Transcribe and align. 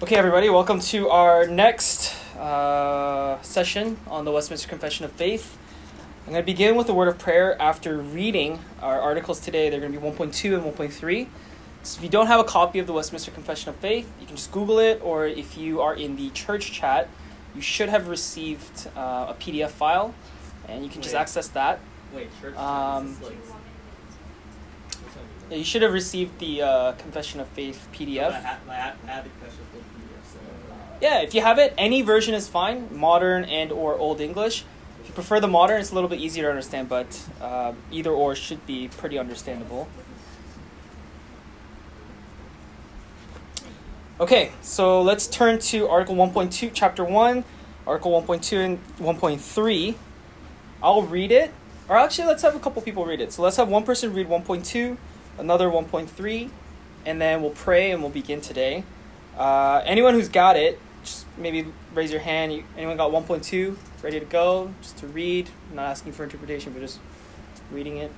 Okay, 0.00 0.14
everybody, 0.14 0.48
welcome 0.48 0.78
to 0.78 1.08
our 1.08 1.48
next 1.48 2.14
uh, 2.36 3.42
session 3.42 3.96
on 4.06 4.24
the 4.24 4.30
Westminster 4.30 4.68
Confession 4.68 5.04
of 5.04 5.10
Faith. 5.10 5.58
I'm 6.24 6.32
going 6.32 6.40
to 6.40 6.46
begin 6.46 6.76
with 6.76 6.88
a 6.88 6.94
word 6.94 7.08
of 7.08 7.18
prayer 7.18 7.60
after 7.60 7.98
reading 7.98 8.60
our 8.80 9.00
articles 9.00 9.40
today. 9.40 9.70
They're 9.70 9.80
going 9.80 9.92
to 9.92 9.98
be 9.98 10.06
1.2 10.06 10.54
and 10.54 10.72
1.3. 10.76 11.26
So 11.82 11.98
if 11.98 12.04
you 12.04 12.08
don't 12.08 12.28
have 12.28 12.38
a 12.38 12.44
copy 12.44 12.78
of 12.78 12.86
the 12.86 12.92
Westminster 12.92 13.32
Confession 13.32 13.70
of 13.70 13.76
Faith, 13.76 14.08
you 14.20 14.26
can 14.28 14.36
just 14.36 14.52
Google 14.52 14.78
it, 14.78 15.00
or 15.02 15.26
if 15.26 15.58
you 15.58 15.80
are 15.80 15.96
in 15.96 16.14
the 16.14 16.30
church 16.30 16.70
chat, 16.70 17.08
you 17.56 17.60
should 17.60 17.88
have 17.88 18.06
received 18.06 18.86
uh, 18.96 19.26
a 19.30 19.36
PDF 19.40 19.70
file, 19.70 20.14
and 20.68 20.84
you 20.84 20.90
can 20.90 21.02
just 21.02 21.16
access 21.16 21.48
that. 21.48 21.80
Wait, 22.14 22.28
church 22.40 22.56
Um, 22.56 23.08
is 23.08 23.20
like, 23.22 23.36
Yeah, 25.50 25.56
You 25.56 25.64
should 25.64 25.82
have 25.82 25.92
received 25.92 26.38
the 26.38 26.62
uh, 26.62 26.92
Confession 26.92 27.40
of 27.40 27.48
Faith 27.48 27.88
PDF. 27.92 28.30
I 28.30 28.32
had, 28.32 28.58
I 28.68 28.74
had 28.74 29.24
the 29.24 29.30
confession 29.30 29.60
of 29.62 29.80
PDF, 29.80 30.32
so. 30.32 30.38
Yeah, 31.00 31.20
if 31.20 31.34
you 31.34 31.40
have 31.40 31.58
it, 31.58 31.74
any 31.78 32.02
version 32.02 32.34
is 32.34 32.48
fine, 32.48 32.88
modern 32.90 33.44
and 33.44 33.72
or 33.72 33.96
old 33.96 34.20
English. 34.20 34.64
If 35.00 35.08
you 35.08 35.14
prefer 35.14 35.40
the 35.40 35.48
modern, 35.48 35.80
it's 35.80 35.90
a 35.90 35.94
little 35.94 36.10
bit 36.10 36.20
easier 36.20 36.44
to 36.44 36.50
understand, 36.50 36.88
but 36.88 37.22
uh, 37.40 37.72
either 37.90 38.10
or 38.10 38.34
should 38.34 38.66
be 38.66 38.88
pretty 38.88 39.18
understandable. 39.18 39.88
Okay, 44.20 44.50
so 44.62 45.00
let's 45.00 45.28
turn 45.28 45.60
to 45.60 45.88
Article 45.88 46.16
1.2, 46.16 46.72
Chapter 46.74 47.04
1, 47.04 47.44
Article 47.86 48.20
1.2 48.20 48.64
and 48.64 48.96
1.3. 48.98 49.94
I'll 50.82 51.02
read 51.02 51.30
it, 51.30 51.52
or 51.88 51.96
actually, 51.96 52.26
let's 52.26 52.42
have 52.42 52.56
a 52.56 52.58
couple 52.58 52.82
people 52.82 53.06
read 53.06 53.20
it. 53.20 53.32
So 53.32 53.42
let's 53.42 53.56
have 53.56 53.68
one 53.68 53.84
person 53.84 54.12
read 54.12 54.28
1.2, 54.28 54.96
another 55.38 55.68
1.3, 55.68 56.50
and 57.06 57.20
then 57.20 57.42
we'll 57.42 57.50
pray 57.50 57.90
and 57.90 58.02
we'll 58.02 58.10
begin 58.10 58.40
today. 58.40 58.84
Uh, 59.36 59.82
anyone 59.84 60.14
who's 60.14 60.28
got 60.28 60.56
it, 60.56 60.80
just 61.04 61.26
maybe 61.36 61.66
raise 61.94 62.10
your 62.10 62.20
hand. 62.20 62.52
You, 62.52 62.64
anyone 62.76 62.96
got 62.96 63.10
1.2 63.10 63.76
ready 64.02 64.18
to 64.20 64.26
go? 64.26 64.72
Just 64.82 64.98
to 64.98 65.06
read. 65.06 65.48
I'm 65.70 65.76
not 65.76 65.86
asking 65.86 66.12
for 66.12 66.24
interpretation, 66.24 66.72
but 66.72 66.80
just 66.80 66.98
reading 67.70 67.96
it. 67.98 68.12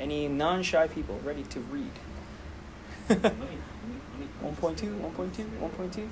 Any 0.00 0.28
non 0.28 0.62
shy 0.62 0.86
people 0.86 1.18
ready 1.24 1.42
to 1.44 1.60
read? 1.60 1.90
Let 3.08 3.22
me- 3.22 3.30
let 3.30 3.38
me- 3.40 3.56
let 4.20 4.20
me- 4.20 4.26
1.2, 4.42 4.94
1.2, 5.00 5.44
1.2. 5.60 6.08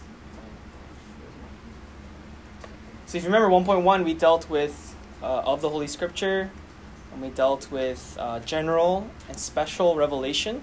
So 3.07 3.19
if 3.19 3.23
you 3.25 3.29
remember 3.29 3.49
1.1, 3.49 4.05
we 4.05 4.15
dealt 4.15 4.51
with 4.51 4.95
uh, 5.23 5.41
of 5.41 5.61
the 5.61 5.69
Holy 5.71 5.87
Scripture, 5.87 6.51
and 7.17 7.25
we 7.25 7.31
dealt 7.31 7.71
with 7.71 8.17
uh, 8.21 8.39
general 8.41 9.09
and 9.27 9.39
special 9.39 9.97
revelation. 9.97 10.63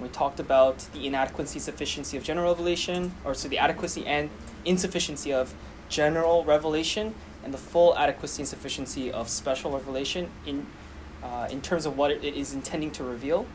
We 0.00 0.08
talked 0.08 0.40
about 0.40 0.78
the 0.94 1.06
inadequacy, 1.06 1.58
sufficiency 1.58 2.16
of 2.16 2.24
general 2.24 2.48
revelation, 2.54 3.12
or 3.22 3.34
so 3.34 3.48
the 3.48 3.58
adequacy 3.58 4.06
and 4.06 4.30
insufficiency 4.64 5.30
of 5.30 5.52
general 5.90 6.42
revelation, 6.44 7.14
and 7.44 7.52
the 7.52 7.58
full 7.58 7.96
adequacy 7.98 8.40
and 8.42 8.48
sufficiency 8.48 9.12
of 9.12 9.28
special 9.28 9.70
revelation 9.72 10.30
in 10.46 10.66
uh, 11.22 11.48
in 11.50 11.60
terms 11.60 11.84
of 11.84 11.98
what 11.98 12.10
it 12.10 12.24
is 12.24 12.54
intending 12.54 12.90
to 12.92 13.04
reveal. 13.04 13.46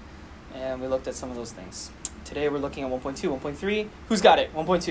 And 0.53 0.79
we 0.79 0.87
looked 0.87 1.07
at 1.07 1.15
some 1.15 1.31
of 1.31 1.35
those 1.35 1.51
things. 1.51 1.89
Today 2.25 2.47
we're 2.47 2.59
looking 2.59 2.83
at 2.83 2.91
1.2, 2.91 3.39
1.3. 3.39 3.87
Who's 4.07 4.21
got 4.21 4.37
it? 4.37 4.53
1.2. 4.53 4.67
What 4.67 4.85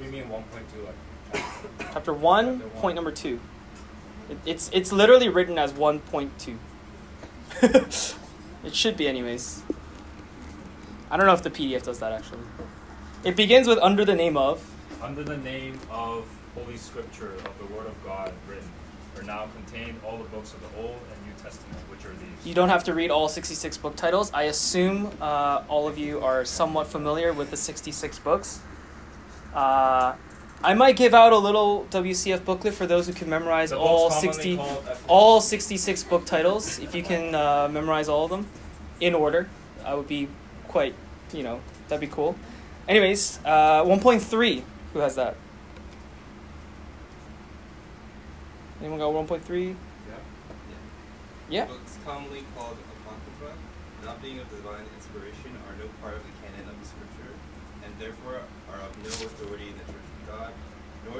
do 0.00 0.04
you 0.04 0.10
mean 0.10 0.24
1.2? 0.24 0.84
Like, 0.84 1.44
Chapter 1.92 2.12
1, 2.12 2.46
Chapter 2.58 2.66
one. 2.66 2.80
point 2.80 2.96
number 2.96 3.12
2. 3.12 3.38
It, 4.30 4.38
it's, 4.46 4.70
it's 4.72 4.92
literally 4.92 5.28
written 5.28 5.58
as 5.58 5.72
1.2. 5.72 6.56
it 8.64 8.74
should 8.74 8.96
be, 8.96 9.08
anyways. 9.08 9.62
I 11.10 11.16
don't 11.16 11.26
know 11.26 11.34
if 11.34 11.42
the 11.42 11.50
PDF 11.50 11.82
does 11.82 11.98
that 11.98 12.12
actually. 12.12 12.38
It 13.24 13.34
begins 13.36 13.66
with 13.66 13.78
under 13.78 14.04
the 14.04 14.14
name 14.14 14.36
of. 14.36 14.64
under 15.02 15.24
the 15.24 15.36
name 15.38 15.78
of 15.90 16.26
Holy 16.54 16.76
Scripture 16.76 17.32
of 17.34 17.58
the 17.58 17.66
Word 17.74 17.86
of 17.86 18.04
God 18.04 18.32
written, 18.48 18.68
are 19.18 19.22
now 19.24 19.48
contained 19.54 19.98
all 20.04 20.16
the 20.16 20.24
books 20.24 20.54
of 20.54 20.60
the 20.60 20.80
Old 20.80 20.96
and 21.12 21.26
New 21.26 21.42
Testament, 21.42 21.78
which 21.90 22.04
are 22.04 22.10
these. 22.10 22.46
You 22.46 22.54
don't 22.54 22.68
have 22.68 22.84
to 22.84 22.94
read 22.94 23.10
all 23.10 23.28
66 23.28 23.76
book 23.78 23.96
titles. 23.96 24.30
I 24.32 24.44
assume 24.44 25.10
uh, 25.20 25.64
all 25.68 25.88
of 25.88 25.98
you 25.98 26.20
are 26.20 26.44
somewhat 26.44 26.86
familiar 26.86 27.32
with 27.32 27.50
the 27.50 27.56
66 27.56 28.18
books. 28.20 28.60
Uh, 29.54 30.14
I 30.62 30.74
might 30.74 30.96
give 30.96 31.14
out 31.14 31.32
a 31.32 31.38
little 31.38 31.86
WCF 31.90 32.44
booklet 32.44 32.74
for 32.74 32.86
those 32.86 33.06
who 33.06 33.14
can 33.14 33.30
memorize 33.30 33.70
The 33.70 33.78
all 33.78 34.10
60 34.10 34.60
all 35.08 35.40
66 35.40 36.04
book 36.04 36.26
titles. 36.26 36.78
If 36.78 36.94
you 36.94 37.02
can 37.02 37.34
uh, 37.34 37.68
memorize 37.70 38.08
all 38.08 38.24
of 38.24 38.30
them 38.30 38.46
in 39.00 39.14
order, 39.14 39.48
I 39.84 39.94
would 39.94 40.08
be 40.08 40.28
quite, 40.68 40.94
you 41.32 41.42
know, 41.42 41.60
that'd 41.88 42.00
be 42.00 42.12
cool. 42.14 42.36
Anyways, 42.88 43.38
uh, 43.44 43.84
1.3. 43.84 44.62
Who 44.92 44.98
has 44.98 45.14
that? 45.14 45.36
Anyone 48.80 48.98
got 48.98 49.12
1.3? 49.12 49.40
Yeah. 49.48 50.14
Yeah. 51.48 51.64
Books 51.66 51.98
commonly 52.04 52.44
called 52.56 52.76
apocrypha, 53.04 53.56
not 54.04 54.20
being 54.22 54.38
of 54.40 54.48
divine 54.50 54.84
inspiration, 54.96 55.52
are 55.68 55.76
no 55.76 55.88
part 56.00 56.14
of 56.16 56.22
the 56.22 56.32
canon 56.42 56.68
of 56.68 56.80
the 56.80 56.86
scripture, 56.86 57.32
and 57.84 57.92
therefore 57.98 58.40
are 58.72 58.80
of 58.80 58.96
no 58.98 59.10
authority 59.26 59.68
in 59.68 59.74
the 59.74 59.84
Church 59.84 60.08
of 60.22 60.28
God, 60.28 60.52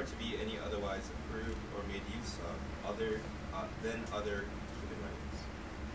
nor 0.01 0.09
to 0.09 0.15
be 0.15 0.35
any 0.41 0.57
otherwise 0.65 1.09
approved 1.29 1.57
or 1.75 1.87
made 1.87 2.01
use 2.15 2.35
of 2.35 2.89
other 2.89 3.19
uh, 3.53 3.63
than 3.83 4.03
other 4.13 4.45
human 4.79 4.97
writings. 5.03 5.43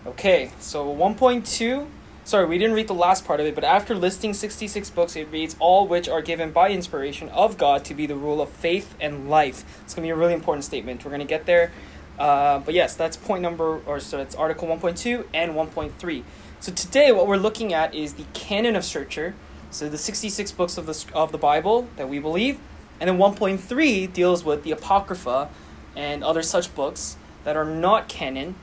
Okay, 0.07 0.51
so 0.61 0.87
1.2. 0.95 1.87
Sorry, 2.25 2.47
we 2.47 2.59
didn't 2.59 2.75
read 2.75 2.89
the 2.89 2.95
last 2.95 3.25
part 3.25 3.39
of 3.41 3.47
it, 3.47 3.55
but 3.55 3.65
after 3.65 3.95
listing 3.95 4.35
66 4.35 4.91
books, 4.91 5.15
it 5.15 5.29
reads 5.31 5.55
all 5.61 5.87
which 5.87 6.09
are 6.09 6.23
given 6.23 6.51
by 6.51 6.71
inspiration 6.71 7.29
of 7.31 7.57
God 7.57 7.85
to 7.85 7.95
be 7.95 8.07
the 8.07 8.17
rule 8.17 8.41
of 8.41 8.49
faith 8.49 8.97
and 9.01 9.31
life. 9.31 9.65
It's 9.83 9.95
going 9.95 10.03
to 10.03 10.09
be 10.09 10.11
a 10.11 10.17
really 10.17 10.35
important 10.35 10.65
statement. 10.65 11.05
We're 11.05 11.11
going 11.11 11.21
to 11.21 11.27
get 11.27 11.47
there. 11.47 11.73
Uh, 12.19 12.59
but 12.61 12.75
yes, 12.75 12.97
that's 12.97 13.17
point 13.17 13.43
number, 13.43 13.81
or 13.87 14.01
so 14.01 14.19
it's 14.21 14.35
Article 14.35 14.67
1.2 14.69 15.27
and 15.35 15.53
1.3. 15.53 16.23
So 16.59 16.73
today, 16.73 17.13
what 17.13 17.27
we're 17.27 17.37
looking 17.37 17.73
at 17.73 17.95
is 17.95 18.15
the 18.15 18.25
canon 18.35 18.75
of 18.75 18.85
Scripture. 18.85 19.35
So 19.71 19.89
the 19.89 19.99
66 19.99 20.53
books 20.53 20.79
of 20.79 20.87
the, 20.87 21.05
of 21.15 21.31
the 21.31 21.39
Bible 21.39 21.89
that 21.97 22.09
we 22.09 22.19
believe. 22.19 22.59
And 23.01 23.09
then 23.09 23.19
1.3 23.19 24.13
deals 24.13 24.45
with 24.45 24.63
the 24.63 24.73
Apocrypha 24.73 25.51
and 25.95 26.25
other 26.25 26.43
such 26.43 26.75
books 26.75 27.17
that 27.45 27.57
are 27.57 27.65
not 27.65 28.09
canon 28.09 28.55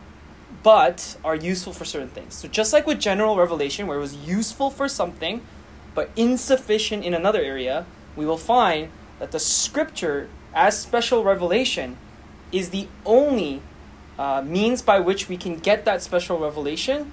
but 0.61 1.17
are 1.23 1.35
useful 1.35 1.73
for 1.73 1.85
certain 1.85 2.09
things. 2.09 2.35
So 2.35 2.47
just 2.47 2.73
like 2.73 2.85
with 2.85 2.99
general 2.99 3.35
revelation, 3.35 3.88
where 3.88 3.97
it 3.97 4.01
was 4.01 4.16
useful 4.16 4.69
for 4.69 4.88
something, 4.88 5.41
but 5.95 6.09
insufficient 6.16 7.03
in 7.03 7.13
another 7.13 7.41
area, 7.41 7.85
we 8.16 8.25
will 8.25 8.38
find 8.38 8.89
that 9.19 9.31
the 9.31 9.39
scripture, 9.39 10.29
as 10.53 10.79
special 10.79 11.23
revelation, 11.23 11.97
is 12.51 12.69
the 12.69 12.88
only 13.05 13.61
uh, 14.19 14.44
means 14.45 14.81
by 14.81 15.00
which 15.00 15.27
we 15.27 15.38
can 15.38 15.57
get 15.57 15.85
that 15.85 16.01
special 16.01 16.38
revelation. 16.39 17.11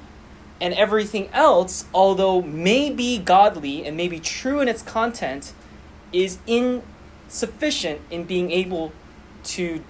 And 0.60 0.74
everything 0.74 1.30
else, 1.32 1.86
although 1.94 2.42
may 2.42 2.90
be 2.90 3.18
godly 3.18 3.86
and 3.86 3.96
may 3.96 4.08
be 4.08 4.20
true 4.20 4.60
in 4.60 4.68
its 4.68 4.82
content, 4.82 5.54
is 6.12 6.38
insufficient 7.30 8.00
in 8.10 8.24
being 8.24 8.50
able 8.50 8.92
to 9.44 9.84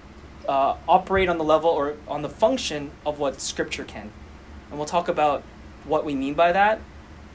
uh, 0.46 0.76
operate 0.86 1.26
on 1.26 1.38
the 1.38 1.44
level 1.44 1.70
or 1.70 1.96
on 2.06 2.20
the 2.20 2.28
function 2.28 2.90
of 3.06 3.18
what 3.18 3.40
Scripture 3.40 3.82
can. 3.82 4.12
And 4.68 4.78
we'll 4.78 4.86
talk 4.86 5.08
about 5.08 5.42
what 5.84 6.04
we 6.04 6.14
mean 6.14 6.34
by 6.34 6.52
that 6.52 6.80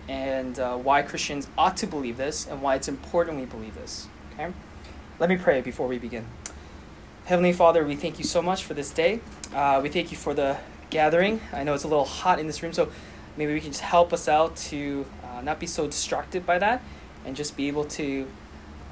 and 0.07 0.59
uh, 0.59 0.77
why 0.77 1.01
Christians 1.01 1.47
ought 1.57 1.75
to 1.77 1.87
believe 1.87 2.17
this 2.17 2.45
and 2.45 2.61
why 2.61 2.75
it's 2.75 2.87
important 2.87 3.39
we 3.39 3.45
believe 3.45 3.73
this. 3.73 4.07
Okay? 4.33 4.53
Let 5.17 5.27
me 5.27 5.37
pray 5.37 5.61
before 5.61 5.87
we 5.87 5.97
begin. 5.97 6.27
Heavenly 7.25 7.53
Father, 7.53 7.83
we 7.83 7.95
thank 7.95 8.19
you 8.19 8.25
so 8.25 8.43
much 8.43 8.63
for 8.63 8.75
this 8.75 8.91
day. 8.91 9.21
Uh, 9.55 9.79
we 9.81 9.89
thank 9.89 10.11
you 10.11 10.17
for 10.17 10.35
the 10.35 10.57
gathering. 10.91 11.41
I 11.51 11.63
know 11.63 11.73
it's 11.73 11.83
a 11.83 11.87
little 11.87 12.05
hot 12.05 12.39
in 12.39 12.45
this 12.45 12.61
room, 12.61 12.73
so 12.73 12.91
maybe 13.37 13.53
we 13.53 13.59
can 13.59 13.71
just 13.71 13.81
help 13.81 14.13
us 14.13 14.27
out 14.27 14.55
to 14.57 15.07
uh, 15.23 15.41
not 15.41 15.59
be 15.59 15.65
so 15.65 15.87
distracted 15.87 16.45
by 16.45 16.59
that 16.59 16.83
and 17.25 17.35
just 17.35 17.57
be 17.57 17.67
able 17.67 17.85
to 17.85 18.27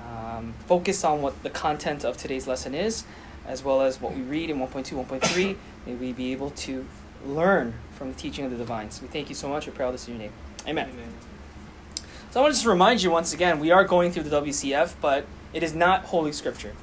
um, 0.07 0.53
focus 0.67 1.03
on 1.03 1.21
what 1.21 1.41
the 1.43 1.49
content 1.49 2.03
of 2.03 2.17
today's 2.17 2.47
lesson 2.47 2.73
is, 2.75 3.03
as 3.45 3.63
well 3.63 3.81
as 3.81 3.99
what 4.01 4.15
we 4.15 4.21
read 4.21 4.49
in 4.49 4.57
1.2, 4.57 5.05
1.3. 5.05 5.55
May 5.85 5.95
we 5.95 6.13
be 6.13 6.31
able 6.31 6.49
to 6.51 6.85
learn 7.25 7.73
from 7.91 8.13
the 8.13 8.19
teaching 8.19 8.45
of 8.45 8.51
the 8.51 8.57
divines. 8.57 9.01
We 9.01 9.07
thank 9.07 9.29
you 9.29 9.35
so 9.35 9.49
much. 9.49 9.65
We 9.65 9.71
pray 9.71 9.85
all 9.85 9.91
this 9.91 10.07
in 10.07 10.15
your 10.15 10.23
name. 10.23 10.33
Amen. 10.67 10.89
So 12.31 12.39
I 12.39 12.43
want 12.43 12.53
to 12.53 12.57
just 12.57 12.65
remind 12.65 13.03
you 13.03 13.11
once 13.11 13.33
again, 13.33 13.59
we 13.59 13.71
are 13.71 13.83
going 13.83 14.11
through 14.11 14.23
the 14.23 14.41
WCF, 14.41 14.95
but 14.99 15.25
it 15.53 15.61
is 15.61 15.75
not 15.75 16.05
Holy 16.05 16.31
Scripture, 16.31 16.73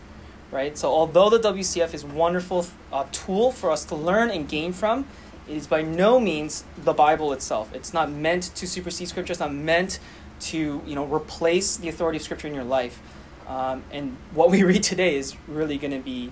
right? 0.51 0.79
So 0.79 0.89
although 0.91 1.29
the 1.29 1.41
WCF 1.41 1.93
is 1.93 2.05
a 2.05 2.07
wonderful 2.07 2.67
uh, 2.93 3.07
tool 3.11 3.51
for 3.51 3.71
us 3.71 3.85
to 3.87 3.97
learn 3.97 4.31
and 4.31 4.49
gain 4.49 4.73
from, 4.73 5.07
it 5.49 5.57
is 5.57 5.67
by 5.67 5.83
no 5.83 6.21
means 6.21 6.65
the 6.79 6.93
Bible 6.93 7.33
itself. 7.33 7.75
It's 7.75 7.93
not 7.93 8.13
meant 8.13 8.45
to 8.55 8.67
supersede 8.69 9.09
Scripture. 9.09 9.33
It's 9.33 9.41
not 9.41 9.53
meant 9.53 9.99
to 10.41 10.83
you 10.87 10.95
know 10.95 11.05
replace 11.07 11.77
the 11.77 11.89
authority 11.89 12.17
of 12.17 12.23
Scripture 12.23 12.49
in 12.49 12.55
your 12.55 12.65
life. 12.65 13.01
Um, 13.47 13.83
and 13.91 14.17
what 14.33 14.51
we 14.51 14.63
read 14.71 14.83
today 14.83 15.17
is 15.17 15.37
really 15.49 15.79
going 15.79 15.93
to 15.93 15.99
be 15.99 16.31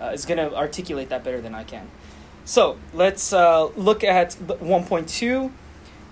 uh, 0.00 0.06
is 0.06 0.24
going 0.26 0.38
to 0.38 0.54
articulate 0.56 1.08
that 1.08 1.24
better 1.24 1.40
than 1.40 1.54
I 1.54 1.64
can. 1.64 1.88
So 2.44 2.78
let's 2.94 3.32
uh, 3.32 3.66
look 3.76 4.04
at 4.04 4.30
1.2. 4.30 5.50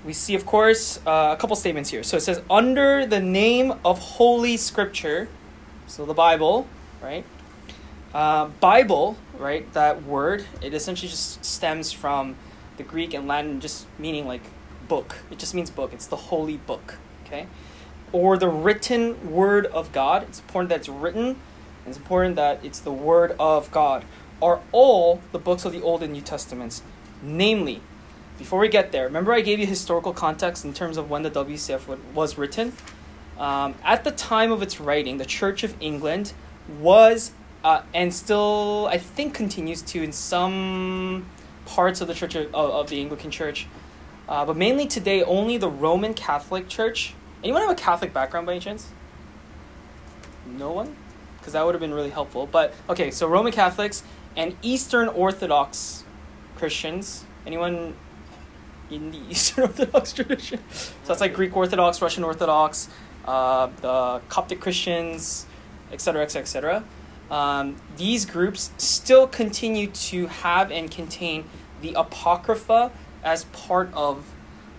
we 0.04 0.12
see, 0.12 0.34
of 0.34 0.44
course, 0.44 0.98
uh, 1.06 1.32
a 1.32 1.40
couple 1.40 1.54
statements 1.54 1.90
here. 1.90 2.02
So 2.02 2.16
it 2.16 2.22
says, 2.22 2.42
under 2.50 3.06
the 3.06 3.20
name 3.20 3.74
of 3.84 3.98
Holy 4.00 4.56
Scripture, 4.56 5.28
so 5.86 6.04
the 6.04 6.14
Bible, 6.14 6.66
right? 7.00 7.24
Uh, 8.12 8.46
Bible, 8.58 9.16
right? 9.38 9.72
That 9.74 10.02
word, 10.02 10.44
it 10.60 10.74
essentially 10.74 11.08
just 11.08 11.44
stems 11.44 11.92
from 11.92 12.34
the 12.78 12.82
Greek 12.82 13.14
and 13.14 13.28
Latin, 13.28 13.60
just 13.60 13.86
meaning 13.98 14.26
like 14.26 14.42
book. 14.88 15.16
It 15.30 15.38
just 15.38 15.54
means 15.54 15.70
book. 15.70 15.92
It's 15.92 16.06
the 16.06 16.16
holy 16.16 16.56
book, 16.56 16.98
okay? 17.26 17.46
Or 18.12 18.36
the 18.36 18.48
written 18.48 19.32
word 19.32 19.66
of 19.66 19.92
God. 19.92 20.22
It's 20.24 20.40
important 20.40 20.68
that 20.70 20.80
it's 20.80 20.88
written. 20.88 21.36
It's 21.86 21.96
important 21.96 22.36
that 22.36 22.64
it's 22.64 22.80
the 22.80 22.92
word 22.92 23.34
of 23.38 23.70
God. 23.70 24.04
Are 24.40 24.60
all 24.72 25.20
the 25.32 25.38
books 25.38 25.64
of 25.64 25.72
the 25.72 25.82
Old 25.82 26.02
and 26.02 26.12
New 26.12 26.20
Testaments, 26.20 26.82
namely 27.22 27.80
before 28.38 28.58
we 28.58 28.68
get 28.68 28.92
there, 28.92 29.04
remember 29.04 29.32
I 29.32 29.40
gave 29.40 29.60
you 29.60 29.66
historical 29.66 30.12
context 30.12 30.64
in 30.64 30.74
terms 30.74 30.96
of 30.96 31.08
when 31.08 31.22
the 31.22 31.30
WCF 31.30 31.98
was 32.14 32.36
written? 32.36 32.72
Um, 33.38 33.74
at 33.84 34.04
the 34.04 34.10
time 34.10 34.50
of 34.50 34.62
its 34.62 34.80
writing, 34.80 35.18
the 35.18 35.24
Church 35.24 35.62
of 35.62 35.76
England 35.80 36.32
was, 36.80 37.32
uh, 37.62 37.82
and 37.92 38.12
still, 38.12 38.88
I 38.90 38.98
think, 38.98 39.34
continues 39.34 39.82
to 39.82 40.02
in 40.02 40.12
some 40.12 41.26
parts 41.64 42.00
of 42.00 42.08
the 42.08 42.14
Church 42.14 42.34
of, 42.34 42.46
of, 42.54 42.70
of 42.70 42.90
the 42.90 43.00
Anglican 43.00 43.30
Church, 43.30 43.66
uh, 44.28 44.44
but 44.44 44.56
mainly 44.56 44.86
today, 44.86 45.22
only 45.22 45.56
the 45.56 45.68
Roman 45.68 46.14
Catholic 46.14 46.68
Church. 46.68 47.14
Anyone 47.42 47.62
have 47.62 47.70
a 47.70 47.74
Catholic 47.74 48.12
background 48.12 48.46
by 48.46 48.52
any 48.52 48.60
chance? 48.60 48.88
No 50.46 50.72
one? 50.72 50.96
Because 51.38 51.52
that 51.52 51.64
would 51.64 51.74
have 51.74 51.80
been 51.80 51.92
really 51.92 52.10
helpful. 52.10 52.46
But, 52.46 52.74
okay, 52.88 53.10
so 53.10 53.28
Roman 53.28 53.52
Catholics 53.52 54.02
and 54.36 54.56
Eastern 54.62 55.08
Orthodox 55.08 56.04
Christians. 56.56 57.24
Anyone 57.46 57.94
in 58.90 59.10
the 59.10 59.18
Eastern 59.30 59.64
Orthodox 59.64 60.12
tradition. 60.12 60.60
So 60.70 60.92
that's 61.08 61.20
like 61.20 61.34
Greek 61.34 61.56
Orthodox, 61.56 62.00
Russian 62.00 62.24
Orthodox, 62.24 62.88
uh, 63.26 63.68
the 63.80 64.20
Coptic 64.28 64.60
Christians, 64.60 65.46
etc., 65.92 66.22
etc., 66.22 66.42
etc. 66.42 66.84
Um, 67.30 67.76
these 67.96 68.26
groups 68.26 68.70
still 68.76 69.26
continue 69.26 69.88
to 69.88 70.26
have 70.26 70.70
and 70.70 70.90
contain 70.90 71.44
the 71.80 71.94
Apocrypha 71.94 72.92
as 73.24 73.44
part 73.44 73.88
of 73.94 74.24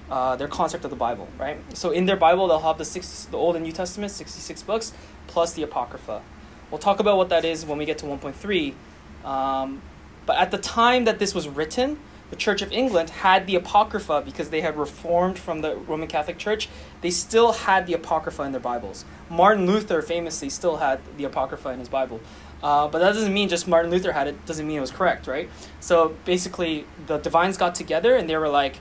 uh, 0.10 0.36
their 0.36 0.48
concept 0.48 0.86
of 0.86 0.92
the 0.92 0.96
Bible, 0.96 1.28
right? 1.40 1.58
So 1.76 1.90
in 1.90 2.06
their 2.06 2.16
Bible, 2.16 2.48
they'll 2.48 2.60
have 2.60 2.78
the 2.78 2.86
six, 2.86 3.26
the 3.26 3.38
Old 3.38 3.56
and 3.56 3.66
New 3.66 3.72
Testament, 3.72 4.12
sixty-six 4.12 4.62
books, 4.62 4.94
plus 5.28 5.54
the 5.54 5.64
Apocrypha. 5.64 6.22
We'll 6.70 6.80
talk 6.80 7.00
about 7.00 7.18
what 7.18 7.30
that 7.30 7.44
is 7.44 7.66
when 7.66 7.78
we 7.78 7.86
get 7.86 7.98
to 8.00 8.06
one 8.06 8.20
point 8.20 8.36
three. 8.36 8.76
Um, 9.24 9.82
but 10.26 10.38
at 10.38 10.52
the 10.52 10.58
time 10.60 11.06
that 11.06 11.20
this 11.20 11.34
was 11.34 11.50
written, 11.50 11.98
the 12.30 12.36
Church 12.36 12.62
of 12.62 12.72
England 12.72 13.10
had 13.12 13.46
the 13.46 13.56
Apocrypha 13.56 14.24
because 14.26 14.50
they 14.50 14.62
had 14.62 14.78
reformed 14.78 15.38
from 15.38 15.62
the 15.62 15.76
Roman 15.76 16.08
Catholic 16.08 16.38
Church. 16.38 16.70
They 17.02 17.12
still 17.12 17.52
had 17.52 17.86
the 17.86 17.94
Apocrypha 17.94 18.42
in 18.44 18.52
their 18.52 18.62
Bibles. 18.62 19.06
Martin 19.30 19.68
Luther 19.68 20.02
famously 20.02 20.50
still 20.50 20.78
had 20.78 21.00
the 21.18 21.24
Apocrypha 21.24 21.70
in 21.70 21.80
his 21.80 21.90
Bible. 21.90 22.20
Uh, 22.64 22.88
but 22.88 23.00
that 23.00 23.14
doesn't 23.14 23.34
mean 23.34 23.50
just 23.50 23.68
Martin 23.68 23.92
Luther 23.92 24.14
had 24.14 24.28
it, 24.28 24.46
doesn't 24.46 24.66
mean 24.66 24.78
it 24.78 24.82
was 24.82 24.92
correct, 24.92 25.28
right? 25.28 25.50
So 25.80 26.16
basically, 26.26 26.86
the 27.06 27.18
divines 27.18 27.58
got 27.58 27.76
together 27.76 28.16
and 28.16 28.30
they 28.30 28.38
were 28.38 28.50
like, 28.50 28.78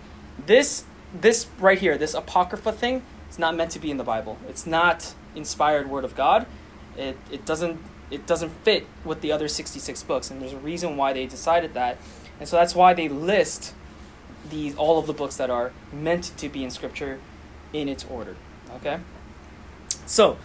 this, 0.46 0.84
this 1.18 1.46
right 1.58 1.78
here, 1.78 1.98
this 1.98 2.14
Apocrypha 2.14 2.72
thing, 2.72 3.02
is 3.30 3.38
not 3.38 3.56
meant 3.56 3.70
to 3.72 3.78
be 3.78 3.90
in 3.90 3.96
the 3.96 4.04
Bible. 4.04 4.38
It's 4.48 4.66
not 4.66 5.14
inspired 5.34 5.90
Word 5.90 6.04
of 6.04 6.14
God. 6.14 6.46
It, 6.96 7.18
it 7.30 7.44
doesn't 7.44 7.80
it 8.10 8.26
doesn't 8.26 8.50
fit 8.62 8.86
with 9.04 9.20
the 9.20 9.32
other 9.32 9.48
66 9.48 10.02
books 10.04 10.30
and 10.30 10.40
there's 10.40 10.52
a 10.52 10.58
reason 10.58 10.96
why 10.96 11.12
they 11.12 11.26
decided 11.26 11.74
that 11.74 11.98
and 12.38 12.48
so 12.48 12.56
that's 12.56 12.74
why 12.74 12.94
they 12.94 13.08
list 13.08 13.74
these 14.48 14.76
all 14.76 14.98
of 14.98 15.06
the 15.06 15.12
books 15.12 15.36
that 15.36 15.50
are 15.50 15.72
meant 15.92 16.32
to 16.36 16.48
be 16.48 16.62
in 16.62 16.70
scripture 16.70 17.18
in 17.72 17.88
its 17.88 18.04
order 18.10 18.36
okay 18.76 19.00
so 20.06 20.36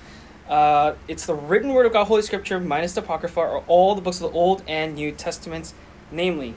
uh, 0.49 0.95
it's 1.07 1.27
the 1.27 1.35
written 1.35 1.73
word 1.73 1.85
of 1.85 1.93
god 1.93 2.05
holy 2.05 2.23
scripture 2.23 2.59
minus 2.59 2.93
the 2.93 3.01
apocrypha 3.01 3.39
are 3.39 3.59
all 3.67 3.93
the 3.93 4.01
books 4.01 4.19
of 4.19 4.31
the 4.31 4.37
old 4.37 4.63
and 4.67 4.95
new 4.95 5.11
testaments. 5.11 5.73
Namely 6.11 6.55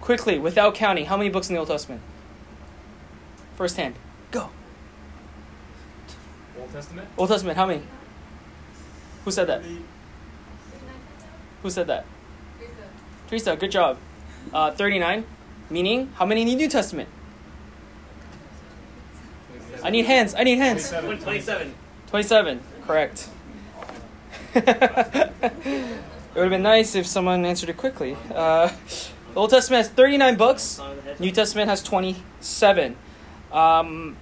quickly 0.00 0.38
without 0.38 0.76
counting 0.76 1.06
how 1.06 1.16
many 1.16 1.28
books 1.28 1.48
in 1.48 1.54
the 1.54 1.58
old 1.58 1.68
testament? 1.68 2.00
First 3.56 3.76
hand. 3.76 3.96
Go. 4.30 4.50
Old 6.58 6.70
Testament? 6.72 7.08
old 7.18 7.28
testament 7.28 7.56
how 7.58 7.66
many? 7.66 7.82
Who 9.24 9.30
said 9.32 9.48
that? 9.48 9.62
Who 11.62 11.70
said 11.70 11.86
that? 11.88 12.06
Teresa. 12.58 12.74
Teresa, 13.28 13.56
good 13.56 13.72
job. 13.72 13.98
Uh, 14.54 14.70
39 14.70 15.24
meaning 15.70 16.12
how 16.14 16.26
many 16.26 16.42
in 16.42 16.48
the 16.48 16.54
new 16.54 16.68
testament? 16.68 17.08
I 19.82 19.90
need 19.90 20.04
hands 20.06 20.34
i 20.34 20.44
need 20.44 20.58
hands. 20.58 20.90
27. 20.90 21.18
27. 21.22 21.74
27 22.06 22.60
correct 22.86 23.28
it 24.54 24.64
would 26.34 26.42
have 26.42 26.50
been 26.50 26.62
nice 26.62 26.94
if 26.94 27.06
someone 27.06 27.44
answered 27.44 27.68
it 27.68 27.76
quickly 27.76 28.16
uh, 28.34 28.68
the 29.32 29.40
old 29.40 29.48
testament 29.48 29.86
has 29.86 29.88
39 29.94 30.36
books. 30.36 30.78
New 31.18 31.30
Testament 31.30 31.70
has 31.70 31.82
27. 31.82 32.96
Um, 33.50 34.16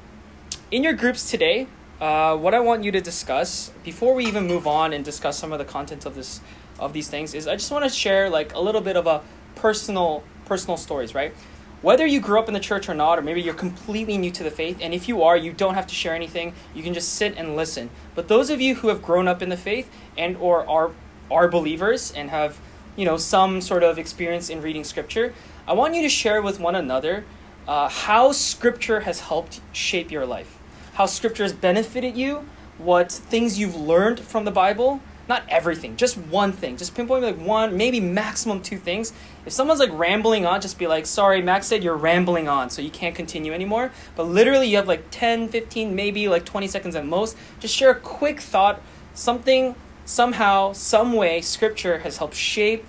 in 0.71 0.85
your 0.85 0.93
groups 0.93 1.29
today, 1.29 1.67
uh, 2.01 2.37
what 2.37 2.55
I 2.55 2.61
want 2.61 2.85
you 2.85 2.93
to 2.93 3.01
discuss 3.01 3.73
before 3.83 4.15
we 4.15 4.25
even 4.27 4.47
move 4.47 4.69
on 4.69 4.93
and 4.93 5.05
discuss 5.05 5.37
some 5.37 5.53
of 5.53 5.59
the 5.59 5.65
content 5.65 6.07
of 6.07 6.15
this 6.15 6.41
of 6.79 6.93
these 6.93 7.11
things 7.11 7.35
is 7.35 7.47
I 7.47 7.57
just 7.57 7.71
want 7.71 7.85
to 7.85 7.91
share 7.91 8.31
like 8.31 8.55
a 8.55 8.61
little 8.61 8.81
bit 8.81 8.97
of 8.97 9.07
a 9.09 9.21
personal 9.57 10.23
personal 10.47 10.77
stories, 10.77 11.13
right? 11.13 11.35
Whether 11.83 12.05
you 12.05 12.21
grew 12.21 12.39
up 12.39 12.47
in 12.47 12.53
the 12.53 12.61
church 12.61 12.91
or 12.91 12.95
not, 12.95 13.19
or 13.19 13.23
maybe 13.23 13.41
you're 13.41 13.55
completely 13.55 14.19
new 14.19 14.31
to 14.33 14.43
the 14.43 14.51
faith, 14.51 14.79
and 14.83 14.93
if 14.93 15.09
you 15.09 15.23
are, 15.23 15.35
you 15.35 15.53
don't 15.53 15.75
have 15.75 15.87
to 15.87 15.95
share 15.95 16.15
anything. 16.15 16.53
You 16.75 16.83
can 16.83 16.93
just 16.93 17.15
sit 17.15 17.37
and 17.39 17.57
listen. 17.57 17.89
But 18.15 18.29
those 18.29 18.51
of 18.51 18.61
you 18.61 18.75
who 18.77 18.89
have 18.89 19.01
grown 19.01 19.27
up 19.27 19.41
in 19.41 19.49
the 19.49 19.57
faith 19.57 19.91
and 20.17 20.37
or 20.37 20.69
are 20.69 20.91
are 21.31 21.49
believers 21.49 22.13
and 22.13 22.29
have 22.29 22.59
you 22.97 23.05
know 23.07 23.17
some 23.17 23.61
sort 23.63 23.83
of 23.83 23.99
experience 23.99 24.51
in 24.51 24.61
reading 24.61 24.85
scripture, 24.85 25.33
I 25.67 25.73
want 25.73 25.95
you 25.95 26.03
to 26.03 26.09
share 26.11 26.43
with 26.43 26.61
one 26.61 26.75
another 26.75 27.25
uh, 27.67 27.89
how 27.89 28.33
scripture 28.33 29.01
has 29.01 29.21
helped 29.21 29.61
shape 29.73 30.11
your 30.11 30.27
life, 30.27 30.59
how 30.95 31.07
scripture 31.07 31.45
has 31.45 31.55
benefited 31.55 32.15
you, 32.15 32.47
what 32.77 33.11
things 33.11 33.59
you've 33.59 33.77
learned 33.77 34.21
from 34.21 34.45
the 34.45 34.51
Bible. 34.51 35.01
Not 35.31 35.45
everything, 35.49 35.95
just 35.97 36.19
one 36.19 36.51
thing. 36.51 36.77
Just 36.77 36.97
pinpoint 36.97 37.23
like 37.23 37.39
one, 37.39 37.77
maybe 37.77 38.01
maximum 38.01 38.61
two 38.63 38.79
things. 38.79 39.13
If 39.47 39.53
someone's 39.53 39.79
like 39.79 39.93
rambling 39.93 40.45
on, 40.45 40.61
just 40.61 40.77
be 40.77 40.89
like, 40.89 41.07
sorry, 41.07 41.41
Max 41.41 41.69
said 41.69 41.85
you're 41.85 41.95
rambling 41.95 42.49
on, 42.49 42.69
so 42.69 42.83
you 42.83 42.91
can't 42.91 43.15
continue 43.15 43.53
anymore. 43.53 43.93
But 44.17 44.25
literally, 44.25 44.67
you 44.67 44.77
have 44.77 44.89
like 44.89 45.05
10, 45.13 45.47
15, 45.47 45.95
maybe 45.95 46.29
like 46.29 46.45
20 46.45 46.67
seconds 46.67 46.97
at 46.97 47.07
most. 47.07 47.37
Just 47.61 47.77
share 47.77 47.93
a 47.93 47.95
quick 47.95 48.41
thought, 48.41 48.83
something, 49.15 49.77
somehow, 50.05 50.73
some 50.73 51.13
way, 51.13 51.41
scripture 51.43 51.99
has 51.99 52.17
helped 52.17 52.35
shape, 52.35 52.85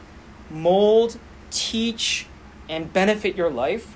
mold, 0.49 1.19
teach, 1.51 2.25
and 2.67 2.91
benefit 2.91 3.35
your 3.35 3.51
life. 3.51 3.95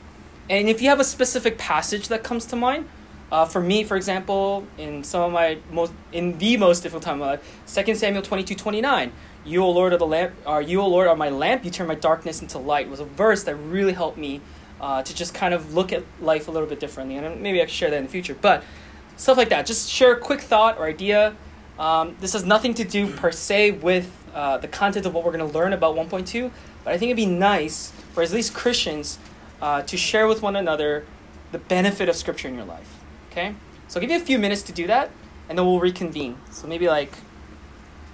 And 0.52 0.70
if 0.70 0.84
you 0.84 0.90
have 0.90 1.00
a 1.00 1.04
specific 1.04 1.58
passage 1.58 2.10
that 2.10 2.24
comes 2.24 2.46
to 2.46 2.56
mind, 2.56 2.90
uh, 3.32 3.46
for 3.46 3.60
me, 3.60 3.84
for 3.84 3.98
example, 3.98 4.68
in 4.78 5.04
some 5.04 5.22
of 5.24 5.32
my 5.32 5.58
most 5.72 5.94
in 6.12 6.38
the 6.38 6.58
most 6.58 6.84
difficult 6.84 7.04
time 7.04 7.16
of 7.16 7.20
my 7.22 7.32
life, 7.32 7.86
2 7.86 7.96
Samuel 7.96 8.22
22, 8.22 8.56
29, 8.56 9.12
you, 9.46 9.64
O 9.64 9.70
Lord, 9.70 9.94
are 9.94 9.98
the 9.98 10.08
lamp, 10.08 10.34
are 10.46 10.62
you, 10.62 10.82
O 10.82 10.88
Lord, 10.88 11.08
are 11.08 11.16
my 11.16 11.30
lamp. 11.30 11.66
You 11.66 11.72
turn 11.72 11.88
my 11.88 11.96
darkness 11.96 12.42
into 12.42 12.58
light. 12.58 12.90
Was 12.90 13.00
a 13.00 13.06
verse 13.06 13.44
that 13.44 13.56
really 13.56 13.94
helped 13.94 14.18
me 14.18 14.42
uh, 14.80 15.04
to 15.04 15.16
just 15.16 15.34
kind 15.34 15.54
of 15.54 15.74
look 15.74 15.92
at 15.92 16.04
life 16.22 16.48
a 16.48 16.52
little 16.52 16.68
bit 16.68 16.80
differently, 16.80 17.18
and 17.18 17.42
maybe 17.42 17.62
I 17.62 17.66
can 17.66 17.74
share 17.74 17.90
that 17.90 17.98
in 17.98 18.04
the 18.04 18.10
future. 18.10 18.36
But 18.40 18.64
stuff 19.18 19.38
like 19.38 19.50
that, 19.50 19.66
just 19.66 19.90
share 19.90 20.14
a 20.14 20.20
quick 20.20 20.42
thought 20.42 20.78
or 20.78 20.86
idea. 20.86 21.36
Um, 21.80 22.16
this 22.20 22.34
has 22.34 22.46
nothing 22.46 22.74
to 22.76 22.84
do 22.84 23.12
per 23.12 23.32
se 23.32 23.72
with 23.72 24.12
uh, 24.34 24.58
the 24.58 24.68
content 24.68 25.06
of 25.06 25.14
what 25.14 25.24
we're 25.24 25.36
going 25.36 25.50
to 25.50 25.58
learn 25.58 25.74
about 25.74 25.96
1.2, 25.96 26.52
but 26.84 26.94
I 26.94 26.98
think 26.98 27.10
it'd 27.10 27.18
be 27.18 27.26
nice 27.26 27.92
for 28.14 28.24
at 28.24 28.32
least 28.32 28.54
Christians 28.54 29.18
uh, 29.62 29.82
to 29.84 29.98
share 29.98 30.28
with 30.28 30.42
one 30.42 30.56
another 30.56 31.06
the 31.52 31.60
benefit 31.60 32.10
of 32.10 32.16
Scripture 32.16 32.48
in 32.48 32.56
your 32.56 32.66
life. 32.66 32.95
Okay? 33.36 33.54
So 33.90 34.00
I'll 34.00 34.02
give 34.02 34.12
you 34.12 34.18
a 34.18 34.26
few 34.26 34.40
minutes 34.40 34.62
to 34.64 34.72
do 34.72 34.88
that, 34.88 35.12
and 35.50 35.58
then 35.58 35.66
we'll 35.66 35.82
reconvene. 35.82 36.38
So 36.52 36.68
maybe 36.68 36.88
like 36.88 37.12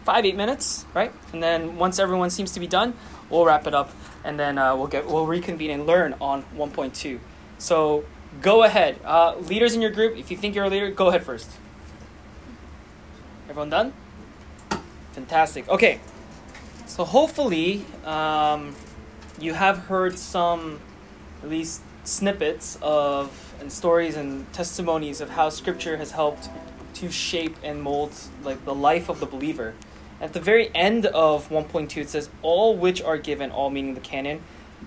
five, 0.04 0.26
eight 0.26 0.36
minutes, 0.36 0.86
right? 0.96 1.12
And 1.32 1.44
then 1.44 1.78
once 1.78 2.00
everyone 2.00 2.32
seems 2.32 2.52
to 2.54 2.60
be 2.60 2.66
done, 2.66 2.96
we'll 3.30 3.46
wrap 3.46 3.68
it 3.68 3.76
up, 3.76 3.92
and 4.24 4.40
then 4.40 4.58
uh, 4.58 4.76
we'll 4.76 4.88
get 4.88 5.06
we'll 5.06 5.28
reconvene 5.28 5.70
and 5.70 5.86
learn 5.86 6.16
on 6.20 6.44
1.2. 6.58 7.20
So 7.60 8.04
go 8.42 8.64
ahead, 8.64 9.00
uh, 9.06 9.36
leaders 9.38 9.76
in 9.76 9.82
your 9.82 9.92
group. 9.92 10.18
If 10.18 10.32
you 10.32 10.38
think 10.38 10.56
you're 10.56 10.66
a 10.66 10.70
leader, 10.70 10.90
go 10.90 11.10
ahead 11.10 11.24
first. 11.24 11.52
Everyone 13.48 13.70
done? 13.70 13.94
Fantastic. 15.12 15.70
Okay. 15.70 16.00
So 16.88 17.06
hopefully, 17.06 17.86
um, 18.06 18.76
you 19.40 19.54
have 19.54 19.86
heard 19.86 20.18
some, 20.18 20.80
at 21.44 21.50
least 21.50 21.82
snippets 22.04 22.80
of 22.82 23.51
and 23.62 23.72
stories 23.72 24.18
and 24.18 24.52
testimonies 24.52 25.22
of 25.22 25.30
how 25.30 25.50
Scripture 25.50 25.98
has 25.98 26.12
helped 26.12 26.50
to 26.96 27.12
shape 27.12 27.56
and 27.64 27.82
mold 27.82 28.12
like 28.44 28.66
the 28.66 28.76
life 28.76 29.08
of 29.08 29.20
the 29.20 29.26
believer. 29.26 29.74
At 30.20 30.34
the 30.34 30.42
very 30.42 30.70
end 30.76 31.06
of 31.06 31.50
1.2, 31.50 32.02
it 32.02 32.10
says, 32.10 32.30
"All 32.42 32.76
which 32.76 33.02
are 33.02 33.18
given, 33.18 33.52
all 33.52 33.70
meaning 33.70 33.94
the 33.94 34.02
canon, 34.02 34.42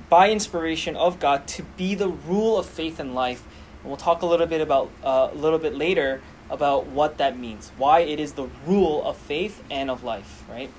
by 0.08 0.30
inspiration 0.30 0.96
of 0.96 1.18
God 1.18 1.46
to 1.48 1.62
be 1.62 1.94
the 1.94 2.08
rule 2.08 2.58
of 2.58 2.66
faith 2.66 2.98
and 3.00 3.14
life, 3.14 3.42
And 3.80 3.90
we'll 3.90 3.98
talk 3.98 4.22
a 4.22 4.26
little 4.26 4.46
bit 4.46 4.60
about 4.60 4.90
uh, 5.02 5.28
a 5.32 5.34
little 5.34 5.58
bit 5.58 5.74
later 5.74 6.22
about 6.50 6.86
what 6.86 7.18
that 7.18 7.38
means, 7.38 7.70
why 7.76 8.00
it 8.00 8.18
is 8.20 8.32
the 8.32 8.48
rule 8.66 9.04
of 9.04 9.16
faith 9.16 9.62
and 9.70 9.90
of 9.90 10.04
life, 10.04 10.42
right? 10.48 10.70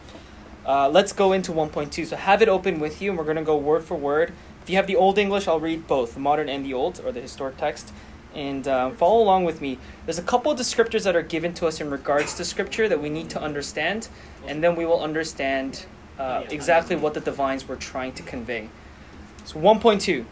Uh, 0.65 0.89
let's 0.89 1.13
go 1.13 1.31
into 1.31 1.51
1.2. 1.51 2.05
So 2.07 2.15
have 2.15 2.41
it 2.41 2.49
open 2.49 2.79
with 2.79 3.01
you, 3.01 3.11
and 3.11 3.17
we're 3.17 3.25
going 3.25 3.37
to 3.37 3.43
go 3.43 3.57
word 3.57 3.83
for 3.83 3.95
word. 3.95 4.33
If 4.65 4.71
you 4.71 4.77
have 4.77 4.87
the 4.87 4.95
Old 4.95 5.19
English, 5.19 5.47
I'll 5.47 5.59
read 5.59 5.85
both, 5.85 6.15
the 6.15 6.19
modern 6.19 6.49
and 6.49 6.65
the 6.65 6.73
old, 6.73 6.99
or 7.05 7.11
the 7.11 7.21
historic 7.21 7.57
text. 7.57 7.93
And 8.33 8.67
um, 8.67 8.95
follow 8.95 9.21
along 9.21 9.45
with 9.45 9.61
me. 9.61 9.77
There's 10.07 10.17
a 10.17 10.23
couple 10.23 10.51
of 10.51 10.57
descriptors 10.57 11.03
that 11.03 11.15
are 11.15 11.21
given 11.21 11.53
to 11.53 11.67
us 11.67 11.79
in 11.79 11.91
regards 11.91 12.33
to 12.37 12.43
Scripture 12.43 12.89
that 12.89 12.99
we 12.99 13.11
need 13.11 13.29
to 13.29 13.39
understand, 13.39 14.07
and 14.47 14.63
then 14.63 14.75
we 14.75 14.83
will 14.83 15.03
understand 15.03 15.85
uh, 16.17 16.45
exactly 16.49 16.95
what 16.95 17.13
the 17.13 17.19
divines 17.19 17.67
were 17.67 17.75
trying 17.75 18.13
to 18.13 18.23
convey. 18.23 18.69
So 19.43 19.59
1.2. 19.59 20.25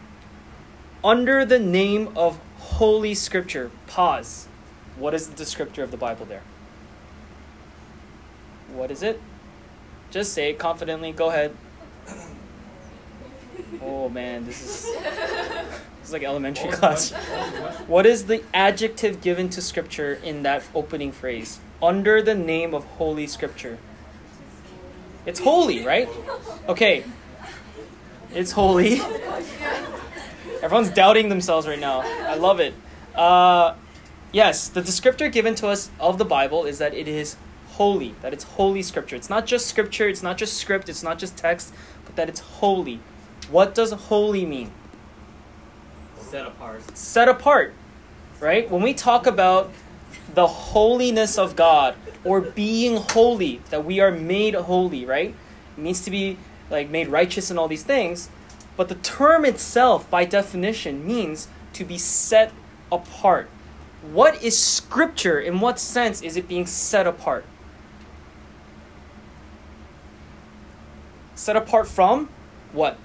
Under 1.04 1.44
the 1.44 1.60
name 1.60 2.08
of 2.16 2.40
Holy 2.58 3.14
Scripture, 3.14 3.70
pause. 3.86 4.48
What 4.96 5.14
is 5.14 5.28
the 5.28 5.40
descriptor 5.40 5.84
of 5.84 5.92
the 5.92 5.96
Bible 5.96 6.26
there? 6.26 6.42
What 8.72 8.90
is 8.90 9.00
it? 9.00 9.20
Just 10.10 10.32
say 10.32 10.50
it 10.50 10.58
confidently. 10.58 11.12
Go 11.12 11.28
ahead. 11.28 11.54
Oh 13.82 14.08
man, 14.08 14.46
this 14.46 14.62
is 14.62 14.84
is 16.04 16.12
like 16.12 16.22
elementary 16.22 16.70
class. 16.70 17.12
What 17.86 18.06
is 18.06 18.26
the 18.26 18.42
adjective 18.52 19.20
given 19.20 19.48
to 19.50 19.62
scripture 19.62 20.14
in 20.22 20.42
that 20.42 20.62
opening 20.74 21.12
phrase? 21.12 21.60
Under 21.82 22.22
the 22.22 22.34
name 22.34 22.74
of 22.74 22.84
holy 22.84 23.26
scripture. 23.26 23.78
It's 25.26 25.40
holy, 25.40 25.84
right? 25.84 26.08
Okay. 26.68 27.04
It's 28.32 28.52
holy. 28.52 29.00
Everyone's 30.62 30.90
doubting 30.90 31.28
themselves 31.28 31.66
right 31.66 31.78
now. 31.78 32.00
I 32.00 32.34
love 32.34 32.60
it. 32.60 32.74
Uh, 33.14 33.74
yes, 34.32 34.68
the 34.68 34.80
descriptor 34.82 35.30
given 35.30 35.54
to 35.56 35.68
us 35.68 35.90
of 36.00 36.18
the 36.18 36.24
Bible 36.24 36.64
is 36.64 36.78
that 36.78 36.94
it 36.94 37.06
is 37.06 37.36
holy, 37.72 38.14
that 38.22 38.32
it's 38.32 38.44
holy 38.44 38.82
scripture. 38.82 39.16
It's 39.16 39.30
not 39.30 39.46
just 39.46 39.66
scripture, 39.66 40.08
it's 40.08 40.22
not 40.22 40.38
just 40.38 40.56
script, 40.56 40.88
it's 40.88 41.02
not 41.02 41.18
just 41.18 41.36
text, 41.36 41.74
but 42.04 42.16
that 42.16 42.28
it's 42.28 42.40
holy. 42.40 43.00
What 43.50 43.74
does 43.74 43.92
holy 43.92 44.46
mean? 44.46 44.72
Set 46.18 46.46
apart. 46.46 46.96
Set 46.96 47.28
apart, 47.28 47.74
right? 48.40 48.70
When 48.70 48.82
we 48.82 48.94
talk 48.94 49.26
about 49.26 49.70
the 50.32 50.46
holiness 50.46 51.38
of 51.38 51.54
God 51.54 51.94
or 52.24 52.40
being 52.40 52.96
holy, 52.96 53.60
that 53.70 53.84
we 53.84 54.00
are 54.00 54.10
made 54.10 54.54
holy, 54.54 55.04
right? 55.04 55.34
It 55.76 55.80
means 55.80 56.02
to 56.02 56.10
be 56.10 56.38
like 56.70 56.90
made 56.90 57.08
righteous 57.08 57.50
and 57.50 57.58
all 57.58 57.68
these 57.68 57.84
things. 57.84 58.30
But 58.76 58.88
the 58.88 58.96
term 58.96 59.44
itself, 59.44 60.10
by 60.10 60.24
definition, 60.24 61.06
means 61.06 61.48
to 61.74 61.84
be 61.84 61.98
set 61.98 62.52
apart. 62.90 63.48
What 64.02 64.42
is 64.42 64.58
scripture? 64.58 65.38
In 65.38 65.60
what 65.60 65.78
sense 65.78 66.22
is 66.22 66.36
it 66.36 66.48
being 66.48 66.66
set 66.66 67.06
apart? 67.06 67.44
Set 71.34 71.56
apart 71.56 71.88
from 71.88 72.28
what? 72.72 72.98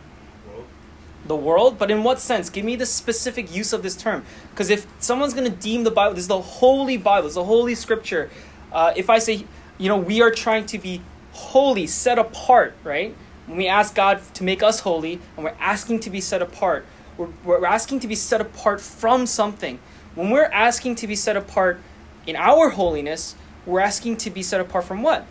The 1.29 1.35
world, 1.35 1.77
but 1.77 1.91
in 1.91 2.03
what 2.03 2.19
sense? 2.19 2.49
Give 2.49 2.65
me 2.65 2.75
the 2.75 2.87
specific 2.87 3.55
use 3.55 3.71
of 3.71 3.83
this 3.83 3.95
term. 3.95 4.25
Because 4.49 4.71
if 4.71 4.87
someone's 4.99 5.35
going 5.35 5.49
to 5.49 5.55
deem 5.55 5.83
the 5.83 5.91
Bible, 5.91 6.15
this 6.15 6.23
is 6.23 6.27
the 6.27 6.41
holy 6.41 6.97
Bible, 6.97 7.25
this 7.27 7.33
is 7.33 7.35
the 7.35 7.43
holy 7.43 7.75
scripture. 7.75 8.31
Uh, 8.73 8.93
if 8.95 9.11
I 9.11 9.19
say, 9.19 9.45
you 9.77 9.89
know, 9.89 9.97
we 9.97 10.23
are 10.23 10.31
trying 10.31 10.65
to 10.65 10.79
be 10.79 11.03
holy, 11.33 11.85
set 11.85 12.17
apart, 12.17 12.73
right? 12.83 13.15
When 13.45 13.59
we 13.59 13.67
ask 13.67 13.93
God 13.93 14.21
to 14.33 14.43
make 14.43 14.63
us 14.63 14.79
holy 14.79 15.19
and 15.35 15.45
we're 15.45 15.55
asking 15.59 15.99
to 15.99 16.09
be 16.09 16.19
set 16.19 16.41
apart, 16.41 16.87
we're, 17.15 17.29
we're 17.43 17.63
asking 17.63 17.99
to 17.99 18.07
be 18.07 18.15
set 18.15 18.41
apart 18.41 18.81
from 18.81 19.27
something. 19.27 19.77
When 20.15 20.31
we're 20.31 20.45
asking 20.51 20.95
to 20.95 21.07
be 21.07 21.15
set 21.15 21.37
apart 21.37 21.79
in 22.25 22.37
our 22.37 22.69
holiness, 22.69 23.35
we're 23.67 23.81
asking 23.81 24.17
to 24.17 24.31
be 24.31 24.41
set 24.41 24.61
apart 24.61 24.85
from 24.85 25.03
what? 25.03 25.27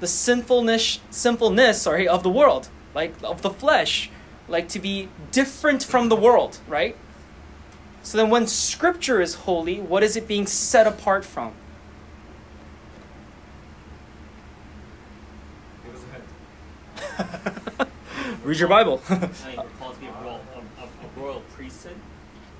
The 0.00 0.08
sinfulness, 0.08 0.98
sinfulness, 1.10 1.82
sorry, 1.82 2.08
of 2.08 2.24
the 2.24 2.28
world, 2.28 2.68
like 2.92 3.14
of 3.22 3.42
the 3.42 3.50
flesh, 3.50 4.10
like 4.48 4.68
to 4.70 4.78
be 4.78 5.08
different 5.30 5.84
from 5.84 6.08
the 6.08 6.16
world, 6.16 6.58
right? 6.66 6.96
So 8.02 8.16
then 8.16 8.30
when 8.30 8.46
scripture 8.46 9.20
is 9.20 9.34
holy, 9.34 9.80
what 9.80 10.02
is 10.02 10.16
it 10.16 10.26
being 10.26 10.46
set 10.46 10.86
apart 10.86 11.24
from? 11.24 11.52
Give 15.84 15.94
us 15.94 16.02
a 17.18 17.82
hint. 17.82 17.90
Read 18.44 18.58
your 18.58 18.68
Bible. 18.68 19.02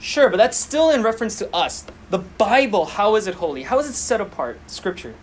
Sure, 0.00 0.30
but 0.30 0.36
that's 0.36 0.56
still 0.56 0.90
in 0.90 1.02
reference 1.02 1.38
to 1.38 1.54
us. 1.54 1.84
The 2.10 2.18
Bible, 2.18 2.86
how 2.86 3.16
is 3.16 3.26
it 3.26 3.34
holy? 3.36 3.64
How 3.64 3.78
is 3.78 3.88
it 3.88 3.94
set 3.94 4.20
apart? 4.20 4.58
Scripture. 4.66 5.14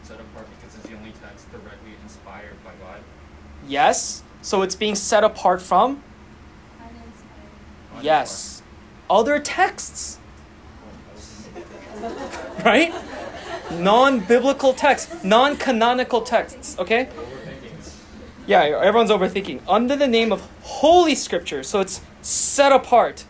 It's 0.00 0.08
set 0.08 0.20
apart 0.20 0.46
because 0.56 0.76
it's 0.76 0.86
the 0.86 0.96
only 0.96 1.12
text 1.22 1.50
directly 1.50 1.92
inspired 2.02 2.62
by 2.62 2.70
God. 2.80 3.00
Yes. 3.66 4.22
So 4.42 4.62
it's 4.62 4.74
being 4.74 4.94
set 4.94 5.24
apart 5.24 5.60
from? 5.60 6.02
Yes. 8.00 8.62
Other 9.10 9.38
texts. 9.38 10.18
right? 12.64 12.94
Non 13.72 14.20
biblical 14.20 14.72
texts, 14.72 15.22
non 15.24 15.56
canonical 15.56 16.22
texts, 16.22 16.78
okay? 16.78 17.08
Yeah, 18.46 18.62
everyone's 18.62 19.10
overthinking. 19.10 19.60
Under 19.68 19.94
the 19.94 20.08
name 20.08 20.32
of 20.32 20.48
Holy 20.62 21.14
Scripture, 21.14 21.62
so 21.62 21.80
it's 21.80 22.00
set 22.22 22.72
apart. 22.72 23.24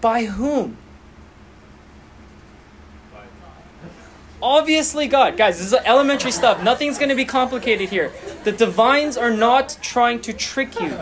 By 0.00 0.24
whom? 0.24 0.78
Obviously, 4.46 5.08
God. 5.08 5.36
Guys, 5.36 5.58
this 5.58 5.66
is 5.66 5.74
elementary 5.84 6.30
stuff. 6.30 6.62
Nothing's 6.62 6.98
going 6.98 7.08
to 7.08 7.16
be 7.16 7.24
complicated 7.24 7.88
here. 7.88 8.12
The 8.44 8.52
divines 8.52 9.16
are 9.16 9.32
not 9.32 9.76
trying 9.82 10.20
to 10.20 10.32
trick 10.32 10.80
you, 10.80 10.96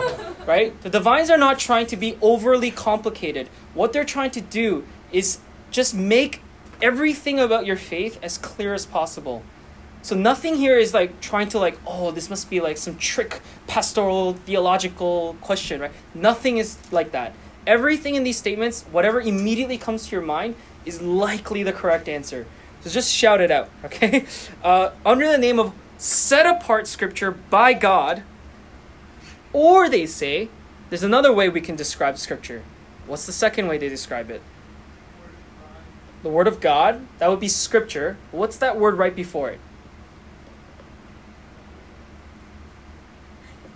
right? 0.46 0.80
The 0.80 0.88
divines 0.88 1.28
are 1.28 1.36
not 1.36 1.58
trying 1.58 1.86
to 1.88 1.96
be 1.98 2.16
overly 2.22 2.70
complicated. 2.70 3.48
What 3.74 3.92
they're 3.92 4.02
trying 4.02 4.30
to 4.30 4.40
do 4.40 4.86
is 5.12 5.40
just 5.70 5.94
make 5.94 6.40
everything 6.80 7.38
about 7.38 7.66
your 7.66 7.76
faith 7.76 8.18
as 8.22 8.38
clear 8.38 8.72
as 8.72 8.86
possible. 8.86 9.42
So 10.00 10.16
nothing 10.16 10.56
here 10.56 10.78
is 10.78 10.94
like 10.94 11.20
trying 11.20 11.50
to 11.50 11.58
like, 11.58 11.78
oh, 11.86 12.12
this 12.12 12.30
must 12.30 12.48
be 12.48 12.62
like 12.62 12.78
some 12.78 12.96
trick 12.96 13.42
pastoral 13.66 14.32
theological 14.32 15.36
question, 15.42 15.82
right? 15.82 15.92
Nothing 16.14 16.56
is 16.56 16.78
like 16.90 17.12
that. 17.12 17.34
Everything 17.66 18.14
in 18.14 18.24
these 18.24 18.38
statements, 18.38 18.84
whatever 18.90 19.20
immediately 19.20 19.76
comes 19.76 20.06
to 20.06 20.12
your 20.12 20.24
mind, 20.24 20.54
is 20.86 21.02
likely 21.02 21.62
the 21.62 21.74
correct 21.74 22.08
answer. 22.08 22.46
So 22.84 22.90
just 22.90 23.10
shout 23.10 23.40
it 23.40 23.50
out, 23.50 23.70
okay? 23.86 24.26
Uh, 24.62 24.90
under 25.06 25.26
the 25.26 25.38
name 25.38 25.58
of 25.58 25.72
set 25.96 26.44
apart 26.44 26.86
scripture 26.86 27.30
by 27.30 27.72
God, 27.72 28.22
or 29.54 29.88
they 29.88 30.04
say, 30.04 30.50
there's 30.90 31.02
another 31.02 31.32
way 31.32 31.48
we 31.48 31.62
can 31.62 31.76
describe 31.76 32.18
scripture. 32.18 32.62
What's 33.06 33.24
the 33.24 33.32
second 33.32 33.68
way 33.68 33.78
they 33.78 33.88
describe 33.88 34.30
it? 34.30 34.42
The 36.22 36.28
word 36.28 36.46
of 36.46 36.60
God, 36.60 37.06
that 37.18 37.30
would 37.30 37.40
be 37.40 37.48
scripture. 37.48 38.18
What's 38.32 38.58
that 38.58 38.78
word 38.78 38.98
right 38.98 39.16
before 39.16 39.48
it? 39.48 39.60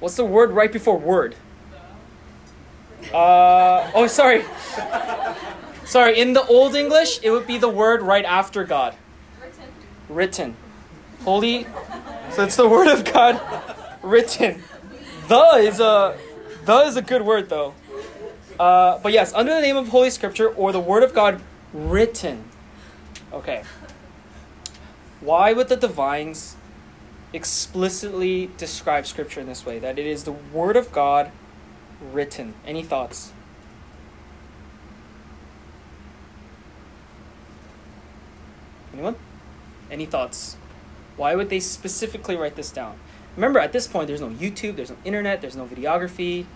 What's 0.00 0.17
the 0.17 0.25
word 0.25 0.50
right 0.50 0.73
before 0.73 0.99
word? 0.99 1.35
Uh, 3.12 3.91
oh, 3.95 4.07
sorry. 4.07 4.45
Sorry, 5.88 6.21
in 6.21 6.35
the 6.35 6.45
Old 6.45 6.75
English, 6.75 7.18
it 7.23 7.30
would 7.30 7.47
be 7.47 7.57
the 7.57 7.68
word 7.68 8.02
right 8.02 8.25
after 8.26 8.62
God. 8.62 8.95
Written. 10.11 10.54
Holy. 11.25 11.66
So 12.33 12.45
it's 12.45 12.57
the 12.57 12.68
word 12.68 12.88
of 12.88 13.11
God 13.11 13.40
written. 14.02 14.62
The 15.28 15.45
is 15.57 15.80
a 15.80 16.18
the 16.66 16.76
is 16.80 16.97
a 16.97 17.02
good 17.02 17.23
word 17.23 17.49
though. 17.49 17.73
Uh, 18.61 18.99
but 18.99 19.12
yes, 19.12 19.33
under 19.33 19.54
the 19.54 19.62
name 19.62 19.78
of 19.78 19.88
Holy 19.88 20.11
Scripture 20.11 20.50
or 20.50 20.73
the 20.73 20.80
word 20.80 21.02
of 21.02 21.14
God 21.14 21.40
written. 21.73 22.45
Okay. 23.33 23.62
Why 25.23 25.54
would 25.54 25.68
the 25.68 25.76
divines 25.76 26.57
explicitly 27.33 28.50
describe 28.59 29.07
Scripture 29.07 29.40
in 29.40 29.47
this 29.47 29.64
way? 29.64 29.78
That 29.78 29.99
it 29.99 30.07
is 30.07 30.25
the 30.25 30.33
word 30.33 30.76
of 30.76 30.92
God 30.92 31.33
written. 32.12 32.52
Any 32.66 32.83
thoughts? 32.83 33.33
Anyone? 38.99 39.14
Any 39.93 40.07
thoughts? 40.07 40.57
Why 41.17 41.37
would 41.37 41.50
they 41.50 41.61
specifically 41.61 42.37
write 42.37 42.57
this 42.57 42.73
down? 42.73 42.99
Remember, 43.37 43.61
at 43.61 43.71
this 43.73 43.87
point, 43.87 44.09
there's 44.09 44.21
no 44.21 44.31
YouTube, 44.31 44.75
there's 44.75 44.90
no 44.90 44.97
internet, 45.05 45.40
there's 45.40 45.55
no 45.55 45.67
videography, 45.67 46.47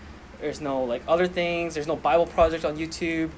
there's 0.41 0.59
no 0.59 0.83
like 0.83 1.03
other 1.07 1.25
things, 1.25 1.73
there's 1.73 1.87
no 1.87 1.95
Bible 1.95 2.25
project 2.25 2.65
on 2.65 2.75
YouTube. 2.75 3.29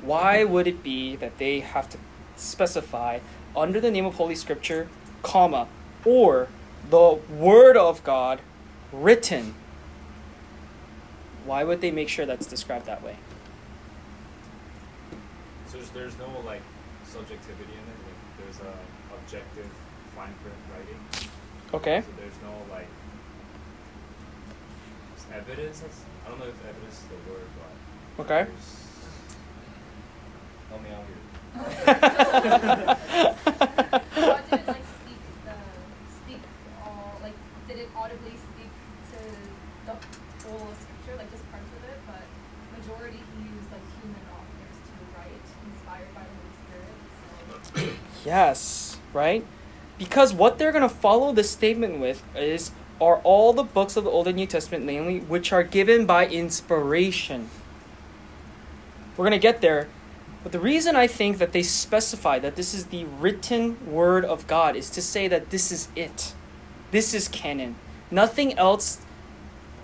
Why 0.00 0.44
would 0.44 0.66
it 0.66 0.82
be 0.82 1.16
that 1.16 1.36
they 1.36 1.60
have 1.60 1.90
to 1.90 1.98
specify 2.36 3.18
under 3.54 3.78
the 3.78 3.90
name 3.90 4.06
of 4.06 4.14
Holy 4.14 4.34
Scripture, 4.34 4.88
comma, 5.22 5.68
or 6.06 6.48
the 6.88 7.18
Word 7.28 7.76
of 7.76 8.02
God 8.04 8.40
written? 8.90 9.54
Why 11.44 11.62
would 11.62 11.82
they 11.82 11.90
make 11.90 12.08
sure 12.08 12.24
that's 12.24 12.46
described 12.46 12.86
that 12.86 13.02
way? 13.02 13.16
So 15.66 15.76
there's, 15.92 16.16
no 16.16 16.26
like 16.46 16.62
subjectivity 17.04 17.72
in 18.60 18.68
it. 18.68 18.68
Like 18.68 18.68
there's 18.68 18.68
a 18.68 19.14
objective 19.16 19.70
fine 20.16 20.34
print 20.42 20.56
writing. 20.70 21.00
Okay. 21.74 22.00
So 22.00 22.12
there's 22.18 22.38
no 22.42 22.52
like 22.70 22.88
evidence. 25.32 25.80
That's, 25.80 26.00
I 26.26 26.28
don't 26.30 26.38
know 26.40 26.46
if 26.46 26.58
evidence 26.66 26.98
is 26.98 27.06
the 27.06 27.14
word, 27.30 27.48
but 27.56 27.72
Okay. 28.24 28.50
help 30.68 30.82
me 30.82 30.90
out 30.90 31.04
here. 31.06 31.16
God 34.20 34.42
didn't 34.50 34.68
like 34.68 34.86
speak 35.02 35.20
the 35.44 35.56
speak 36.22 36.42
all 36.84 37.18
like 37.22 37.34
did 37.66 37.78
it 37.78 37.88
audibly 37.96 38.34
speak 38.38 38.70
to 39.10 39.18
the 39.86 39.94
whole 40.46 40.68
of 40.70 40.76
scripture, 40.78 41.16
like 41.18 41.30
just 41.30 41.42
parts 41.50 41.70
of 41.74 41.82
it, 41.90 41.98
but 42.06 42.22
majority 42.76 43.18
he 43.18 43.50
used 43.50 43.70
like 43.72 43.82
human 43.98 44.24
authors 44.30 44.78
to 44.78 44.94
write, 45.14 45.46
inspired 45.66 46.10
by 46.14 46.22
the 46.22 46.34
Holy 46.38 46.54
Spirit. 46.66 46.96
So 47.18 48.09
Yes, 48.24 48.98
right? 49.12 49.44
Because 49.98 50.32
what 50.32 50.58
they're 50.58 50.72
going 50.72 50.82
to 50.82 50.94
follow 50.94 51.32
this 51.32 51.50
statement 51.50 51.98
with 51.98 52.22
is 52.36 52.72
are 53.00 53.16
all 53.18 53.52
the 53.52 53.62
books 53.62 53.96
of 53.96 54.04
the 54.04 54.10
Old 54.10 54.26
and 54.26 54.36
New 54.36 54.46
Testament, 54.46 54.84
namely, 54.84 55.20
which 55.20 55.52
are 55.52 55.62
given 55.62 56.04
by 56.04 56.26
inspiration. 56.26 57.48
We're 59.16 59.24
going 59.24 59.32
to 59.32 59.38
get 59.38 59.60
there. 59.60 59.88
But 60.42 60.52
the 60.52 60.60
reason 60.60 60.96
I 60.96 61.06
think 61.06 61.38
that 61.38 61.52
they 61.52 61.62
specify 61.62 62.38
that 62.38 62.56
this 62.56 62.72
is 62.72 62.86
the 62.86 63.04
written 63.04 63.90
word 63.90 64.24
of 64.24 64.46
God 64.46 64.76
is 64.76 64.88
to 64.90 65.02
say 65.02 65.28
that 65.28 65.50
this 65.50 65.70
is 65.70 65.88
it. 65.94 66.34
This 66.90 67.12
is 67.12 67.28
canon. 67.28 67.76
Nothing 68.10 68.56
else 68.58 69.00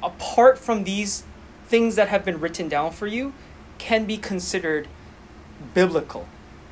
apart 0.02 0.58
from 0.58 0.84
these 0.84 1.24
things 1.66 1.96
that 1.96 2.08
have 2.08 2.24
been 2.24 2.40
written 2.40 2.68
down 2.68 2.92
for 2.92 3.06
you 3.06 3.34
can 3.78 4.04
be 4.04 4.16
considered 4.16 4.88
biblical, 5.74 6.26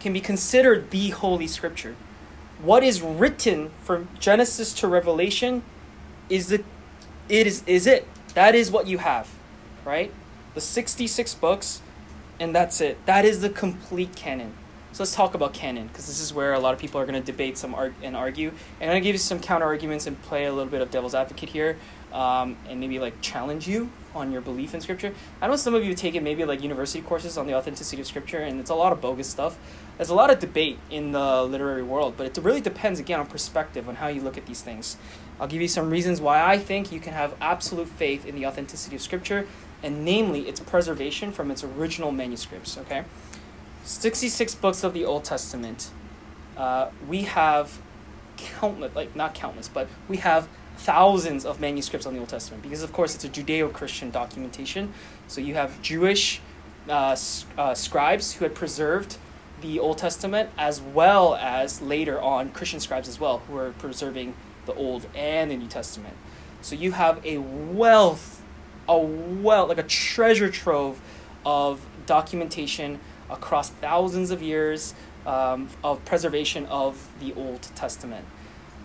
can 0.05 0.13
be 0.13 0.21
considered 0.21 0.91
the 0.91 1.09
Holy 1.09 1.47
Scripture. 1.47 1.97
What 2.61 2.85
is 2.85 3.01
written 3.01 3.71
from 3.83 4.09
Genesis 4.21 4.75
to 4.75 4.87
Revelation 4.87 5.63
is 6.29 6.49
the 6.49 6.63
it 7.29 7.47
is 7.47 7.65
is 7.67 7.87
it. 7.87 8.07
That 8.35 8.55
is 8.55 8.71
what 8.71 8.87
you 8.87 8.99
have, 8.99 9.31
right? 9.83 10.13
The 10.53 10.61
66 10.61 11.35
books 11.37 11.81
and 12.39 12.55
that's 12.55 12.83
it. 12.83 12.99
That 13.07 13.25
is 13.25 13.41
the 13.41 13.49
complete 13.49 14.15
canon. 14.15 14.53
So 14.93 15.03
let's 15.03 15.15
talk 15.15 15.35
about 15.35 15.55
canon 15.55 15.87
because 15.87 16.07
this 16.07 16.21
is 16.21 16.35
where 16.35 16.53
a 16.53 16.59
lot 16.59 16.75
of 16.75 16.79
people 16.79 17.01
are 17.01 17.07
going 17.07 17.21
to 17.21 17.33
debate 17.33 17.57
some 17.57 17.75
arg- 17.75 17.95
and 18.03 18.15
argue. 18.15 18.51
And 18.81 18.91
I'm 18.91 18.95
going 18.95 19.03
to 19.03 19.09
give 19.09 19.15
you 19.15 19.19
some 19.19 19.41
counter 19.41 19.65
arguments 19.65 20.07
and 20.07 20.21
play 20.21 20.45
a 20.45 20.53
little 20.53 20.71
bit 20.71 20.83
of 20.83 20.91
devil's 20.91 21.15
advocate 21.15 21.49
here, 21.49 21.79
um, 22.15 22.57
and 22.69 22.79
maybe 22.79 22.99
like 22.99 23.21
challenge 23.21 23.67
you 23.67 23.91
on 24.15 24.31
your 24.31 24.41
belief 24.41 24.73
in 24.73 24.81
scripture. 24.81 25.13
I 25.43 25.49
know 25.49 25.57
some 25.57 25.75
of 25.75 25.83
you 25.83 25.91
have 25.91 25.99
taken 25.99 26.23
maybe 26.23 26.45
like 26.45 26.63
university 26.63 27.03
courses 27.03 27.37
on 27.37 27.49
the 27.49 27.55
authenticity 27.55 28.01
of 28.01 28.07
scripture, 28.07 28.39
and 28.39 28.61
it's 28.61 28.71
a 28.71 28.75
lot 28.75 28.93
of 28.93 29.01
bogus 29.01 29.29
stuff. 29.29 29.59
There's 29.97 30.11
a 30.11 30.15
lot 30.15 30.31
of 30.31 30.39
debate 30.39 30.79
in 30.91 31.11
the 31.11 31.43
literary 31.43 31.83
world, 31.83 32.15
but 32.17 32.27
it 32.27 32.43
really 32.43 32.61
depends 32.61 33.01
again 33.01 33.19
on 33.19 33.27
perspective 33.27 33.89
on 33.89 33.97
how 33.97 34.07
you 34.07 34.23
look 34.23 34.39
at 34.39 34.47
these 34.47 34.63
things. 34.63 34.97
I'll 35.41 35.49
give 35.49 35.61
you 35.61 35.69
some 35.69 35.91
reasons 35.91 36.21
why 36.21 36.45
I 36.45 36.57
think 36.59 36.93
you 36.93 37.01
can 37.01 37.13
have 37.13 37.35
absolute 37.41 37.89
faith 37.89 38.25
in 38.25 38.37
the 38.37 38.47
authenticity 38.47 38.95
of 38.95 39.03
scripture, 39.03 39.49
and 39.83 40.05
namely 40.05 40.49
its 40.49 40.61
preservation 40.61 41.33
from 41.33 41.51
its 41.51 41.65
original 41.65 42.13
manuscripts. 42.13 42.79
Okay, 42.79 43.05
66 43.83 44.55
books 44.55 44.85
of 44.85 44.95
the 44.95 45.05
Old 45.05 45.25
Testament. 45.25 45.91
Uh, 46.57 46.91
we 47.09 47.23
have 47.23 47.81
countless, 48.37 48.95
like 48.95 49.17
not 49.17 49.35
countless, 49.35 49.69
but 49.69 49.89
we 50.09 50.19
have 50.19 50.49
thousands 50.77 51.45
of 51.45 51.61
manuscripts 51.61 52.07
on 52.07 52.15
the 52.15 52.21
Old 52.21 52.29
Testament 52.29 52.63
because, 52.63 52.83
of 52.83 52.93
course, 52.93 53.15
it's 53.15 53.25
a 53.25 53.29
Judeo-Christian 53.29 54.11
documentation. 54.11 54.93
So 55.29 55.41
you 55.41 55.55
have 55.55 55.81
Jewish 55.83 56.41
uh, 56.89 57.17
uh, 57.57 57.75
scribes 57.75 58.35
who 58.35 58.45
had 58.45 58.55
preserved 58.55 59.17
the 59.61 59.79
Old 59.79 59.99
Testament, 59.99 60.51
as 60.59 60.81
well 60.81 61.37
as 61.37 61.81
later 61.81 62.21
on 62.21 62.51
Christian 62.51 62.81
scribes 62.81 63.09
as 63.09 63.19
well, 63.19 63.39
who 63.39 63.57
are 63.57 63.73
preserving 63.73 64.35
the 64.67 64.75
Old 64.75 65.07
and 65.15 65.51
the 65.51 65.57
New 65.57 65.69
Testament. 65.69 66.15
So 66.61 66.75
you 66.75 66.93
have 66.93 67.25
a 67.25 67.39
wealth, 67.39 68.43
a 68.89 68.99
wealth, 68.99 69.69
like 69.69 69.79
a 69.79 69.83
treasure 69.85 70.51
trove 70.51 71.01
of 71.47 71.87
documentation 72.07 73.01
across 73.31 73.71
thousands 73.71 74.31
of 74.31 74.43
years 74.43 74.95
um, 75.27 75.69
of 75.83 76.05
preservation 76.05 76.67
of 76.67 77.09
the 77.21 77.33
Old 77.35 77.63
Testament. 77.75 78.27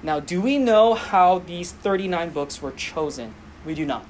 Now, 0.01 0.19
do 0.19 0.41
we 0.41 0.57
know 0.57 0.93
how 0.93 1.39
these 1.39 1.71
39 1.71 2.29
books 2.29 2.61
were 2.61 2.71
chosen? 2.71 3.33
We 3.65 3.75
do 3.75 3.85
not. 3.85 4.05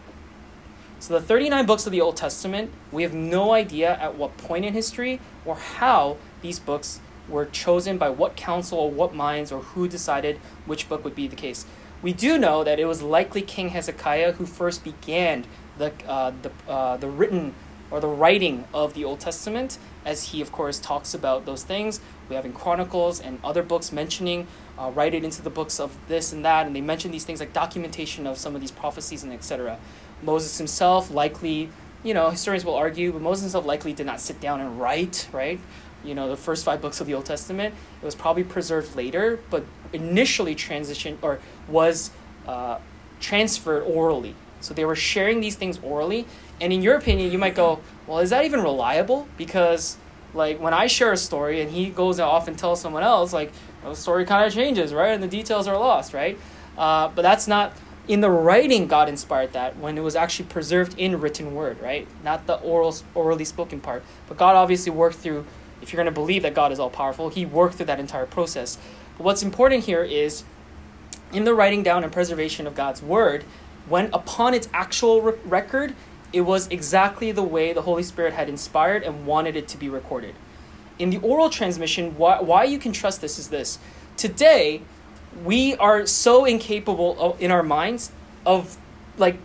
So, 1.00 1.14
the 1.14 1.26
39 1.26 1.66
books 1.66 1.86
of 1.86 1.92
the 1.92 2.02
Old 2.02 2.18
Testament, 2.18 2.72
we 2.92 3.04
have 3.04 3.14
no 3.14 3.54
idea 3.54 3.98
at 4.00 4.16
what 4.16 4.38
point 4.38 4.66
in 4.66 4.74
history 4.74 5.20
or 5.46 5.56
how 5.56 6.18
these 6.42 6.60
books 6.60 7.00
were 7.28 7.46
chosen 7.46 7.98
by 7.98 8.10
what 8.10 8.36
council 8.36 8.78
or 8.78 8.92
what 8.92 9.16
minds 9.16 9.52
or 9.52 9.62
who 9.62 9.88
decided 9.88 10.38
which 10.66 10.90
book 10.90 11.04
would 11.04 11.16
be 11.16 11.28
the 11.28 11.36
case. 11.36 11.66
We 12.02 12.14
do 12.14 12.38
know 12.38 12.64
that 12.64 12.80
it 12.80 12.86
was 12.86 13.02
likely 13.02 13.42
King 13.42 13.70
Hezekiah 13.70 14.34
who 14.34 14.46
first 14.46 14.84
began 14.84 15.46
the, 15.78 15.94
uh, 16.08 16.32
the, 16.42 16.52
uh, 16.72 16.98
the 16.98 17.08
written 17.08 17.56
or 17.92 18.00
the 18.00 18.08
writing 18.08 18.66
of 18.74 18.94
the 18.94 19.04
Old 19.04 19.20
Testament, 19.20 19.78
as 20.06 20.26
he, 20.26 20.42
of 20.42 20.52
course, 20.52 20.80
talks 20.80 21.14
about 21.14 21.46
those 21.46 21.64
things. 21.64 22.00
We 22.30 22.36
have 22.36 22.46
in 22.46 22.54
Chronicles 22.54 23.20
and 23.20 23.40
other 23.44 23.64
books 23.64 23.92
mentioning, 23.92 24.48
uh, 24.80 24.90
write 24.92 25.14
it 25.14 25.24
into 25.24 25.42
the 25.42 25.50
books 25.50 25.80
of 25.80 25.96
this 26.08 26.32
and 26.32 26.46
that, 26.46 26.66
and 26.66 26.76
they 26.76 26.82
mention 26.82 27.12
these 27.12 27.26
things 27.26 27.40
like 27.40 27.52
documentation 27.52 28.26
of 28.26 28.38
some 28.38 28.56
of 28.56 28.62
these 28.62 28.72
prophecies 28.72 29.24
and 29.24 29.34
etc. 29.34 29.78
Moses 30.24 30.58
himself 30.58 31.12
likely, 31.12 31.70
you 32.04 32.14
know, 32.14 32.30
historians 32.30 32.64
will 32.64 32.76
argue, 32.76 33.12
but 33.12 33.22
Moses 33.22 33.44
himself 33.44 33.66
likely 33.66 33.94
did 33.94 34.06
not 34.06 34.22
sit 34.22 34.40
down 34.40 34.62
and 34.62 34.80
write, 34.80 35.28
right? 35.34 35.60
You 36.04 36.16
know, 36.16 36.30
the 36.30 36.38
first 36.38 36.64
five 36.64 36.82
books 36.82 37.02
of 37.02 37.08
the 37.08 37.14
Old 37.14 37.26
Testament. 37.26 37.76
It 38.02 38.06
was 38.06 38.16
probably 38.16 38.46
preserved 38.46 38.96
later, 38.96 39.40
but 39.50 39.66
initially 39.92 40.56
transitioned 40.56 41.18
or 41.22 41.40
was 41.68 42.12
uh, 42.48 42.80
transferred 43.20 43.84
orally. 43.84 44.34
So 44.62 44.74
they 44.74 44.86
were 44.86 44.96
sharing 44.96 45.42
these 45.42 45.56
things 45.56 45.80
orally. 45.84 46.26
And 46.62 46.72
in 46.72 46.82
your 46.82 46.96
opinion, 46.96 47.32
you 47.32 47.38
might 47.38 47.56
go, 47.56 47.80
well, 48.08 48.20
is 48.20 48.30
that 48.30 48.46
even 48.46 48.62
reliable? 48.62 49.28
Because 49.38 49.98
like 50.34 50.60
when 50.60 50.74
I 50.74 50.88
share 50.88 51.12
a 51.12 51.18
story 51.18 51.62
and 51.62 51.72
he 51.72 51.90
goes 51.90 52.20
off 52.20 52.48
and 52.48 52.58
tells 52.58 52.82
someone 52.82 53.04
else, 53.04 53.34
like 53.34 53.52
well, 53.82 53.94
the 53.94 54.00
story 54.00 54.26
kind 54.26 54.46
of 54.46 54.54
changes, 54.54 54.94
right? 54.94 55.10
And 55.10 55.24
the 55.24 55.28
details 55.28 55.68
are 55.68 55.78
lost, 55.78 56.14
right? 56.14 56.38
Uh, 56.78 57.10
but 57.10 57.22
that's 57.22 57.48
not 57.48 57.74
in 58.08 58.22
the 58.22 58.30
writing. 58.30 58.88
God 58.88 59.08
inspired 59.08 59.54
that 59.54 59.78
when 59.78 59.98
it 59.98 60.02
was 60.02 60.16
actually 60.16 60.46
preserved 60.48 60.98
in 60.98 61.20
written 61.20 61.54
word, 61.54 61.80
right? 61.82 62.08
Not 62.24 62.48
the 62.48 62.56
oral, 62.56 62.96
orally 63.14 63.46
spoken 63.46 63.80
part. 63.80 64.04
But 64.28 64.38
God 64.38 64.56
obviously 64.56 64.92
worked 64.92 65.18
through. 65.18 65.46
If 65.82 65.94
you're 65.94 66.04
going 66.04 66.14
to 66.14 66.20
believe 66.20 66.42
that 66.42 66.54
God 66.54 66.72
is 66.72 66.80
all 66.80 66.90
powerful, 66.90 67.30
He 67.30 67.46
worked 67.46 67.76
through 67.76 67.86
that 67.86 68.00
entire 68.00 68.26
process. 68.26 68.78
But 69.18 69.24
what's 69.24 69.44
important 69.44 69.86
here 69.86 70.04
is 70.04 70.44
in 71.32 71.44
the 71.44 71.54
writing 71.54 71.84
down 71.84 72.04
and 72.04 72.12
preservation 72.12 72.68
of 72.68 72.76
God's 72.76 73.02
word, 73.02 73.44
when 73.88 74.10
upon 74.12 74.54
its 74.54 74.68
actual 74.74 75.22
re- 75.22 75.40
record, 75.46 75.96
it 76.34 76.42
was 76.42 76.68
exactly 76.68 77.32
the 77.32 77.44
way 77.44 77.74
the 77.74 77.84
Holy 77.84 78.04
Spirit 78.04 78.34
had 78.34 78.50
inspired 78.50 79.04
and 79.04 79.26
wanted 79.26 79.56
it 79.56 79.68
to 79.70 79.78
be 79.78 79.90
recorded. 79.90 80.36
In 81.00 81.10
the 81.10 81.18
oral 81.20 81.50
transmission, 81.50 82.18
why, 82.18 82.42
why 82.42 82.66
you 82.66 82.78
can 82.78 82.92
trust 82.92 83.22
this 83.22 83.40
is 83.40 83.48
this. 83.48 83.80
Today, 84.18 84.82
we 85.44 85.76
are 85.78 86.06
so 86.06 86.46
incapable 86.46 87.20
of, 87.20 87.42
in 87.42 87.52
our 87.52 87.64
minds 87.64 88.12
of 88.46 88.78
like 89.18 89.38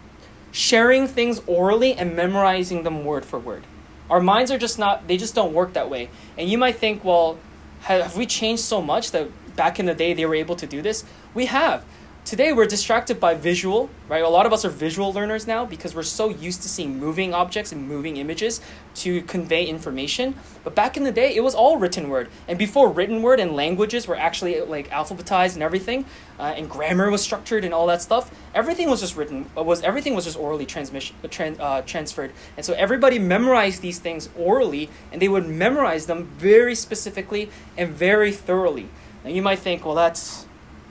sharing 0.50 1.06
things 1.06 1.40
orally 1.46 1.94
and 1.94 2.16
memorizing 2.16 2.82
them 2.82 3.04
word 3.04 3.24
for 3.24 3.38
word. 3.38 3.64
Our 4.10 4.20
minds 4.20 4.50
are 4.50 4.58
just 4.58 4.78
not, 4.78 5.08
they 5.08 5.16
just 5.16 5.34
don't 5.34 5.52
work 5.52 5.72
that 5.72 5.88
way. 5.88 6.10
And 6.36 6.48
you 6.48 6.58
might 6.58 6.76
think, 6.76 7.04
well, 7.04 7.38
have, 7.82 8.02
have 8.02 8.16
we 8.16 8.26
changed 8.26 8.62
so 8.62 8.82
much 8.82 9.12
that 9.12 9.28
back 9.56 9.78
in 9.78 9.86
the 9.86 9.94
day 9.94 10.12
they 10.12 10.26
were 10.26 10.34
able 10.34 10.56
to 10.56 10.66
do 10.66 10.82
this? 10.82 11.04
We 11.34 11.46
have. 11.46 11.84
Today 12.24 12.54
we're 12.54 12.64
distracted 12.64 13.20
by 13.20 13.34
visual, 13.34 13.90
right? 14.08 14.22
A 14.22 14.28
lot 14.30 14.46
of 14.46 14.52
us 14.54 14.64
are 14.64 14.70
visual 14.70 15.12
learners 15.12 15.46
now 15.46 15.66
because 15.66 15.94
we're 15.94 16.02
so 16.02 16.30
used 16.30 16.62
to 16.62 16.70
seeing 16.70 16.98
moving 16.98 17.34
objects 17.34 17.70
and 17.70 17.86
moving 17.86 18.16
images 18.16 18.62
to 18.94 19.20
convey 19.24 19.66
information. 19.66 20.34
But 20.64 20.74
back 20.74 20.96
in 20.96 21.04
the 21.04 21.12
day, 21.12 21.36
it 21.36 21.42
was 21.42 21.54
all 21.54 21.76
written 21.76 22.08
word. 22.08 22.30
And 22.48 22.58
before 22.58 22.88
written 22.88 23.20
word 23.20 23.40
and 23.40 23.54
languages 23.54 24.08
were 24.08 24.16
actually 24.16 24.58
like 24.62 24.88
alphabetized 24.88 25.52
and 25.52 25.62
everything, 25.62 26.06
uh, 26.38 26.54
and 26.56 26.70
grammar 26.70 27.10
was 27.10 27.20
structured 27.20 27.62
and 27.62 27.74
all 27.74 27.86
that 27.88 28.00
stuff, 28.00 28.30
everything 28.54 28.88
was 28.88 29.02
just 29.02 29.18
written. 29.18 29.50
uh, 29.54 29.62
Was 29.62 29.82
everything 29.82 30.14
was 30.14 30.24
just 30.24 30.38
orally 30.38 30.64
transmission, 30.64 31.14
uh, 31.22 31.62
uh, 31.62 31.82
transferred. 31.82 32.32
And 32.56 32.64
so 32.64 32.72
everybody 32.72 33.18
memorized 33.18 33.82
these 33.82 33.98
things 33.98 34.30
orally, 34.34 34.88
and 35.12 35.20
they 35.20 35.28
would 35.28 35.46
memorize 35.46 36.06
them 36.06 36.30
very 36.38 36.74
specifically 36.74 37.50
and 37.76 37.90
very 37.90 38.32
thoroughly. 38.32 38.88
Now 39.22 39.28
you 39.28 39.42
might 39.42 39.58
think, 39.58 39.84
well, 39.84 39.94
that's 39.94 40.43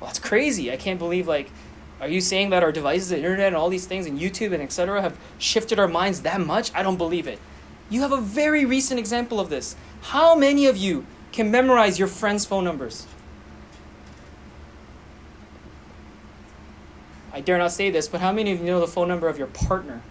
well, 0.04 0.10
that's 0.10 0.20
crazy. 0.20 0.70
I 0.70 0.76
can't 0.76 1.00
believe 1.00 1.30
like 1.30 1.50
are 2.02 2.10
you 2.10 2.20
saying 2.20 2.50
that 2.50 2.62
our 2.62 2.74
devices, 2.74 3.08
the 3.08 3.16
internet 3.16 3.48
and 3.48 3.56
all 3.56 3.70
these 3.70 3.86
things 3.86 4.06
and 4.06 4.20
YouTube 4.20 4.52
and 4.52 4.62
etc. 4.62 5.02
have 5.02 5.18
shifted 5.38 5.80
our 5.80 5.88
minds 5.88 6.24
that 6.24 6.42
much? 6.42 6.74
I 6.76 6.84
don't 6.84 6.98
believe 6.98 7.26
it. 7.26 7.40
You 7.90 8.02
have 8.02 8.12
a 8.12 8.20
very 8.20 8.66
recent 8.66 9.00
example 9.00 9.40
of 9.40 9.50
this. 9.50 9.78
How 10.02 10.36
many 10.36 10.66
of 10.66 10.76
you 10.76 11.06
can 11.32 11.50
memorize 11.50 12.00
your 12.00 12.10
friends' 12.10 12.46
phone 12.46 12.66
numbers? 12.66 13.08
I 17.32 17.40
dare 17.40 17.58
not 17.58 17.72
say 17.72 17.90
this, 17.90 18.10
but 18.10 18.20
how 18.20 18.34
many 18.34 18.52
of 18.52 18.60
you 18.60 18.66
know 18.66 18.82
the 18.82 18.88
phone 18.88 19.08
number 19.08 19.30
of 19.30 19.38
your 19.38 19.48
partner? 19.48 20.02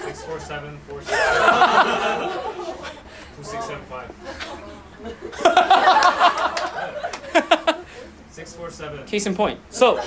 Six 0.00 0.24
four 0.24 0.40
seven 0.40 0.76
four 0.88 1.02
seven. 1.02 2.32
Two 3.36 3.44
six 3.44 3.64
seven 3.64 3.84
five. 3.84 4.12
Six 8.30 8.54
four 8.54 8.70
seven. 8.70 9.04
Case 9.06 9.26
in 9.26 9.34
point. 9.34 9.58
So, 9.70 10.00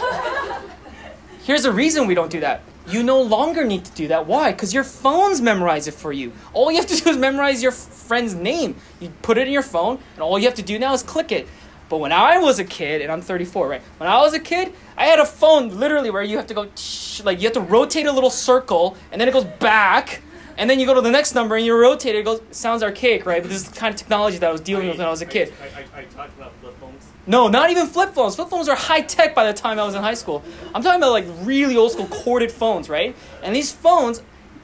here's 1.44 1.64
the 1.64 1.72
reason 1.72 2.08
we 2.08 2.16
don't 2.16 2.32
do 2.32 2.40
that. 2.40 2.62
You 2.88 3.04
no 3.04 3.22
longer 3.22 3.64
need 3.64 3.86
to 3.86 3.92
do 3.94 4.08
that. 4.10 4.28
Why? 4.28 4.52
Because 4.52 4.74
your 4.74 4.84
phones 4.84 5.40
memorize 5.42 5.88
it 5.88 5.94
for 5.94 6.12
you. 6.12 6.34
All 6.52 6.72
you 6.72 6.78
have 6.78 6.88
to 6.88 7.02
do 7.02 7.10
is 7.10 7.18
memorize 7.18 7.64
your 7.64 7.72
friend's 7.72 8.36
name. 8.36 8.76
You 9.00 9.10
put 9.22 9.38
it 9.38 9.48
in 9.48 9.54
your 9.54 9.64
phone, 9.64 10.00
and 10.16 10.24
all 10.24 10.38
you 10.38 10.46
have 10.46 10.56
to 10.56 10.64
do 10.64 10.78
now 10.78 10.94
is 10.94 11.04
click 11.04 11.32
it. 11.32 11.48
But 11.90 11.98
when 12.00 12.12
I 12.12 12.40
was 12.40 12.60
a 12.60 12.64
kid, 12.64 13.02
and 13.02 13.12
I'm 13.12 13.22
34, 13.22 13.68
right? 13.68 13.82
When 13.98 14.10
I 14.10 14.18
was 14.18 14.34
a 14.34 14.40
kid, 14.40 14.74
I 14.98 15.06
had 15.06 15.20
a 15.20 15.26
phone 15.26 15.80
literally 15.80 16.10
where 16.10 16.24
you 16.24 16.38
have 16.38 16.48
to 16.48 16.54
go, 16.54 16.66
tsh, 16.76 17.24
like, 17.24 17.40
you 17.40 17.44
have 17.44 17.54
to 17.54 17.62
rotate 17.62 18.06
a 18.06 18.12
little 18.12 18.30
circle, 18.30 18.98
and 19.12 19.22
then 19.22 19.28
it 19.28 19.32
goes 19.32 19.46
back, 19.46 20.22
and 20.58 20.70
then 20.70 20.80
you 20.80 20.86
go 20.86 20.94
to 20.94 21.02
the 21.02 21.12
next 21.12 21.36
number, 21.36 21.56
and 21.56 21.66
you 21.66 21.78
rotate 21.80 22.16
it. 22.16 22.20
It 22.20 22.26
goes, 22.26 22.42
sounds 22.52 22.84
archaic, 22.84 23.26
right? 23.26 23.42
But 23.42 23.50
this 23.50 23.62
is 23.62 23.70
the 23.70 23.80
kind 23.80 23.94
of 23.94 24.00
technology 24.00 24.40
that 24.40 24.50
I 24.50 24.52
was 24.52 24.62
dealing 24.62 24.88
with 24.88 24.98
when 24.98 25.08
I 25.08 25.12
was 25.12 25.22
a 25.22 25.26
kid. 25.26 25.54
I, 25.62 25.82
I, 25.82 26.02
I 26.02 26.04
talked 26.06 26.36
about 26.38 26.52
flip 26.62 26.78
phones. 26.80 27.06
No, 27.26 27.48
not 27.48 27.70
even 27.70 27.88
flip 27.88 28.14
phones. 28.14 28.36
Flip 28.36 28.50
phones 28.50 28.68
are 28.68 28.76
high 28.76 29.02
tech 29.02 29.34
by 29.34 29.46
the 29.46 29.54
time 29.54 29.80
I 29.80 29.86
was 29.86 29.96
in 29.96 30.04
high 30.04 30.14
school. 30.14 30.44
I'm 30.76 30.84
talking 30.84 31.00
about 31.00 31.12
like 31.12 31.26
really 31.42 31.78
old 31.78 31.92
school 31.92 32.08
corded 32.08 32.52
phones, 32.52 32.90
right? 32.90 33.16
And 33.42 33.56
these 33.56 33.72
phones, 33.72 34.22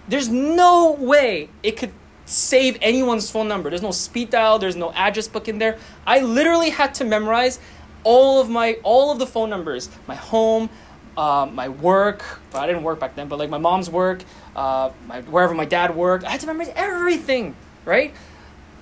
there's 0.10 0.28
no 0.28 0.92
way 0.92 1.50
it 1.64 1.78
could 1.78 1.94
save 2.26 2.78
anyone's 2.82 3.32
phone 3.32 3.48
number. 3.48 3.70
There's 3.70 3.82
no 3.82 3.92
speed 3.92 4.30
dial, 4.30 4.60
there's 4.60 4.76
no 4.76 4.92
address 4.92 5.28
book 5.28 5.48
in 5.48 5.58
there. 5.58 5.78
I 6.06 6.20
literally 6.20 6.70
had 6.70 6.94
to 6.96 7.06
memorize 7.06 7.60
all 8.04 8.42
of 8.42 8.50
my 8.50 8.78
all 8.84 9.12
of 9.12 9.20
the 9.20 9.28
phone 9.28 9.50
numbers, 9.50 9.90
my 10.08 10.16
home, 10.16 10.70
um, 11.18 11.56
my 11.56 11.70
work. 11.70 12.24
Well, 12.52 12.62
I 12.62 12.68
didn't 12.68 12.84
work 12.84 13.00
back 13.00 13.16
then, 13.16 13.30
but 13.30 13.40
like 13.40 13.50
my 13.50 13.58
mom's 13.58 13.90
work, 13.90 14.24
uh, 14.56 14.92
my 15.08 15.22
wherever 15.22 15.54
my 15.54 15.66
dad 15.66 15.96
worked. 15.96 16.26
I 16.26 16.32
had 16.32 16.42
to 16.42 16.48
memorize 16.48 16.72
everything, 16.76 17.56
right? 17.86 18.14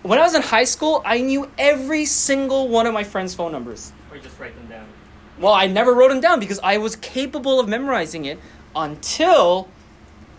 When 0.08 0.20
I 0.20 0.22
was 0.22 0.34
in 0.34 0.41
high 0.41 0.63
school, 0.63 1.02
I 1.04 1.20
knew 1.20 1.52
every 1.58 2.06
single 2.06 2.70
one 2.70 2.88
of 2.88 2.93
my 2.93 3.04
friends' 3.04 3.36
phone 3.36 3.52
numbers. 3.52 3.91
Or 4.10 4.15
you 4.15 4.24
just 4.24 4.39
write 4.39 4.56
them 4.56 4.67
down. 4.67 4.88
Well, 5.38 5.52
I 5.52 5.67
never 5.67 5.93
wrote 5.93 6.08
them 6.08 6.22
down 6.22 6.39
because 6.39 6.62
I 6.63 6.78
was 6.78 6.96
capable 6.96 7.60
of 7.60 7.67
memorizing 7.67 8.24
it 8.24 8.39
until 8.74 9.67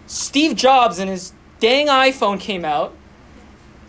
Steve 0.07 0.57
Jobs 0.57 0.99
and 0.99 1.11
his 1.11 1.35
dang 1.61 1.89
iPhone 1.89 2.41
came 2.41 2.65
out. 2.65 2.97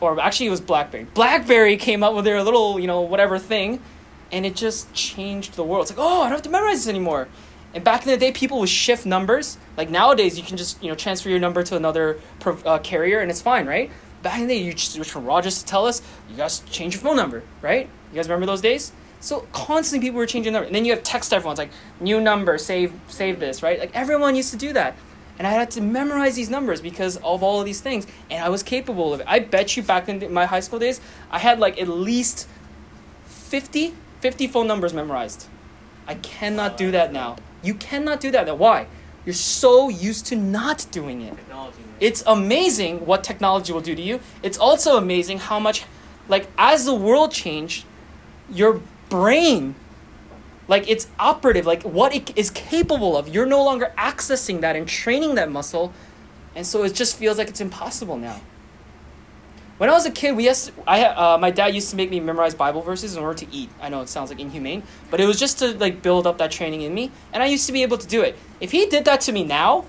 Or 0.01 0.19
actually, 0.19 0.47
it 0.47 0.49
was 0.49 0.59
Blackberry. 0.59 1.05
Blackberry 1.13 1.77
came 1.77 2.03
out 2.03 2.13
with 2.13 2.25
their 2.25 2.43
little, 2.43 2.77
you 2.77 2.87
know, 2.87 2.99
whatever 2.99 3.39
thing, 3.39 3.81
and 4.33 4.45
it 4.45 4.57
just 4.57 4.93
changed 4.93 5.53
the 5.53 5.63
world. 5.63 5.83
It's 5.83 5.91
like, 5.91 6.05
oh, 6.05 6.23
I 6.23 6.25
don't 6.25 6.33
have 6.33 6.41
to 6.41 6.49
memorize 6.49 6.79
this 6.79 6.89
anymore. 6.89 7.29
And 7.73 7.85
back 7.85 8.03
in 8.03 8.09
the 8.09 8.17
day, 8.17 8.33
people 8.33 8.59
would 8.59 8.67
shift 8.67 9.05
numbers. 9.05 9.57
Like 9.77 9.89
nowadays, 9.89 10.37
you 10.37 10.43
can 10.43 10.57
just, 10.57 10.83
you 10.83 10.89
know, 10.89 10.95
transfer 10.95 11.29
your 11.29 11.39
number 11.39 11.63
to 11.63 11.77
another 11.77 12.19
uh, 12.65 12.79
carrier 12.79 13.19
and 13.19 13.31
it's 13.31 13.41
fine, 13.41 13.65
right? 13.65 13.89
Back 14.21 14.39
in 14.39 14.47
the 14.47 14.55
day, 14.55 14.61
you 14.61 14.73
just 14.73 15.09
from 15.09 15.25
Rogers 15.25 15.63
to 15.63 15.73
Telus. 15.73 16.01
You 16.29 16.35
guys 16.35 16.59
change 16.71 16.93
your 16.93 17.01
phone 17.01 17.15
number, 17.15 17.43
right? 17.61 17.87
You 18.11 18.15
guys 18.15 18.27
remember 18.27 18.45
those 18.45 18.61
days? 18.61 18.91
So 19.21 19.47
constantly 19.51 20.07
people 20.07 20.19
were 20.19 20.25
changing 20.25 20.53
number. 20.53 20.65
And 20.65 20.75
then 20.75 20.85
you 20.85 20.93
have 20.93 21.03
text 21.03 21.33
everyone's 21.33 21.59
like 21.59 21.71
new 21.99 22.19
number, 22.21 22.57
save 22.57 22.93
save 23.07 23.39
this, 23.39 23.61
right? 23.63 23.79
Like 23.79 23.91
everyone 23.93 24.35
used 24.35 24.51
to 24.51 24.57
do 24.57 24.73
that. 24.73 24.95
And 25.37 25.47
I 25.47 25.51
had 25.51 25.71
to 25.71 25.81
memorize 25.81 26.35
these 26.35 26.49
numbers 26.49 26.81
because 26.81 27.15
of 27.17 27.43
all 27.43 27.59
of 27.59 27.65
these 27.65 27.79
things. 27.79 28.05
And 28.29 28.43
I 28.43 28.49
was 28.49 28.61
capable 28.61 29.13
of 29.13 29.21
it. 29.21 29.25
I 29.29 29.39
bet 29.39 29.77
you 29.77 29.83
back 29.83 30.09
in 30.09 30.33
my 30.33 30.45
high 30.45 30.59
school 30.59 30.79
days, 30.79 30.99
I 31.31 31.39
had 31.39 31.59
like 31.59 31.79
at 31.81 31.87
least 31.87 32.47
50, 33.25 33.93
50 34.19 34.47
phone 34.47 34.67
numbers 34.67 34.93
memorized. 34.93 35.47
I 36.07 36.15
cannot 36.15 36.75
do 36.75 36.91
that 36.91 37.13
now. 37.13 37.37
You 37.61 37.73
cannot 37.73 38.19
do 38.19 38.31
that 38.31 38.47
now. 38.47 38.55
Why? 38.55 38.87
You're 39.29 39.35
so 39.35 39.89
used 39.89 40.25
to 40.25 40.35
not 40.35 40.87
doing 40.89 41.21
it. 41.21 41.35
It's 41.99 42.23
amazing 42.25 43.05
what 43.05 43.23
technology 43.23 43.71
will 43.71 43.79
do 43.79 43.93
to 43.93 44.01
you. 44.01 44.21
It's 44.41 44.57
also 44.57 44.97
amazing 44.97 45.37
how 45.37 45.59
much, 45.59 45.85
like, 46.27 46.47
as 46.57 46.85
the 46.85 46.95
world 46.95 47.31
changed, 47.31 47.85
your 48.49 48.81
brain, 49.07 49.75
like, 50.67 50.89
it's 50.89 51.09
operative, 51.19 51.67
like, 51.67 51.83
what 51.83 52.11
it 52.15 52.35
is 52.35 52.49
capable 52.49 53.15
of. 53.15 53.29
You're 53.29 53.45
no 53.45 53.63
longer 53.63 53.93
accessing 53.99 54.61
that 54.61 54.75
and 54.75 54.87
training 54.87 55.35
that 55.35 55.51
muscle, 55.51 55.93
and 56.55 56.65
so 56.65 56.83
it 56.83 56.95
just 56.95 57.15
feels 57.15 57.37
like 57.37 57.49
it's 57.49 57.61
impossible 57.61 58.17
now. 58.17 58.41
When 59.79 59.89
I 59.89 59.93
was 59.93 60.05
a 60.05 60.11
kid, 60.11 60.35
we 60.35 60.45
used 60.45 60.65
to, 60.65 60.73
I 60.85 61.05
uh, 61.05 61.37
my 61.37 61.51
dad 61.51 61.67
used 61.73 61.89
to 61.91 61.95
make 61.95 62.09
me 62.09 62.19
memorize 62.19 62.53
Bible 62.53 62.81
verses 62.81 63.15
in 63.15 63.23
order 63.23 63.45
to 63.45 63.47
eat. 63.49 63.69
I 63.81 63.87
know 63.87 64.01
it 64.01 64.09
sounds 64.09 64.29
like 64.29 64.41
inhumane, 64.41 64.83
but 65.09 65.21
it 65.21 65.25
was 65.25 65.39
just 65.39 65.57
to 65.59 65.73
like 65.77 66.01
build 66.01 66.27
up 66.27 66.37
that 66.39 66.51
training 66.51 66.81
in 66.81 66.93
me, 66.93 67.11
and 67.31 67.41
I 67.41 67.45
used 67.45 67.65
to 67.67 67.71
be 67.71 67.81
able 67.81 67.97
to 67.97 68.05
do 68.05 68.21
it. 68.21 68.37
If 68.59 68.71
he 68.71 68.87
did 68.87 69.05
that 69.05 69.21
to 69.21 69.31
me 69.31 69.45
now, 69.45 69.85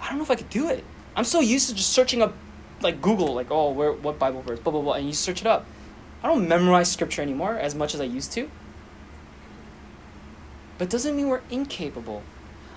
I 0.00 0.08
don't 0.08 0.18
know 0.18 0.24
if 0.24 0.32
I 0.32 0.34
could 0.34 0.50
do 0.50 0.68
it. 0.68 0.82
I'm 1.14 1.22
so 1.22 1.38
used 1.38 1.68
to 1.68 1.76
just 1.76 1.90
searching 1.90 2.20
up, 2.22 2.34
like 2.80 3.00
Google, 3.00 3.34
like 3.34 3.52
oh, 3.52 3.70
where 3.70 3.92
what 3.92 4.18
Bible 4.18 4.42
verse, 4.42 4.58
blah 4.58 4.72
blah 4.72 4.82
blah, 4.82 4.94
and 4.94 5.06
you 5.06 5.12
search 5.12 5.40
it 5.40 5.46
up. 5.46 5.64
I 6.24 6.26
don't 6.26 6.48
memorize 6.48 6.90
scripture 6.90 7.22
anymore 7.22 7.54
as 7.54 7.76
much 7.76 7.94
as 7.94 8.00
I 8.00 8.04
used 8.04 8.32
to. 8.32 8.50
But 10.76 10.90
doesn't 10.90 11.14
mean 11.14 11.28
we're 11.28 11.42
incapable. 11.50 12.24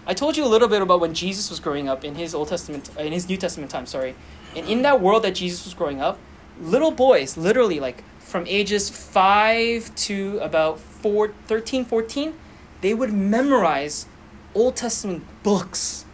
I 0.05 0.13
told 0.13 0.37
you 0.37 0.45
a 0.45 0.47
little 0.47 0.67
bit 0.67 0.83
about 0.83 0.99
when 0.99 1.15
Jesus 1.15 1.49
was 1.49 1.59
growing 1.59 1.89
up 1.89 2.05
in 2.05 2.13
his 2.13 2.35
Old 2.35 2.49
Testament, 2.49 2.91
in 2.99 3.11
his 3.11 3.27
New 3.27 3.37
Testament 3.37 3.71
time, 3.71 3.87
sorry. 3.87 4.13
And 4.55 4.67
in 4.67 4.81
that 4.81 5.01
world 5.01 5.23
that 5.23 5.35
Jesus 5.35 5.65
was 5.65 5.73
growing 5.73 6.01
up, 6.01 6.19
little 6.59 6.91
boys, 6.91 7.37
literally 7.37 7.79
like 7.79 8.03
from 8.19 8.45
ages 8.47 8.89
5 8.89 9.95
to 9.95 10.39
about 10.39 10.79
four, 10.79 11.33
13, 11.47 11.85
14, 11.85 12.33
they 12.81 12.93
would 12.93 13.13
memorize 13.13 14.05
Old 14.53 14.75
Testament 14.75 15.25
books. 15.43 16.05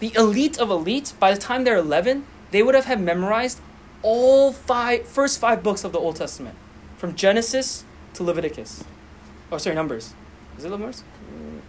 The 0.00 0.12
elite 0.14 0.58
of 0.58 0.70
elite, 0.70 1.14
by 1.18 1.32
the 1.32 1.40
time 1.40 1.64
they're 1.64 1.76
11, 1.76 2.26
they 2.50 2.62
would 2.62 2.74
have 2.74 2.84
had 2.84 3.00
memorized 3.00 3.60
all 4.02 4.52
five, 4.52 5.06
first 5.08 5.40
five 5.40 5.62
books 5.62 5.82
of 5.82 5.92
the 5.92 5.98
Old 5.98 6.16
Testament, 6.16 6.56
from 6.96 7.14
Genesis 7.14 7.84
to 8.14 8.22
Leviticus. 8.22 8.84
Oh, 9.50 9.58
sorry, 9.58 9.74
Numbers. 9.74 10.14
Is 10.58 10.64
it 10.64 10.70
Numbers? 10.70 11.04
Mm. 11.34 11.60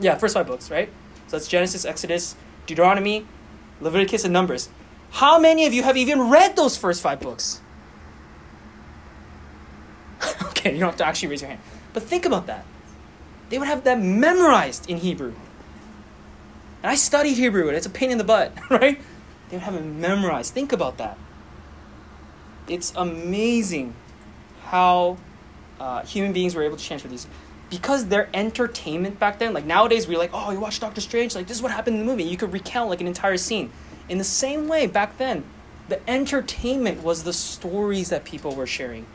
Yeah, 0.00 0.16
first 0.16 0.34
five 0.34 0.46
books, 0.46 0.70
right? 0.70 0.88
So 1.28 1.36
that's 1.36 1.48
Genesis, 1.48 1.84
Exodus, 1.84 2.36
Deuteronomy, 2.66 3.26
Leviticus, 3.82 4.24
and 4.24 4.32
Numbers. 4.32 4.68
How 5.10 5.38
many 5.38 5.66
of 5.66 5.74
you 5.74 5.82
have 5.82 5.96
even 5.96 6.30
read 6.30 6.56
those 6.56 6.76
first 6.76 7.02
five 7.02 7.20
books? 7.20 7.60
okay, 10.44 10.72
you 10.72 10.80
don't 10.80 10.90
have 10.90 10.96
to 10.98 11.06
actually 11.06 11.28
raise 11.28 11.42
your 11.42 11.50
hand. 11.50 11.60
But 11.92 12.04
think 12.04 12.24
about 12.24 12.46
that. 12.46 12.64
They 13.50 13.58
would 13.58 13.68
have 13.68 13.84
that 13.84 14.00
memorized 14.00 14.88
in 14.88 14.96
Hebrew. 14.96 15.34
And 16.82 16.90
I 16.90 16.94
studied 16.94 17.34
Hebrew, 17.34 17.68
and 17.68 17.76
it's 17.76 17.86
a 17.86 17.90
pain 17.90 18.10
in 18.10 18.18
the 18.18 18.24
butt, 18.24 18.52
right? 18.70 19.00
They 19.50 19.56
would 19.56 19.62
have 19.62 19.74
it 19.74 19.84
memorized. 19.84 20.54
Think 20.54 20.72
about 20.72 20.96
that. 20.98 21.18
It's 22.66 22.92
amazing 22.96 23.94
how 24.64 25.18
uh, 25.78 26.02
human 26.04 26.32
beings 26.32 26.54
were 26.54 26.62
able 26.62 26.76
to 26.76 26.84
transfer 26.84 27.08
these. 27.08 27.26
Because 27.72 28.08
their 28.08 28.28
entertainment 28.34 29.18
back 29.18 29.38
then, 29.38 29.54
like 29.54 29.64
nowadays, 29.64 30.06
we're 30.06 30.18
like, 30.18 30.28
oh, 30.34 30.50
you 30.50 30.60
watch 30.60 30.78
Doctor 30.78 31.00
Strange, 31.00 31.34
like 31.34 31.46
this 31.46 31.56
is 31.56 31.62
what 31.62 31.72
happened 31.72 31.96
in 31.98 32.04
the 32.04 32.12
movie. 32.12 32.22
You 32.22 32.36
could 32.36 32.52
recount 32.52 32.90
like 32.90 33.00
an 33.00 33.06
entire 33.06 33.38
scene. 33.38 33.72
In 34.10 34.18
the 34.18 34.24
same 34.24 34.68
way, 34.68 34.86
back 34.86 35.16
then, 35.16 35.42
the 35.88 35.98
entertainment 36.06 37.02
was 37.02 37.24
the 37.24 37.32
stories 37.32 38.10
that 38.10 38.24
people 38.24 38.54
were 38.54 38.66
sharing. 38.66 39.06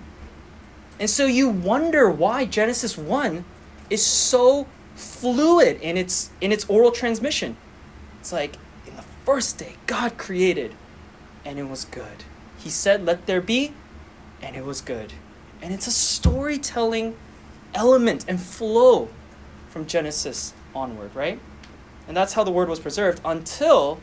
And 0.99 1.07
so 1.07 1.27
you 1.27 1.47
wonder 1.47 2.09
why 2.09 2.45
Genesis 2.45 2.97
1 2.97 3.45
is 3.91 4.03
so 4.03 4.65
fluid 4.95 5.79
in 5.79 5.95
its 5.95 6.31
in 6.41 6.51
its 6.51 6.65
oral 6.67 6.89
transmission. 6.89 7.57
It's 8.19 8.33
like 8.33 8.57
in 8.87 8.95
the 8.95 9.03
first 9.23 9.59
day 9.59 9.75
God 9.85 10.17
created 10.17 10.73
and 11.45 11.59
it 11.59 11.69
was 11.69 11.85
good. 11.85 12.23
He 12.57 12.71
said 12.71 13.05
let 13.05 13.27
there 13.27 13.39
be 13.39 13.73
and 14.41 14.55
it 14.55 14.65
was 14.65 14.81
good. 14.81 15.13
And 15.61 15.71
it's 15.75 15.85
a 15.85 15.91
storytelling 15.91 17.15
element 17.77 18.25
and 18.27 18.41
flow 18.41 19.07
from 19.69 19.85
Genesis 19.85 20.53
onward, 20.75 21.15
right? 21.15 21.39
And 22.07 22.17
that's 22.17 22.33
how 22.33 22.43
the 22.43 22.51
word 22.51 22.67
was 22.67 22.79
preserved 22.79 23.21
until 23.23 23.99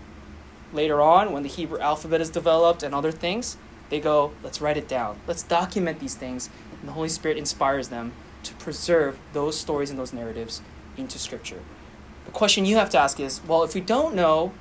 later 0.72 1.02
on 1.02 1.32
when 1.32 1.42
the 1.42 1.48
Hebrew 1.48 1.78
alphabet 1.80 2.20
is 2.20 2.30
developed 2.30 2.82
and 2.82 2.94
other 2.94 3.12
things, 3.12 3.56
they 3.90 4.00
go, 4.00 4.32
let's 4.42 4.60
write 4.60 4.76
it 4.76 4.88
down. 4.88 5.18
Let's 5.26 5.42
document 5.42 6.00
these 6.00 6.14
things. 6.14 6.50
And 6.80 6.88
the 6.88 6.92
Holy 6.92 7.08
Spirit 7.08 7.36
inspires 7.36 7.88
them 7.88 8.12
to 8.44 8.54
preserve 8.54 9.18
those 9.32 9.58
stories 9.58 9.90
and 9.90 9.98
those 9.98 10.12
narratives 10.12 10.62
into 10.96 11.18
Scripture. 11.18 11.60
The 12.26 12.30
question 12.30 12.64
you 12.64 12.76
have 12.76 12.90
to 12.90 12.98
ask 12.98 13.18
is 13.20 13.40
well, 13.46 13.64
if 13.64 13.74
we 13.74 13.80
don't 13.80 14.14
know 14.14 14.52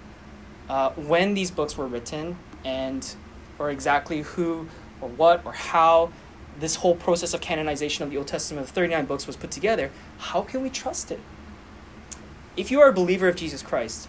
uh, 0.69 0.91
when 0.91 1.33
these 1.33 1.51
books 1.51 1.77
were 1.77 1.87
written 1.87 2.37
and 2.65 3.15
or 3.59 3.69
exactly 3.69 4.21
who 4.21 4.67
or 5.01 5.09
what 5.09 5.45
or 5.45 5.51
how 5.51 6.11
this 6.59 6.75
whole 6.75 6.95
process 6.95 7.33
of 7.33 7.41
canonization 7.41 8.03
of 8.03 8.11
the 8.11 8.17
Old 8.17 8.27
Testament 8.27 8.67
of 8.67 8.73
39 8.73 9.05
books 9.05 9.27
was 9.27 9.35
put 9.35 9.51
together, 9.51 9.91
how 10.17 10.41
can 10.41 10.61
we 10.61 10.69
trust 10.69 11.11
it? 11.11 11.19
If 12.55 12.71
you 12.71 12.79
are 12.81 12.89
a 12.89 12.93
believer 12.93 13.27
of 13.27 13.35
Jesus 13.35 13.61
Christ, 13.61 14.07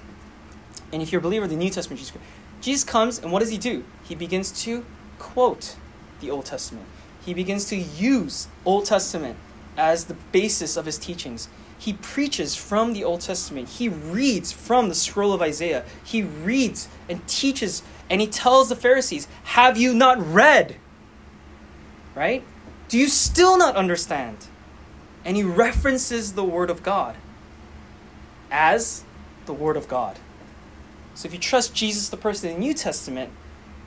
and 0.92 1.02
if 1.02 1.10
you're 1.10 1.20
a 1.20 1.22
believer 1.22 1.44
of 1.44 1.50
the 1.50 1.56
New 1.56 1.70
Testament, 1.70 1.98
Jesus, 1.98 2.12
Christ, 2.12 2.26
Jesus 2.60 2.84
comes 2.84 3.18
and 3.18 3.32
what 3.32 3.40
does 3.40 3.50
he 3.50 3.58
do? 3.58 3.84
He 4.04 4.14
begins 4.14 4.62
to 4.64 4.84
quote 5.18 5.76
the 6.20 6.30
Old 6.30 6.46
Testament. 6.46 6.86
He 7.24 7.34
begins 7.34 7.64
to 7.66 7.76
use 7.76 8.48
Old 8.64 8.84
Testament 8.84 9.36
as 9.76 10.04
the 10.04 10.14
basis 10.32 10.76
of 10.76 10.86
his 10.86 10.98
teachings. 10.98 11.48
He 11.78 11.94
preaches 11.94 12.54
from 12.54 12.92
the 12.92 13.04
Old 13.04 13.22
Testament. 13.22 13.68
He 13.68 13.88
reads 13.88 14.52
from 14.52 14.88
the 14.88 14.94
scroll 14.94 15.32
of 15.32 15.42
Isaiah. 15.42 15.84
He 16.04 16.22
reads 16.22 16.88
and 17.08 17.26
teaches 17.26 17.80
and 17.80 17.88
And 18.10 18.20
he 18.20 18.26
tells 18.26 18.68
the 18.68 18.76
Pharisees, 18.76 19.26
Have 19.44 19.76
you 19.78 19.94
not 19.94 20.24
read? 20.24 20.76
Right? 22.14 22.44
Do 22.88 22.98
you 22.98 23.08
still 23.08 23.58
not 23.58 23.76
understand? 23.76 24.46
And 25.24 25.36
he 25.36 25.42
references 25.42 26.34
the 26.34 26.44
Word 26.44 26.70
of 26.70 26.82
God 26.82 27.16
as 28.50 29.04
the 29.46 29.52
Word 29.52 29.76
of 29.76 29.88
God. 29.88 30.18
So 31.14 31.26
if 31.26 31.32
you 31.32 31.40
trust 31.40 31.74
Jesus, 31.74 32.08
the 32.08 32.16
person 32.16 32.50
in 32.50 32.54
the 32.56 32.60
New 32.60 32.74
Testament, 32.74 33.30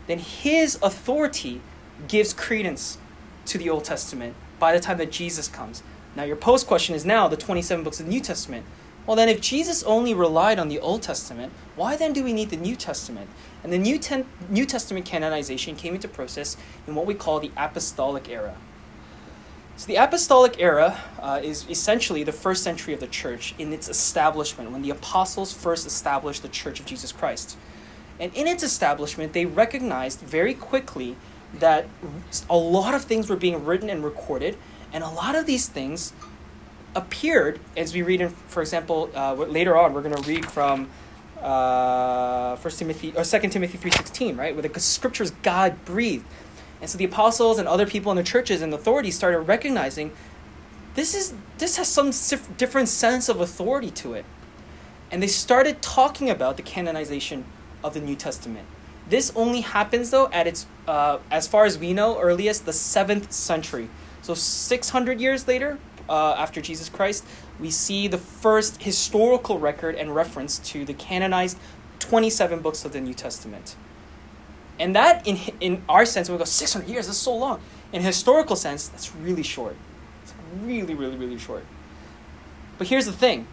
then 0.08 0.20
his 0.20 0.80
authority 0.82 1.62
gives 2.08 2.34
credence 2.34 2.98
to 3.46 3.58
the 3.58 3.70
Old 3.70 3.84
Testament 3.84 4.36
by 4.60 4.74
the 4.74 4.80
time 4.80 4.98
that 4.98 5.12
Jesus 5.12 5.48
comes. 5.48 5.84
Now, 6.16 6.24
your 6.24 6.36
post 6.36 6.68
question 6.68 6.96
is 6.96 7.06
now 7.06 7.28
the 7.28 7.38
27 7.38 7.84
books 7.84 8.00
of 8.00 8.08
the 8.08 8.12
New 8.12 8.22
Testament. 8.22 8.66
Well, 9.08 9.16
then, 9.16 9.30
if 9.30 9.40
Jesus 9.40 9.84
only 9.84 10.14
relied 10.14 10.60
on 10.60 10.68
the 10.68 10.80
Old 10.80 11.02
Testament, 11.02 11.54
why 11.78 11.96
then 11.96 12.12
do 12.12 12.26
we 12.26 12.34
need 12.34 12.50
the 12.50 12.58
New 12.58 12.76
Testament? 12.76 13.30
And 13.64 13.72
the 13.72 13.78
New, 13.78 13.98
Ten- 13.98 14.28
New 14.50 14.66
Testament 14.66 15.06
canonization 15.06 15.78
came 15.78 15.96
into 15.96 16.10
process 16.10 16.58
in 16.86 16.94
what 16.94 17.06
we 17.06 17.14
call 17.14 17.40
the 17.40 17.52
Apostolic 17.56 18.30
Era. 18.30 18.58
So, 19.78 19.88
the 19.88 19.96
Apostolic 19.96 20.60
Era 20.60 21.00
uh, 21.22 21.40
is 21.42 21.66
essentially 21.70 22.24
the 22.24 22.34
first 22.34 22.64
century 22.64 22.94
of 22.94 23.00
the 23.00 23.08
church 23.08 23.56
in 23.58 23.72
its 23.72 23.88
establishment, 23.88 24.72
when 24.72 24.82
the 24.82 24.90
apostles 24.90 25.54
first 25.54 25.88
established 25.88 26.42
the 26.42 26.50
Church 26.50 26.82
of 26.82 26.86
Jesus 26.86 27.14
Christ. 27.14 27.56
And 28.20 28.34
in 28.34 28.46
its 28.46 28.62
establishment, 28.62 29.32
they 29.32 29.46
recognized 29.46 30.20
very 30.20 30.54
quickly 30.54 31.16
that 31.54 31.88
a 32.50 32.58
lot 32.58 32.94
of 32.94 33.06
things 33.06 33.30
were 33.30 33.38
being 33.38 33.64
written 33.64 33.90
and 33.90 34.04
recorded, 34.04 34.58
and 34.92 35.02
a 35.02 35.10
lot 35.10 35.36
of 35.36 35.46
these 35.46 35.70
things 35.70 36.12
appeared 36.98 37.60
as 37.78 37.94
we 37.94 38.02
read 38.02 38.22
in, 38.22 38.30
for 38.30 38.62
example, 38.62 39.10
uh, 39.16 39.34
later 39.34 39.78
on 39.78 39.94
we're 39.94 40.02
going 40.02 40.16
to 40.16 40.28
read 40.28 40.46
from 40.46 40.90
uh, 41.42 42.56
First 42.58 42.80
Timothy 42.80 43.14
or 43.16 43.24
Second 43.24 43.52
Timothy 43.52 43.78
three 43.78 43.92
sixteen, 43.92 44.36
right, 44.36 44.56
where 44.56 44.68
the 44.68 44.80
scriptures 44.80 45.32
God 45.44 45.86
breathed, 45.86 46.26
and 46.82 46.90
so 46.90 46.98
the 46.98 47.06
apostles 47.06 47.60
and 47.60 47.68
other 47.68 47.86
people 47.86 48.12
in 48.12 48.18
the 48.18 48.24
churches 48.24 48.62
and 48.62 48.74
authorities 48.74 49.16
started 49.16 49.42
recognizing 49.42 50.12
this 50.96 51.14
is 51.14 51.34
this 51.60 51.78
has 51.78 51.88
some 51.88 52.12
different 52.58 52.90
sense 52.90 53.30
of 53.30 53.40
authority 53.40 53.92
to 53.92 54.14
it, 54.14 54.26
and 55.12 55.22
they 55.22 55.28
started 55.28 55.82
talking 55.82 56.30
about 56.30 56.58
the 56.58 56.64
canonization 56.64 57.46
of 57.84 57.94
the 57.94 58.02
New 58.02 58.16
Testament. 58.16 58.66
This 59.10 59.32
only 59.36 59.62
happens 59.62 60.10
though 60.10 60.30
at 60.32 60.48
its, 60.48 60.66
uh, 60.88 61.20
as 61.32 61.48
far 61.48 61.66
as 61.66 61.78
we 61.78 61.94
know, 61.94 62.20
earliest 62.20 62.66
the 62.66 62.74
seventh 62.74 63.32
century. 63.32 63.90
So 64.22 64.34
600 64.34 65.22
years 65.22 65.48
later, 65.48 65.78
uh, 66.10 66.36
after 66.38 66.62
Jesus 66.62 66.90
Christ, 66.90 67.26
we 67.60 67.70
see 67.70 68.08
the 68.08 68.18
first 68.18 68.84
historical 68.84 69.60
record 69.60 69.96
and 69.96 70.16
reference 70.16 70.60
to 70.60 70.86
the 70.86 70.94
canonized 70.94 71.58
27 72.00 72.60
books 72.60 72.86
of 72.86 72.94
the 72.94 73.02
New 73.02 73.14
Testament. 73.14 73.76
And 74.80 74.96
that, 74.96 75.26
in, 75.28 75.38
in 75.60 75.84
our 75.90 76.06
sense, 76.06 76.30
we 76.30 76.38
go 76.38 76.44
600 76.44 76.88
years, 76.88 77.08
that's 77.08 77.18
so 77.18 77.36
long. 77.36 77.62
In 77.92 78.02
historical 78.02 78.56
sense, 78.56 78.88
that's 78.88 79.16
really 79.16 79.44
short. 79.44 79.76
It's 80.24 80.34
really, 80.62 80.94
really, 80.94 81.18
really 81.18 81.38
short. 81.38 81.66
But 82.78 82.88
here's 82.88 83.06
the 83.06 83.12
thing 83.12 83.48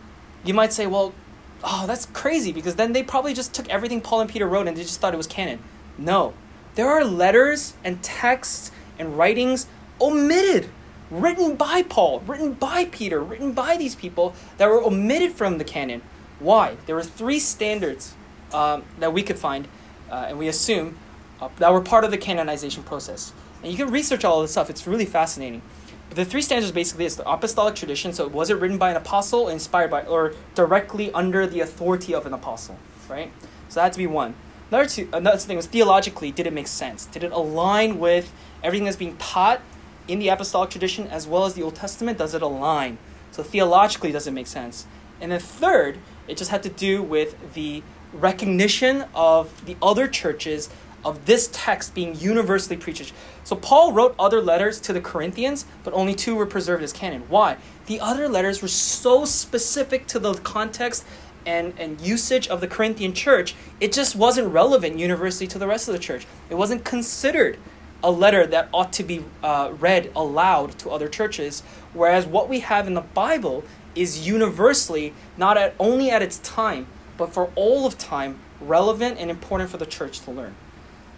you 0.44 0.52
might 0.52 0.72
say, 0.72 0.86
well, 0.86 1.14
oh, 1.62 1.86
that's 1.86 2.06
crazy 2.06 2.52
because 2.52 2.76
then 2.76 2.92
they 2.92 3.02
probably 3.02 3.32
just 3.32 3.54
took 3.54 3.68
everything 3.70 4.00
Paul 4.00 4.20
and 4.20 4.30
Peter 4.30 4.46
wrote 4.46 4.68
and 4.68 4.76
they 4.76 4.82
just 4.82 5.00
thought 5.00 5.14
it 5.14 5.16
was 5.16 5.26
canon. 5.26 5.60
No. 5.96 6.34
There 6.74 6.88
are 6.88 7.04
letters 7.04 7.74
and 7.82 8.02
texts 8.02 8.70
and 8.98 9.16
writings 9.16 9.66
omitted, 10.00 10.68
written 11.10 11.56
by 11.56 11.82
Paul, 11.82 12.20
written 12.20 12.52
by 12.52 12.86
Peter, 12.86 13.20
written 13.20 13.52
by 13.52 13.76
these 13.76 13.94
people 13.94 14.34
that 14.58 14.68
were 14.68 14.82
omitted 14.82 15.32
from 15.32 15.58
the 15.58 15.64
canon. 15.64 16.02
Why? 16.38 16.76
There 16.86 16.94
were 16.94 17.02
three 17.02 17.38
standards 17.38 18.14
um, 18.52 18.84
that 18.98 19.12
we 19.12 19.22
could 19.22 19.38
find, 19.38 19.68
uh, 20.10 20.26
and 20.28 20.38
we 20.38 20.48
assume 20.48 20.98
uh, 21.40 21.48
that 21.58 21.72
were 21.72 21.80
part 21.80 22.04
of 22.04 22.10
the 22.10 22.18
canonization 22.18 22.82
process. 22.82 23.32
And 23.62 23.70
you 23.70 23.78
can 23.78 23.90
research 23.90 24.24
all 24.24 24.40
of 24.40 24.44
this 24.44 24.52
stuff, 24.52 24.70
it's 24.70 24.86
really 24.86 25.06
fascinating. 25.06 25.62
But 26.08 26.16
the 26.16 26.24
three 26.24 26.42
standards 26.42 26.72
basically 26.72 27.06
is 27.06 27.16
the 27.16 27.28
apostolic 27.28 27.74
tradition. 27.74 28.12
So 28.12 28.28
was 28.28 28.50
it 28.50 28.54
written 28.54 28.78
by 28.78 28.90
an 28.90 28.96
apostle, 28.96 29.48
inspired 29.48 29.90
by, 29.90 30.02
or 30.02 30.34
directly 30.54 31.12
under 31.12 31.46
the 31.46 31.60
authority 31.60 32.14
of 32.14 32.26
an 32.26 32.32
apostle, 32.34 32.78
right? 33.08 33.32
So 33.68 33.76
that 33.76 33.84
had 33.84 33.92
to 33.94 33.98
be 33.98 34.06
one. 34.06 34.34
Another 34.70 34.88
two, 34.88 35.08
another 35.12 35.38
thing 35.38 35.56
was 35.56 35.66
theologically, 35.66 36.30
did 36.30 36.46
it 36.46 36.52
make 36.52 36.66
sense? 36.66 37.06
Did 37.06 37.24
it 37.24 37.32
align 37.32 37.98
with 37.98 38.32
everything 38.62 38.84
that's 38.84 38.96
being 38.96 39.16
taught 39.16 39.60
in 40.08 40.18
the 40.18 40.28
apostolic 40.28 40.70
tradition 40.70 41.06
as 41.08 41.26
well 41.26 41.44
as 41.44 41.54
the 41.54 41.62
Old 41.62 41.74
Testament? 41.74 42.18
Does 42.18 42.34
it 42.34 42.42
align? 42.42 42.98
So 43.30 43.42
theologically, 43.42 44.12
does 44.12 44.26
it 44.26 44.32
make 44.32 44.46
sense? 44.46 44.86
And 45.20 45.32
then 45.32 45.40
third, 45.40 45.98
it 46.28 46.36
just 46.36 46.50
had 46.50 46.62
to 46.64 46.68
do 46.68 47.02
with 47.02 47.54
the 47.54 47.82
recognition 48.12 49.04
of 49.14 49.64
the 49.66 49.76
other 49.82 50.06
churches 50.06 50.68
of 51.04 51.26
this 51.26 51.50
text 51.52 51.94
being 51.94 52.14
universally 52.14 52.76
preached. 52.76 53.12
So 53.42 53.56
Paul 53.56 53.92
wrote 53.92 54.14
other 54.18 54.40
letters 54.40 54.80
to 54.82 54.92
the 54.92 55.00
Corinthians, 55.00 55.66
but 55.82 55.92
only 55.92 56.14
two 56.14 56.34
were 56.34 56.46
preserved 56.46 56.82
as 56.82 56.92
canon. 56.92 57.24
Why? 57.28 57.58
The 57.86 58.00
other 58.00 58.28
letters 58.28 58.62
were 58.62 58.68
so 58.68 59.24
specific 59.24 60.06
to 60.08 60.18
the 60.18 60.34
context 60.34 61.04
and, 61.46 61.74
and 61.78 62.00
usage 62.00 62.48
of 62.48 62.60
the 62.60 62.66
Corinthian 62.66 63.12
church, 63.12 63.54
it 63.80 63.92
just 63.92 64.16
wasn't 64.16 64.48
relevant 64.52 64.98
universally 64.98 65.46
to 65.48 65.58
the 65.58 65.66
rest 65.66 65.88
of 65.88 65.92
the 65.92 65.98
church. 65.98 66.26
It 66.48 66.54
wasn't 66.54 66.84
considered 66.84 67.58
a 68.04 68.10
letter 68.10 68.46
that 68.46 68.68
ought 68.72 68.92
to 68.92 69.02
be 69.02 69.24
uh, 69.42 69.72
read 69.80 70.12
aloud 70.14 70.78
to 70.78 70.90
other 70.90 71.08
churches, 71.08 71.62
whereas 71.94 72.26
what 72.26 72.48
we 72.48 72.60
have 72.60 72.86
in 72.86 72.92
the 72.92 73.00
Bible 73.00 73.64
is 73.94 74.26
universally, 74.26 75.14
not 75.38 75.56
at, 75.56 75.74
only 75.80 76.10
at 76.10 76.20
its 76.20 76.38
time, 76.38 76.86
but 77.16 77.32
for 77.32 77.50
all 77.54 77.86
of 77.86 77.96
time, 77.96 78.38
relevant 78.60 79.18
and 79.18 79.30
important 79.30 79.70
for 79.70 79.78
the 79.78 79.86
church 79.86 80.20
to 80.20 80.30
learn. 80.30 80.54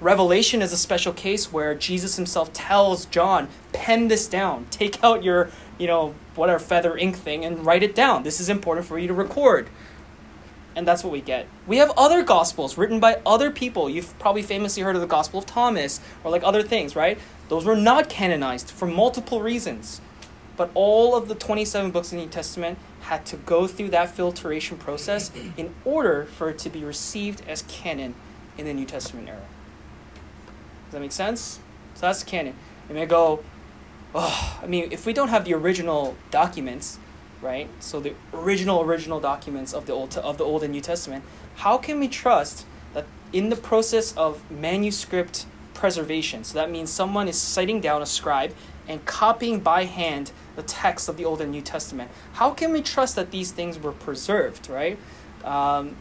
Revelation 0.01 0.63
is 0.63 0.73
a 0.73 0.77
special 0.77 1.13
case 1.13 1.53
where 1.53 1.75
Jesus 1.75 2.17
himself 2.17 2.53
tells 2.53 3.07
John, 3.07 3.49
pen 3.73 4.09
this 4.09 4.29
down. 4.29 4.67
Take 4.71 5.03
out 5.03 5.25
your, 5.25 5.51
you 5.79 5.87
know, 5.87 6.15
whatever 6.35 6.59
feather 6.59 6.97
ink 6.97 7.17
thing 7.17 7.45
and 7.45 7.65
write 7.65 7.83
it 7.83 7.95
down. 7.95 8.23
This 8.23 8.39
is 8.39 8.49
important 8.49 8.87
for 8.87 8.99
you 8.99 9.09
to 9.09 9.15
record. 9.15 9.69
And 10.77 10.87
that's 10.87 11.03
what 11.03 11.13
we 11.13 11.23
get. 11.23 11.49
We 11.67 11.79
have 11.79 11.91
other 11.97 12.23
gospels 12.23 12.77
written 12.77 13.01
by 13.01 13.21
other 13.25 13.51
people. 13.51 13.89
You've 13.89 14.17
probably 14.19 14.43
famously 14.43 14.83
heard 14.83 14.95
of 14.95 15.01
the 15.01 15.09
Gospel 15.09 15.39
of 15.39 15.47
Thomas 15.47 16.01
or 16.23 16.31
like 16.31 16.45
other 16.45 16.63
things, 16.63 16.95
right? 16.95 17.19
Those 17.49 17.65
were 17.65 17.75
not 17.75 18.11
canonized 18.11 18.71
for 18.71 18.87
multiple 18.87 19.41
reasons. 19.41 20.03
But 20.55 20.71
all 20.75 21.17
of 21.17 21.29
the 21.29 21.35
27 21.35 21.91
books 21.91 22.13
in 22.13 22.19
the 22.19 22.25
New 22.27 22.31
Testament 22.31 22.79
had 23.01 23.25
to 23.27 23.37
go 23.37 23.67
through 23.67 23.89
that 23.91 24.11
filtration 24.11 24.77
process 24.77 25.31
in 25.57 25.75
order 25.87 26.27
for 26.27 26.51
it 26.51 26.59
to 26.61 26.71
be 26.71 26.85
received 26.85 27.43
as 27.49 27.63
canon 27.63 28.15
in 28.59 28.67
the 28.67 28.75
New 28.75 28.87
Testament 28.87 29.29
era. 29.29 29.47
Does 30.85 30.93
that 30.93 31.01
make 31.01 31.13
sense? 31.13 31.59
So 31.95 32.03
that's 32.03 32.23
canon. 32.23 32.55
You 32.91 32.95
may 32.95 33.07
go, 33.07 33.43
oh, 34.15 34.59
I 34.63 34.67
mean, 34.67 34.93
if 34.93 35.07
we 35.07 35.15
don't 35.15 35.29
have 35.29 35.47
the 35.47 35.55
original 35.55 36.17
documents, 36.31 36.99
right? 37.43 37.69
So 37.81 38.01
the 38.01 38.15
original 38.33 38.83
original 38.83 39.21
documents 39.21 39.73
of 39.73 39.87
the 39.87 39.93
old 39.93 40.17
of 40.19 40.39
the 40.39 40.45
Old 40.45 40.63
and 40.63 40.73
New 40.73 40.81
Testament, 40.81 41.25
how 41.57 41.79
can 41.79 42.01
we 42.01 42.09
trust 42.09 42.67
that 42.95 43.07
in 43.33 43.49
the 43.49 43.57
process 43.57 44.17
of 44.17 44.49
manuscript 44.51 45.47
preservation, 45.77 46.43
so 46.43 46.55
that 46.55 46.71
means 46.71 46.91
someone 46.91 47.29
is 47.29 47.39
citing 47.39 47.81
down 47.81 48.03
a 48.03 48.07
scribe 48.07 48.55
and 48.89 49.05
copying 49.05 49.61
by 49.61 49.85
hand 49.85 50.33
the 50.57 50.63
text 50.63 51.09
of 51.09 51.17
the 51.17 51.25
Old 51.25 51.41
and 51.41 51.53
New 51.53 51.61
Testament. 51.61 52.11
How 52.35 52.51
can 52.51 52.73
we 52.73 52.81
trust 52.81 53.15
that 53.17 53.31
these 53.31 53.53
things 53.53 53.79
were 53.79 53.93
preserved, 53.93 54.71
right? 54.71 54.99
Um, 55.45 55.97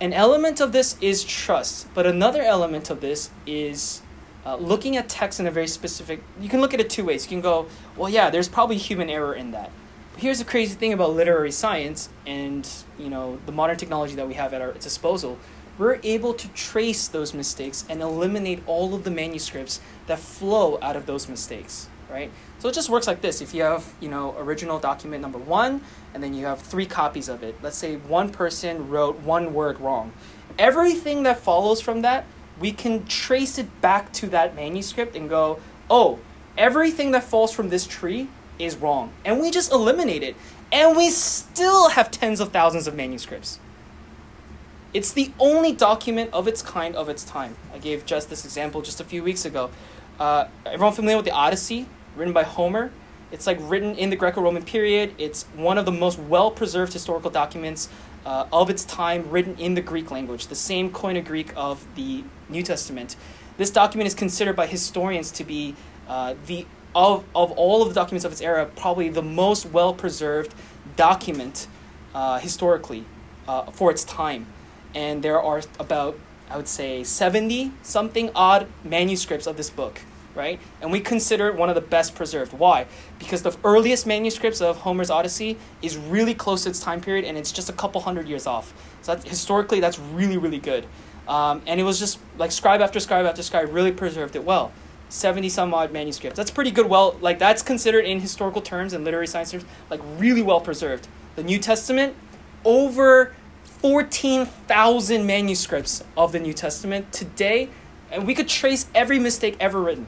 an 0.00 0.12
element 0.12 0.60
of 0.60 0.72
this 0.72 0.96
is 1.00 1.22
trust, 1.22 1.92
but 1.94 2.06
another 2.06 2.42
element 2.42 2.90
of 2.90 3.00
this 3.00 3.30
is 3.46 4.02
uh, 4.44 4.56
looking 4.56 4.96
at 4.96 5.08
text 5.08 5.38
in 5.38 5.46
a 5.46 5.50
very 5.50 5.68
specific. 5.68 6.22
You 6.40 6.48
can 6.48 6.60
look 6.60 6.74
at 6.74 6.80
it 6.80 6.90
two 6.90 7.04
ways. 7.04 7.24
You 7.24 7.28
can 7.28 7.40
go, 7.40 7.66
well, 7.96 8.08
yeah, 8.08 8.30
there's 8.30 8.48
probably 8.48 8.78
human 8.78 9.10
error 9.10 9.34
in 9.34 9.50
that. 9.52 9.70
Here's 10.20 10.38
the 10.38 10.44
crazy 10.44 10.74
thing 10.74 10.92
about 10.92 11.14
literary 11.14 11.50
science 11.50 12.10
and 12.26 12.68
you 12.98 13.08
know 13.08 13.38
the 13.46 13.52
modern 13.52 13.78
technology 13.78 14.16
that 14.16 14.28
we 14.28 14.34
have 14.34 14.52
at 14.52 14.60
our 14.60 14.72
disposal. 14.72 15.38
We're 15.78 15.98
able 16.02 16.34
to 16.34 16.48
trace 16.48 17.08
those 17.08 17.32
mistakes 17.32 17.86
and 17.88 18.02
eliminate 18.02 18.62
all 18.66 18.94
of 18.94 19.04
the 19.04 19.10
manuscripts 19.10 19.80
that 20.08 20.18
flow 20.18 20.78
out 20.82 20.94
of 20.94 21.06
those 21.06 21.26
mistakes, 21.26 21.88
right? 22.10 22.30
So 22.58 22.68
it 22.68 22.74
just 22.74 22.90
works 22.90 23.06
like 23.06 23.22
this. 23.22 23.40
If 23.40 23.54
you 23.54 23.62
have, 23.62 23.94
you 23.98 24.10
know, 24.10 24.36
original 24.36 24.78
document 24.78 25.22
number 25.22 25.38
one, 25.38 25.80
and 26.12 26.22
then 26.22 26.34
you 26.34 26.44
have 26.44 26.60
three 26.60 26.84
copies 26.84 27.30
of 27.30 27.42
it. 27.42 27.54
Let's 27.62 27.78
say 27.78 27.96
one 27.96 28.28
person 28.28 28.90
wrote 28.90 29.20
one 29.20 29.54
word 29.54 29.80
wrong. 29.80 30.12
Everything 30.58 31.22
that 31.22 31.38
follows 31.40 31.80
from 31.80 32.02
that, 32.02 32.26
we 32.60 32.72
can 32.72 33.06
trace 33.06 33.56
it 33.56 33.80
back 33.80 34.12
to 34.20 34.26
that 34.26 34.54
manuscript 34.54 35.16
and 35.16 35.30
go, 35.30 35.60
oh, 35.88 36.18
everything 36.58 37.12
that 37.12 37.24
falls 37.24 37.54
from 37.54 37.70
this 37.70 37.86
tree 37.86 38.28
is 38.60 38.76
wrong. 38.76 39.12
And 39.24 39.40
we 39.40 39.50
just 39.50 39.72
eliminate 39.72 40.22
it. 40.22 40.36
And 40.72 40.96
we 40.96 41.10
still 41.10 41.90
have 41.90 42.10
tens 42.10 42.40
of 42.40 42.52
thousands 42.52 42.86
of 42.86 42.94
manuscripts. 42.94 43.58
It's 44.92 45.12
the 45.12 45.32
only 45.38 45.72
document 45.72 46.30
of 46.32 46.48
its 46.48 46.62
kind 46.62 46.96
of 46.96 47.08
its 47.08 47.24
time. 47.24 47.56
I 47.72 47.78
gave 47.78 48.04
just 48.06 48.28
this 48.28 48.44
example 48.44 48.82
just 48.82 49.00
a 49.00 49.04
few 49.04 49.22
weeks 49.22 49.44
ago. 49.44 49.70
Uh, 50.18 50.48
everyone 50.66 50.92
familiar 50.92 51.16
with 51.16 51.26
the 51.26 51.32
Odyssey, 51.32 51.86
written 52.16 52.34
by 52.34 52.42
Homer? 52.42 52.90
It's 53.32 53.46
like 53.46 53.58
written 53.60 53.94
in 53.94 54.10
the 54.10 54.16
Greco-Roman 54.16 54.64
period. 54.64 55.14
It's 55.16 55.44
one 55.54 55.78
of 55.78 55.84
the 55.84 55.92
most 55.92 56.18
well-preserved 56.18 56.92
historical 56.92 57.30
documents 57.30 57.88
uh, 58.26 58.46
of 58.52 58.68
its 58.68 58.84
time 58.84 59.30
written 59.30 59.56
in 59.58 59.74
the 59.74 59.80
Greek 59.80 60.10
language, 60.10 60.48
the 60.48 60.56
same 60.56 60.90
Koine 60.90 61.24
Greek 61.24 61.52
of 61.56 61.86
the 61.94 62.24
New 62.48 62.62
Testament. 62.62 63.16
This 63.56 63.70
document 63.70 64.08
is 64.08 64.14
considered 64.14 64.56
by 64.56 64.66
historians 64.66 65.30
to 65.32 65.44
be 65.44 65.76
uh, 66.08 66.34
the 66.46 66.66
of, 66.94 67.24
of 67.34 67.52
all 67.52 67.82
of 67.82 67.88
the 67.88 67.94
documents 67.94 68.24
of 68.24 68.32
its 68.32 68.40
era, 68.40 68.66
probably 68.76 69.08
the 69.08 69.22
most 69.22 69.66
well 69.66 69.94
preserved 69.94 70.54
document 70.96 71.66
uh, 72.14 72.38
historically 72.38 73.04
uh, 73.46 73.70
for 73.70 73.90
its 73.90 74.04
time. 74.04 74.46
And 74.94 75.22
there 75.22 75.40
are 75.40 75.62
about, 75.78 76.18
I 76.48 76.56
would 76.56 76.68
say, 76.68 77.04
70 77.04 77.72
something 77.82 78.30
odd 78.34 78.66
manuscripts 78.82 79.46
of 79.46 79.56
this 79.56 79.70
book, 79.70 80.00
right? 80.34 80.58
And 80.80 80.90
we 80.90 81.00
consider 81.00 81.48
it 81.48 81.54
one 81.54 81.68
of 81.68 81.76
the 81.76 81.80
best 81.80 82.14
preserved. 82.14 82.52
Why? 82.52 82.86
Because 83.18 83.42
the 83.42 83.56
earliest 83.62 84.06
manuscripts 84.06 84.60
of 84.60 84.78
Homer's 84.78 85.10
Odyssey 85.10 85.58
is 85.82 85.96
really 85.96 86.34
close 86.34 86.64
to 86.64 86.70
its 86.70 86.80
time 86.80 87.00
period 87.00 87.24
and 87.24 87.38
it's 87.38 87.52
just 87.52 87.68
a 87.68 87.72
couple 87.72 88.00
hundred 88.00 88.28
years 88.28 88.46
off. 88.46 88.74
So 89.02 89.14
that's, 89.14 89.28
historically, 89.28 89.80
that's 89.80 89.98
really, 89.98 90.36
really 90.36 90.58
good. 90.58 90.86
Um, 91.28 91.62
and 91.66 91.78
it 91.78 91.84
was 91.84 92.00
just 92.00 92.18
like 92.38 92.50
scribe 92.50 92.80
after 92.80 92.98
scribe 92.98 93.24
after 93.24 93.42
scribe 93.42 93.72
really 93.72 93.92
preserved 93.92 94.34
it 94.34 94.44
well. 94.44 94.72
70 95.10 95.48
some 95.48 95.74
odd 95.74 95.92
manuscripts. 95.92 96.36
That's 96.36 96.50
pretty 96.50 96.70
good. 96.70 96.86
Well, 96.86 97.16
like 97.20 97.38
that's 97.38 97.62
considered 97.62 98.04
in 98.04 98.20
historical 98.20 98.62
terms 98.62 98.92
and 98.92 99.04
literary 99.04 99.26
science 99.26 99.50
terms, 99.50 99.64
like 99.90 100.00
really 100.16 100.42
well 100.42 100.60
preserved. 100.60 101.08
The 101.36 101.42
New 101.42 101.58
Testament, 101.58 102.14
over 102.64 103.34
14,000 103.64 105.26
manuscripts 105.26 106.04
of 106.16 106.32
the 106.32 106.38
New 106.38 106.52
Testament 106.52 107.12
today, 107.12 107.68
and 108.10 108.26
we 108.26 108.34
could 108.34 108.48
trace 108.48 108.86
every 108.94 109.18
mistake 109.18 109.56
ever 109.58 109.80
written 109.80 110.06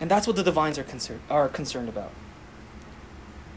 And 0.00 0.10
that's 0.10 0.26
what 0.26 0.36
the 0.36 0.42
divines 0.42 0.78
are 0.78 0.82
concerned 0.82 1.20
are 1.30 1.48
concerned 1.48 1.88
about. 1.88 2.10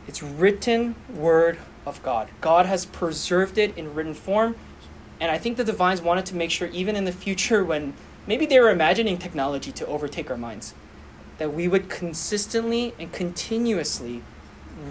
It's 0.07 0.21
written 0.21 0.95
word 1.09 1.57
of 1.85 2.01
God. 2.03 2.29
God 2.41 2.65
has 2.65 2.85
preserved 2.85 3.57
it 3.57 3.77
in 3.77 3.93
written 3.93 4.13
form, 4.13 4.55
and 5.19 5.31
I 5.31 5.37
think 5.37 5.57
the 5.57 5.63
divines 5.63 6.01
wanted 6.01 6.25
to 6.27 6.35
make 6.35 6.51
sure 6.51 6.67
even 6.69 6.95
in 6.95 7.05
the 7.05 7.11
future 7.11 7.63
when 7.63 7.93
maybe 8.27 8.45
they 8.45 8.59
were 8.59 8.69
imagining 8.69 9.17
technology 9.17 9.71
to 9.71 9.85
overtake 9.87 10.29
our 10.29 10.37
minds, 10.37 10.73
that 11.37 11.53
we 11.53 11.67
would 11.67 11.89
consistently 11.89 12.93
and 12.99 13.11
continuously 13.11 14.21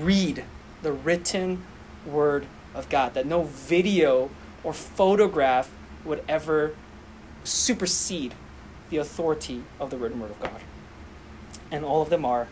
read 0.00 0.44
the 0.82 0.92
written 0.92 1.64
word 2.04 2.46
of 2.74 2.88
God, 2.88 3.14
that 3.14 3.26
no 3.26 3.44
video 3.44 4.30
or 4.62 4.72
photograph 4.72 5.70
would 6.04 6.22
ever 6.28 6.74
supersede 7.44 8.34
the 8.90 8.96
authority 8.96 9.62
of 9.80 9.90
the 9.90 9.96
written 9.96 10.20
word 10.20 10.30
of 10.30 10.40
God 10.40 10.60
and 11.74 11.84
all 11.84 12.02
of 12.02 12.10
them 12.10 12.24
are 12.24 12.46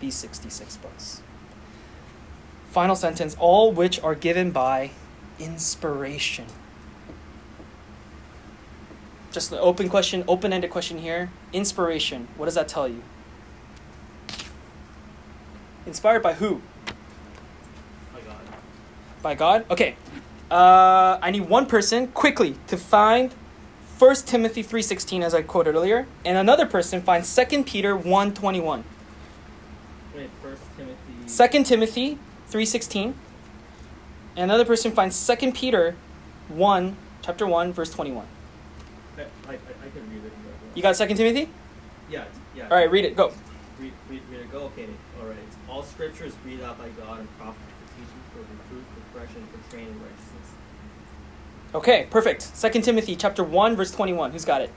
these 0.00 0.14
66 0.14 0.76
books. 0.76 1.22
Final 2.70 2.96
sentence 2.96 3.36
all 3.38 3.72
which 3.72 4.00
are 4.02 4.14
given 4.14 4.50
by 4.50 4.90
inspiration. 5.38 6.46
Just 9.32 9.52
an 9.52 9.58
open 9.60 9.88
question, 9.88 10.24
open 10.26 10.52
ended 10.52 10.70
question 10.70 10.98
here. 10.98 11.30
Inspiration, 11.52 12.28
what 12.36 12.46
does 12.46 12.54
that 12.54 12.68
tell 12.68 12.88
you? 12.88 13.02
Inspired 15.86 16.22
by 16.22 16.34
who? 16.34 16.62
By 18.12 18.20
God. 18.20 18.40
By 19.22 19.34
God? 19.34 19.66
Okay. 19.70 19.96
Uh, 20.50 21.18
I 21.20 21.30
need 21.30 21.48
one 21.48 21.66
person 21.66 22.08
quickly 22.08 22.56
to 22.68 22.76
find 22.76 23.34
1 23.98 24.14
Timothy 24.26 24.62
3.16 24.62 25.22
as 25.22 25.34
I 25.34 25.42
quoted 25.42 25.74
earlier, 25.74 26.06
and 26.24 26.36
another 26.36 26.66
person 26.66 27.00
finds 27.00 27.34
2 27.34 27.64
Peter 27.64 27.96
1.21. 27.96 28.82
Wait, 30.14 30.30
First 30.42 30.62
Timothy. 30.76 31.58
2 31.58 31.64
Timothy 31.64 32.18
3.16, 32.50 33.04
and 33.04 33.14
another 34.36 34.64
person 34.64 34.92
finds 34.92 35.26
2 35.26 35.52
Peter 35.52 35.96
1, 36.48 36.96
chapter 37.22 37.46
1, 37.46 37.72
verse 37.72 37.90
21. 37.92 38.26
I, 39.18 39.22
I, 39.22 39.54
I 39.54 39.56
can 39.92 40.10
read 40.10 40.24
it. 40.24 40.32
You 40.74 40.82
got 40.82 40.94
2 40.94 41.06
Timothy? 41.14 41.48
Yeah, 42.10 42.24
yeah. 42.54 42.64
All 42.64 42.76
right, 42.76 42.90
read 42.90 43.04
it. 43.04 43.16
Go. 43.16 43.32
Read, 43.80 43.92
read, 44.08 44.22
read 44.30 44.40
it. 44.40 44.52
Go. 44.52 44.60
Okay. 44.66 44.86
All 45.20 45.26
right. 45.26 45.36
All 45.68 45.82
scripture 45.82 46.24
is 46.24 46.34
breathed 46.36 46.62
out 46.62 46.78
by 46.78 46.88
God 46.90 47.20
and 47.20 47.28
profitable 47.38 47.66
for 47.80 47.94
teaching, 47.94 48.20
for 48.32 48.38
reproof, 48.40 48.84
for 48.94 49.18
correction, 49.18 49.46
for 49.52 49.70
training 49.70 49.90
in 49.90 50.00
righteousness. 50.00 50.52
Okay, 51.74 52.06
perfect. 52.10 52.52
2 52.60 52.80
Timothy 52.82 53.16
chapter 53.16 53.42
1, 53.42 53.74
verse 53.76 53.90
21. 53.90 54.30
Who's 54.32 54.44
got 54.44 54.60
it? 54.60 54.70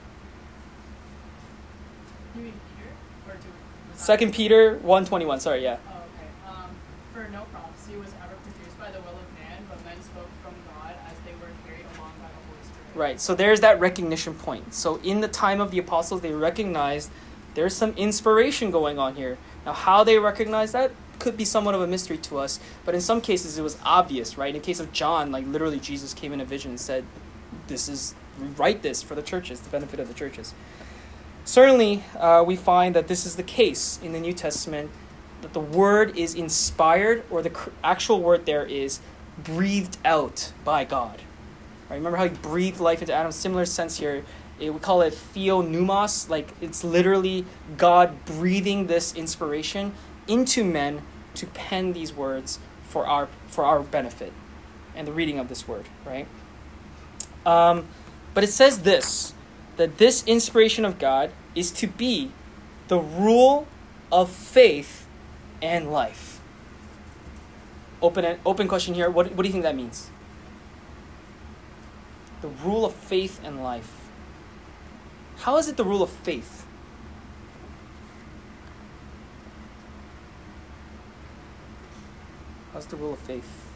You 2.34 2.42
mean 2.42 2.52
Peter? 2.76 2.90
Or 3.28 3.34
do 3.36 3.48
was 3.92 4.06
that- 4.06 4.18
2 4.18 4.30
Peter 4.32 4.76
1.21. 4.78 5.40
Sorry, 5.40 5.62
yeah. 5.62 5.76
Oh, 5.88 5.92
okay. 5.92 6.28
Um, 6.48 6.70
for 7.14 7.30
no 7.30 7.44
prophecy 7.52 7.96
was 7.96 8.08
ever 8.24 8.34
produced 8.42 8.78
by 8.78 8.90
the 8.90 8.98
will 9.00 9.16
of 9.16 9.28
man, 9.38 9.62
but 9.68 9.82
men 9.84 9.96
spoke 10.02 10.28
from 10.42 10.54
God 10.68 10.94
as 11.08 11.16
they 11.24 11.32
were 11.40 11.52
carried 11.66 11.86
along 11.96 12.12
by 12.18 12.28
the 12.28 12.40
Holy 12.48 12.64
Spirit. 12.64 12.79
Right. 12.94 13.20
So 13.20 13.34
there's 13.34 13.60
that 13.60 13.78
recognition 13.78 14.34
point. 14.34 14.74
So 14.74 14.96
in 15.04 15.20
the 15.20 15.28
time 15.28 15.60
of 15.60 15.70
the 15.70 15.78
apostles, 15.78 16.20
they 16.20 16.32
recognized 16.32 17.10
there's 17.54 17.74
some 17.74 17.92
inspiration 17.94 18.70
going 18.70 18.98
on 18.98 19.14
here. 19.16 19.38
Now, 19.64 19.72
how 19.72 20.04
they 20.04 20.18
recognize 20.18 20.72
that 20.72 20.92
could 21.18 21.36
be 21.36 21.44
somewhat 21.44 21.74
of 21.74 21.82
a 21.82 21.86
mystery 21.86 22.16
to 22.16 22.38
us, 22.38 22.58
but 22.84 22.94
in 22.94 23.00
some 23.00 23.20
cases 23.20 23.58
it 23.58 23.62
was 23.62 23.76
obvious, 23.84 24.38
right? 24.38 24.54
In 24.54 24.60
case 24.60 24.80
of 24.80 24.92
John, 24.92 25.30
like 25.30 25.46
literally 25.46 25.78
Jesus 25.78 26.14
came 26.14 26.32
in 26.32 26.40
a 26.40 26.44
vision 26.44 26.70
and 26.72 26.80
said, 26.80 27.04
"This 27.68 27.88
is 27.88 28.14
write 28.56 28.82
this 28.82 29.02
for 29.02 29.14
the 29.14 29.22
churches, 29.22 29.60
the 29.60 29.68
benefit 29.68 30.00
of 30.00 30.08
the 30.08 30.14
churches." 30.14 30.54
Certainly, 31.44 32.04
uh, 32.18 32.42
we 32.46 32.56
find 32.56 32.94
that 32.94 33.08
this 33.08 33.26
is 33.26 33.36
the 33.36 33.42
case 33.42 33.98
in 34.02 34.12
the 34.12 34.20
New 34.20 34.32
Testament, 34.32 34.90
that 35.42 35.52
the 35.52 35.60
word 35.60 36.16
is 36.16 36.34
inspired, 36.34 37.22
or 37.30 37.42
the 37.42 37.52
actual 37.84 38.20
word 38.20 38.46
there 38.46 38.64
is 38.64 39.00
breathed 39.42 39.98
out 40.04 40.52
by 40.64 40.84
God. 40.84 41.22
Right? 41.90 41.96
Remember 41.96 42.16
how 42.16 42.24
he 42.28 42.30
breathed 42.30 42.78
life 42.78 43.00
into 43.00 43.12
Adam? 43.12 43.32
Similar 43.32 43.66
sense 43.66 43.98
here. 43.98 44.24
It, 44.60 44.72
we 44.72 44.78
call 44.78 45.02
it 45.02 45.12
theopneustos, 45.12 46.28
like 46.30 46.48
it's 46.60 46.84
literally 46.84 47.44
God 47.76 48.24
breathing 48.24 48.86
this 48.86 49.14
inspiration 49.14 49.92
into 50.28 50.64
men 50.64 51.02
to 51.34 51.46
pen 51.46 51.92
these 51.92 52.14
words 52.14 52.60
for 52.84 53.06
our 53.06 53.28
for 53.48 53.64
our 53.64 53.80
benefit 53.80 54.32
and 54.94 55.08
the 55.08 55.12
reading 55.12 55.38
of 55.38 55.48
this 55.48 55.66
word, 55.66 55.86
right? 56.06 56.28
Um, 57.44 57.86
but 58.34 58.44
it 58.44 58.50
says 58.50 58.82
this 58.82 59.34
that 59.76 59.98
this 59.98 60.22
inspiration 60.24 60.84
of 60.84 60.98
God 60.98 61.32
is 61.54 61.70
to 61.72 61.86
be 61.86 62.30
the 62.88 62.98
rule 62.98 63.66
of 64.12 64.30
faith 64.30 65.06
and 65.62 65.90
life. 65.90 66.40
Open 68.02 68.38
open 68.46 68.68
question 68.68 68.94
here. 68.94 69.10
What, 69.10 69.32
what 69.32 69.42
do 69.42 69.48
you 69.48 69.52
think 69.52 69.64
that 69.64 69.76
means? 69.76 70.10
The 72.40 72.48
rule 72.48 72.84
of 72.84 72.94
faith 72.94 73.40
and 73.44 73.62
life. 73.62 74.08
How 75.38 75.56
is 75.58 75.68
it 75.68 75.76
the 75.76 75.84
rule 75.84 76.02
of 76.02 76.10
faith? 76.10 76.66
How's 82.72 82.86
the 82.86 82.96
rule 82.96 83.12
of 83.12 83.18
faith? 83.18 83.70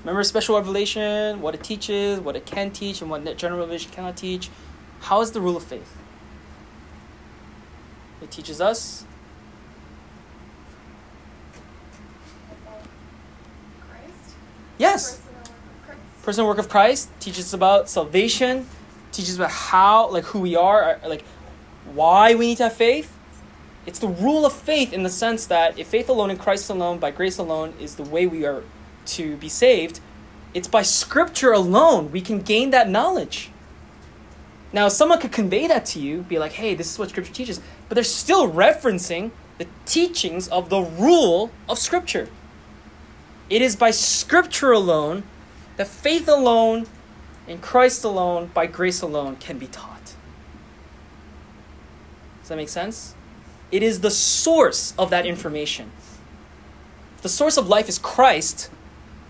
Remember 0.00 0.24
special 0.24 0.56
revelation, 0.56 1.40
what 1.40 1.54
it 1.54 1.62
teaches, 1.62 2.18
what 2.18 2.34
it 2.34 2.44
can 2.44 2.72
teach, 2.72 3.00
and 3.00 3.10
what 3.10 3.24
general 3.36 3.60
revelation 3.60 3.92
cannot 3.92 4.16
teach. 4.16 4.50
How 5.00 5.20
is 5.20 5.30
the 5.30 5.40
rule 5.40 5.56
of 5.56 5.62
faith? 5.62 5.96
It 8.20 8.30
teaches 8.30 8.60
us 8.60 9.04
About 12.50 12.82
Christ. 13.88 14.34
yes, 14.78 15.16
Personal 15.16 15.34
work 15.36 15.46
of 15.46 15.86
Christ. 15.86 16.11
Personal 16.22 16.48
work 16.48 16.58
of 16.58 16.68
Christ 16.68 17.10
teaches 17.20 17.46
us 17.46 17.52
about 17.52 17.88
salvation, 17.88 18.66
teaches 19.10 19.36
about 19.36 19.50
how, 19.50 20.10
like, 20.10 20.24
who 20.24 20.40
we 20.40 20.56
are, 20.56 20.98
uh, 21.02 21.08
like, 21.08 21.24
why 21.92 22.34
we 22.34 22.46
need 22.46 22.58
to 22.58 22.64
have 22.64 22.74
faith. 22.74 23.16
It's 23.86 23.98
the 23.98 24.08
rule 24.08 24.46
of 24.46 24.52
faith 24.52 24.92
in 24.92 25.02
the 25.02 25.10
sense 25.10 25.46
that 25.46 25.78
if 25.78 25.88
faith 25.88 26.08
alone 26.08 26.30
in 26.30 26.36
Christ 26.36 26.70
alone, 26.70 26.98
by 26.98 27.10
grace 27.10 27.38
alone, 27.38 27.74
is 27.80 27.96
the 27.96 28.04
way 28.04 28.26
we 28.26 28.46
are 28.46 28.62
to 29.06 29.36
be 29.36 29.48
saved, 29.48 29.98
it's 30.54 30.68
by 30.68 30.82
Scripture 30.82 31.52
alone 31.52 32.12
we 32.12 32.20
can 32.20 32.40
gain 32.40 32.70
that 32.70 32.88
knowledge. 32.88 33.50
Now, 34.72 34.88
someone 34.88 35.20
could 35.20 35.32
convey 35.32 35.66
that 35.66 35.84
to 35.86 36.00
you, 36.00 36.22
be 36.22 36.38
like, 36.38 36.52
hey, 36.52 36.74
this 36.74 36.92
is 36.92 36.98
what 36.98 37.10
Scripture 37.10 37.32
teaches, 37.32 37.60
but 37.88 37.96
they're 37.96 38.04
still 38.04 38.50
referencing 38.50 39.32
the 39.58 39.66
teachings 39.84 40.46
of 40.48 40.70
the 40.70 40.80
rule 40.80 41.50
of 41.68 41.78
Scripture. 41.78 42.28
It 43.50 43.60
is 43.60 43.74
by 43.74 43.90
Scripture 43.90 44.70
alone 44.70 45.24
that 45.76 45.86
faith 45.86 46.28
alone, 46.28 46.86
in 47.46 47.58
Christ 47.58 48.04
alone, 48.04 48.50
by 48.52 48.66
grace 48.66 49.02
alone, 49.02 49.36
can 49.36 49.58
be 49.58 49.66
taught. 49.66 50.14
Does 52.40 52.48
that 52.48 52.56
make 52.56 52.68
sense? 52.68 53.14
It 53.70 53.82
is 53.82 54.00
the 54.00 54.10
source 54.10 54.94
of 54.98 55.10
that 55.10 55.26
information. 55.26 55.90
The 57.22 57.28
source 57.28 57.56
of 57.56 57.68
life 57.68 57.88
is 57.88 57.98
Christ, 57.98 58.70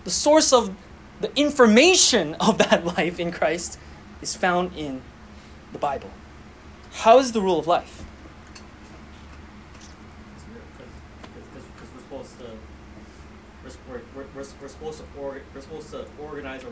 the 0.03 0.09
source 0.09 0.51
of 0.51 0.75
the 1.21 1.33
information 1.37 2.33
of 2.39 2.57
that 2.57 2.85
life 2.85 3.19
in 3.19 3.31
Christ 3.31 3.79
is 4.21 4.35
found 4.35 4.75
in 4.75 5.01
the 5.71 5.79
Bible. 5.79 6.09
How 6.91 7.19
is 7.19 7.31
the 7.31 7.41
rule 7.41 7.59
of 7.59 7.67
life? 7.67 8.03
Because 11.21 11.63
we're 11.93 12.01
supposed 12.01 12.39
to, 12.39 12.45
we're, 13.93 14.01
we're, 14.15 14.27
we're, 14.35 14.47
we're 14.61 14.67
supposed 14.67 14.99
to 14.99 15.05
we're 15.17 15.61
supposed 15.61 15.91
to 15.91 16.05
organize 16.21 16.63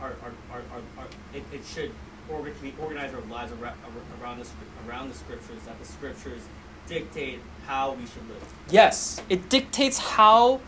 our, 0.00 0.06
our, 0.08 0.16
our, 0.52 0.60
our, 0.98 1.06
it, 1.32 1.42
it 1.52 1.64
should 1.64 1.92
orga, 2.30 2.52
we 2.60 2.74
organize 2.80 3.14
our 3.14 3.20
lives 3.22 3.52
around, 3.52 3.76
around 4.20 4.38
the 4.40 4.48
around 4.88 5.08
the 5.08 5.14
scriptures. 5.14 5.62
That 5.64 5.78
the 5.78 5.86
scriptures 5.86 6.42
dictate 6.86 7.40
how 7.66 7.92
we 7.92 8.06
should 8.06 8.28
live. 8.28 8.42
Yes, 8.70 9.20
it 9.28 9.48
dictates 9.48 9.98
how 9.98 10.60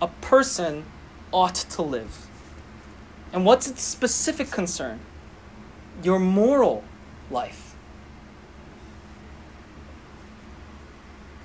a 0.00 0.08
person 0.08 0.84
ought 1.32 1.54
to 1.54 1.82
live. 1.82 2.26
And 3.32 3.44
what's 3.44 3.66
its 3.66 3.82
specific 3.82 4.50
concern? 4.50 5.00
Your 6.02 6.18
moral 6.18 6.84
life. 7.30 7.63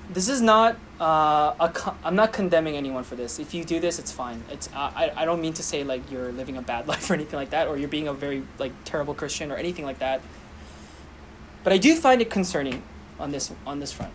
This 0.09 0.27
is 0.27 0.41
not 0.41 0.75
uh, 0.99 1.53
a. 1.59 1.69
Co- 1.71 1.95
I'm 2.03 2.15
not 2.15 2.33
condemning 2.33 2.75
anyone 2.75 3.03
for 3.03 3.15
this. 3.15 3.37
If 3.37 3.53
you 3.53 3.63
do 3.63 3.79
this, 3.79 3.99
it's 3.99 4.11
fine. 4.11 4.43
It's. 4.49 4.67
I. 4.73 5.11
I 5.15 5.25
don't 5.25 5.39
mean 5.39 5.53
to 5.53 5.63
say 5.63 5.83
like 5.83 6.09
you're 6.09 6.31
living 6.31 6.57
a 6.57 6.63
bad 6.63 6.87
life 6.91 7.09
or 7.09 7.13
anything 7.13 7.37
like 7.37 7.51
that, 7.51 7.67
or 7.67 7.77
you're 7.77 7.89
being 7.89 8.07
a 8.07 8.13
very 8.13 8.43
like 8.57 8.71
terrible 8.85 9.13
Christian 9.13 9.51
or 9.51 9.55
anything 9.55 9.85
like 9.85 9.99
that. 9.99 10.21
But 11.63 11.73
I 11.73 11.77
do 11.77 11.95
find 11.95 12.21
it 12.21 12.31
concerning 12.31 12.81
on 13.19 13.31
this 13.31 13.51
on 13.67 13.79
this 13.79 13.91
front. 13.91 14.13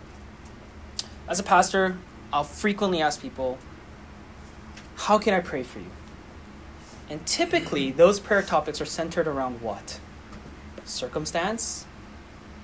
As 1.29 1.39
a 1.39 1.43
pastor, 1.43 1.97
I'll 2.33 2.43
frequently 2.43 3.01
ask 3.01 3.21
people, 3.21 3.57
"How 4.95 5.17
can 5.17 5.33
I 5.33 5.39
pray 5.39 5.63
for 5.63 5.79
you?" 5.79 5.91
And 7.09 7.25
typically, 7.25 7.91
those 7.91 8.19
prayer 8.19 8.41
topics 8.41 8.81
are 8.81 8.85
centered 8.85 9.27
around 9.27 9.61
what? 9.61 10.01
Circumstance, 10.83 11.85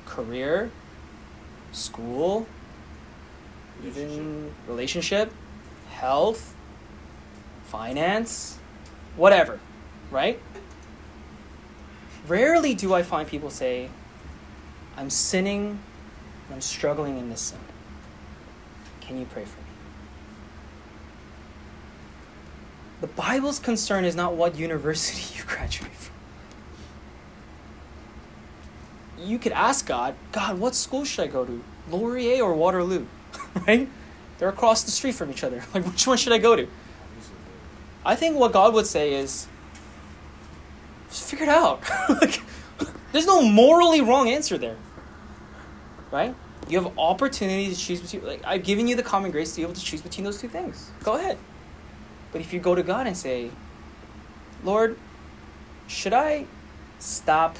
career, 0.05 0.71
school, 1.71 2.47
even 3.85 4.51
relationship, 4.67 5.33
health, 5.89 6.55
finance, 7.65 8.57
whatever, 9.15 9.59
right? 10.09 10.39
Rarely 12.27 12.73
do 12.73 12.93
I 12.93 13.03
find 13.03 13.27
people 13.27 13.49
say, 13.49 13.89
I'm 14.95 15.09
sinning, 15.09 15.79
I'm 16.51 16.61
struggling 16.61 17.17
in 17.17 17.29
this 17.29 17.41
sin. 17.41 17.59
Can 18.99 19.17
you 19.19 19.25
pray 19.25 19.45
for 19.45 19.57
me? 19.59 19.65
The 23.01 23.07
Bible's 23.07 23.57
concern 23.57 24.05
is 24.05 24.15
not 24.15 24.35
what 24.35 24.55
university 24.55 25.35
you 25.37 25.43
graduate 25.45 25.91
from. 25.91 26.15
You 29.17 29.39
could 29.39 29.51
ask 29.51 29.85
God, 29.85 30.15
God, 30.31 30.59
what 30.59 30.75
school 30.75 31.05
should 31.05 31.23
I 31.23 31.27
go 31.27 31.45
to? 31.45 31.63
Laurier 31.89 32.43
or 32.43 32.53
Waterloo? 32.53 33.05
right? 33.67 33.87
They're 34.37 34.49
across 34.49 34.83
the 34.83 34.91
street 34.91 35.15
from 35.15 35.29
each 35.29 35.43
other. 35.43 35.63
Like, 35.73 35.85
which 35.85 36.07
one 36.07 36.17
should 36.17 36.33
I 36.33 36.37
go 36.37 36.55
to? 36.55 36.67
I 38.03 38.15
think 38.15 38.37
what 38.37 38.51
God 38.51 38.73
would 38.73 38.87
say 38.87 39.13
is, 39.13 39.47
just 41.09 41.29
figure 41.29 41.45
it 41.45 41.49
out. 41.49 41.83
like, 42.09 42.41
there's 43.11 43.27
no 43.27 43.41
morally 43.41 44.01
wrong 44.01 44.29
answer 44.29 44.57
there. 44.57 44.77
Right? 46.09 46.33
You 46.67 46.81
have 46.81 46.97
opportunity 46.97 47.69
to 47.69 47.75
choose 47.75 48.01
between. 48.01 48.25
Like 48.25 48.41
I've 48.45 48.63
given 48.63 48.87
you 48.87 48.95
the 48.95 49.03
common 49.03 49.31
grace 49.31 49.51
to 49.51 49.57
be 49.57 49.61
able 49.63 49.73
to 49.73 49.81
choose 49.81 50.01
between 50.01 50.25
those 50.25 50.39
two 50.39 50.47
things. 50.47 50.91
Go 51.03 51.15
ahead. 51.15 51.37
But 52.31 52.41
if 52.41 52.53
you 52.53 52.59
go 52.59 52.75
to 52.75 52.83
God 52.83 53.07
and 53.07 53.15
say, 53.15 53.51
Lord, 54.63 54.97
should 55.87 56.13
I 56.13 56.45
stop 56.99 57.57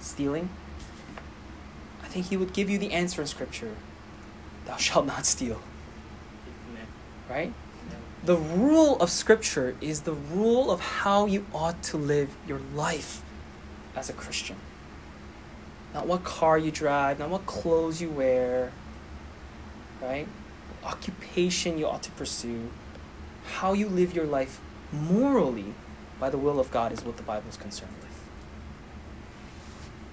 stealing? 0.00 0.48
I 2.02 2.06
think 2.06 2.26
He 2.26 2.36
would 2.36 2.52
give 2.52 2.68
you 2.68 2.78
the 2.78 2.92
answer 2.92 3.20
in 3.20 3.28
Scripture 3.28 3.74
Thou 4.66 4.76
shalt 4.76 5.06
not 5.06 5.26
steal. 5.26 5.60
Right? 7.28 7.52
The 8.24 8.36
rule 8.36 8.96
of 9.00 9.10
Scripture 9.10 9.76
is 9.80 10.02
the 10.02 10.12
rule 10.14 10.70
of 10.70 10.80
how 10.80 11.26
you 11.26 11.46
ought 11.54 11.82
to 11.84 11.96
live 11.96 12.34
your 12.46 12.60
life 12.74 13.22
as 13.94 14.08
a 14.08 14.12
Christian. 14.14 14.56
Not 15.92 16.06
what 16.06 16.24
car 16.24 16.58
you 16.58 16.70
drive, 16.70 17.18
not 17.18 17.28
what 17.28 17.46
clothes 17.46 18.00
you 18.00 18.08
wear, 18.10 18.72
right? 20.00 20.26
Occupation 20.82 21.78
you 21.78 21.86
ought 21.86 22.02
to 22.02 22.10
pursue. 22.12 22.70
How 23.46 23.74
you 23.74 23.88
live 23.88 24.14
your 24.14 24.24
life 24.24 24.60
morally 24.90 25.74
by 26.18 26.30
the 26.30 26.38
will 26.38 26.58
of 26.58 26.70
God 26.70 26.92
is 26.92 27.04
what 27.04 27.16
the 27.16 27.22
Bible 27.22 27.48
is 27.48 27.56
concerned 27.56 27.92
with. 28.00 28.20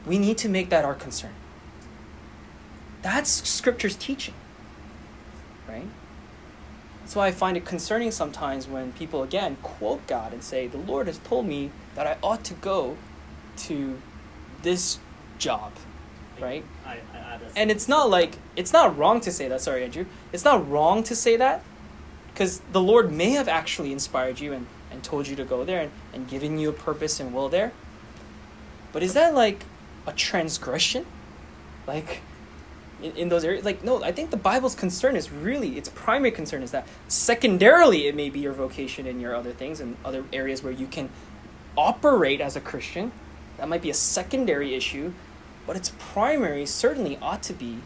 We 0.06 0.18
need 0.18 0.38
to 0.40 0.50
make 0.50 0.70
that 0.70 0.84
our 0.84 0.96
concern. 0.96 1.34
That's 3.02 3.48
Scripture's 3.50 3.96
teaching, 3.96 4.34
right? 5.72 5.88
That's 7.02 7.16
why 7.16 7.28
I 7.28 7.32
find 7.32 7.58
it 7.58 7.66
concerning 7.66 8.12
sometimes 8.12 8.68
when 8.68 8.92
people, 8.94 9.24
again, 9.24 9.58
quote 9.64 10.06
God 10.08 10.34
and 10.34 10.44
say, 10.44 10.68
The 10.68 10.78
Lord 10.78 11.08
has 11.08 11.18
told 11.20 11.46
me 11.46 11.72
that 11.96 12.06
I 12.08 12.18
ought 12.22 12.44
to 12.46 12.54
go 12.54 12.98
to 13.58 14.00
this 14.62 15.00
job, 15.38 15.72
right? 16.40 16.64
I, 16.86 17.00
I 17.14 17.36
a- 17.36 17.40
And 17.56 17.72
it's 17.72 17.88
not 17.88 18.10
like, 18.10 18.38
it's 18.56 18.72
not 18.72 18.98
wrong 18.98 19.20
to 19.22 19.32
say 19.32 19.48
that. 19.48 19.62
Sorry, 19.62 19.84
Andrew. 19.84 20.06
It's 20.32 20.46
not 20.46 20.70
wrong 20.70 21.04
to 21.04 21.16
say 21.16 21.36
that 21.38 21.64
because 22.32 22.62
the 22.72 22.82
Lord 22.82 23.12
may 23.12 23.32
have 23.32 23.48
actually 23.48 23.92
inspired 23.92 24.40
you 24.40 24.54
and, 24.54 24.68
and 24.92 25.04
told 25.04 25.28
you 25.28 25.36
to 25.36 25.44
go 25.44 25.66
there 25.66 25.82
and, 25.82 25.92
and 26.14 26.30
given 26.30 26.60
you 26.60 26.70
a 26.70 26.74
purpose 26.74 27.20
and 27.20 27.34
will 27.34 27.50
there. 27.50 27.72
But 28.94 29.04
is 29.04 29.14
that 29.14 29.34
like 29.34 29.66
a 30.06 30.14
transgression? 30.14 31.06
Like, 31.88 32.22
in, 33.04 33.12
in 33.16 33.30
those 33.30 33.44
areas? 33.44 33.66
Like, 33.66 33.84
no, 33.84 34.04
I 34.04 34.12
think 34.12 34.32
the 34.32 34.38
Bible's 34.38 34.76
concern 34.76 35.16
is 35.16 35.32
really, 35.32 35.78
its 35.78 35.90
primary 35.90 36.32
concern 36.32 36.64
is 36.64 36.72
that. 36.72 36.88
Secondarily, 37.08 38.08
it 38.08 38.16
may 38.16 38.30
be 38.30 38.40
your 38.40 38.54
vocation 38.54 39.08
and 39.08 39.22
your 39.22 39.36
other 39.36 39.52
things 39.52 39.80
and 39.80 39.96
other 40.04 40.24
areas 40.32 40.64
where 40.64 40.74
you 40.74 40.88
can 40.88 41.10
operate 41.78 42.42
as 42.42 42.56
a 42.56 42.62
Christian. 42.62 43.12
That 43.58 43.70
might 43.70 43.82
be 43.82 43.90
a 43.90 43.96
secondary 43.96 44.74
issue, 44.74 45.14
but 45.68 45.76
its 45.76 45.94
primary 46.00 46.66
certainly 46.66 47.18
ought 47.22 47.44
to 47.44 47.54
be 47.54 47.80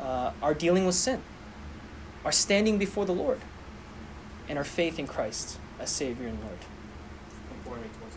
uh, 0.00 0.32
our 0.42 0.54
dealing 0.54 0.86
with 0.86 0.94
sin, 0.94 1.22
our 2.24 2.32
standing 2.32 2.78
before 2.78 3.04
the 3.04 3.14
Lord, 3.14 3.40
and 4.48 4.58
our 4.58 4.64
faith 4.64 4.98
in 4.98 5.06
Christ 5.06 5.58
as 5.78 5.90
Savior 5.90 6.28
and 6.28 6.38
Lord. 6.40 6.58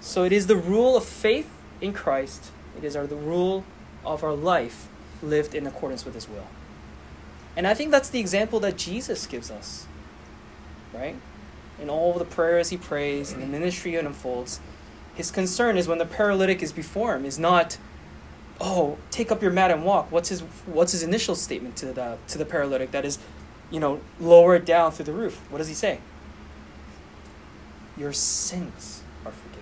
So 0.02 0.24
it 0.24 0.32
is 0.32 0.48
the 0.48 0.56
rule 0.56 0.96
of 0.96 1.04
faith 1.04 1.50
in 1.82 1.92
Christ. 1.94 2.52
It 2.78 2.84
is 2.84 2.96
our, 2.96 3.08
the 3.08 3.16
rule 3.16 3.64
of 4.06 4.24
our 4.24 4.34
life 4.34 4.88
lived 5.22 5.56
in 5.56 5.68
accordance 5.68 6.06
with 6.06 6.14
His 6.14 6.28
will. 6.30 6.48
And 7.58 7.66
I 7.66 7.74
think 7.74 7.92
that's 7.92 8.10
the 8.10 8.20
example 8.20 8.60
that 8.62 8.78
Jesus 8.78 9.28
gives 9.28 9.50
us, 9.50 9.88
right? 10.94 11.16
In 11.82 11.90
all 11.90 12.14
the 12.14 12.26
prayers 12.26 12.70
He 12.70 12.78
prays 12.78 13.32
and 13.32 13.42
the 13.42 13.48
ministry 13.48 13.92
He 13.92 13.98
unfolds, 13.98 14.60
His 15.16 15.32
concern 15.32 15.78
is 15.78 15.88
when 15.88 15.98
the 15.98 16.06
paralytic 16.06 16.62
is 16.62 16.74
before 16.74 17.16
Him 17.16 17.26
is 17.26 17.40
not, 17.40 17.78
oh, 18.60 18.98
take 19.12 19.32
up 19.32 19.42
your 19.42 19.52
mat 19.52 19.72
and 19.72 19.86
walk. 19.86 20.12
What's 20.12 20.30
His 20.30 20.42
What's 20.66 20.92
His 20.92 21.04
initial 21.04 21.36
statement 21.36 21.76
to 21.78 21.88
the 21.88 22.18
to 22.28 22.38
the 22.38 22.46
paralytic 22.46 22.92
that 22.92 23.06
is, 23.06 23.20
you 23.72 23.80
know, 23.80 24.02
lower 24.20 24.56
it 24.56 24.66
down 24.66 24.92
through 24.92 25.06
the 25.06 25.14
roof? 25.14 25.42
What 25.50 25.60
does 25.60 25.68
He 25.68 25.74
say? 25.74 26.00
Your 27.98 28.12
sins 28.12 29.02
are 29.26 29.32
forgiven 29.32 29.56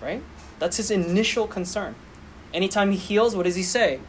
right? 0.00 0.22
That's 0.58 0.76
his 0.76 0.90
initial 0.90 1.46
concern. 1.46 1.94
Anytime 2.52 2.90
he 2.90 2.96
heals, 2.96 3.36
what 3.36 3.44
does 3.44 3.56
he 3.56 3.62
say? 3.62 4.00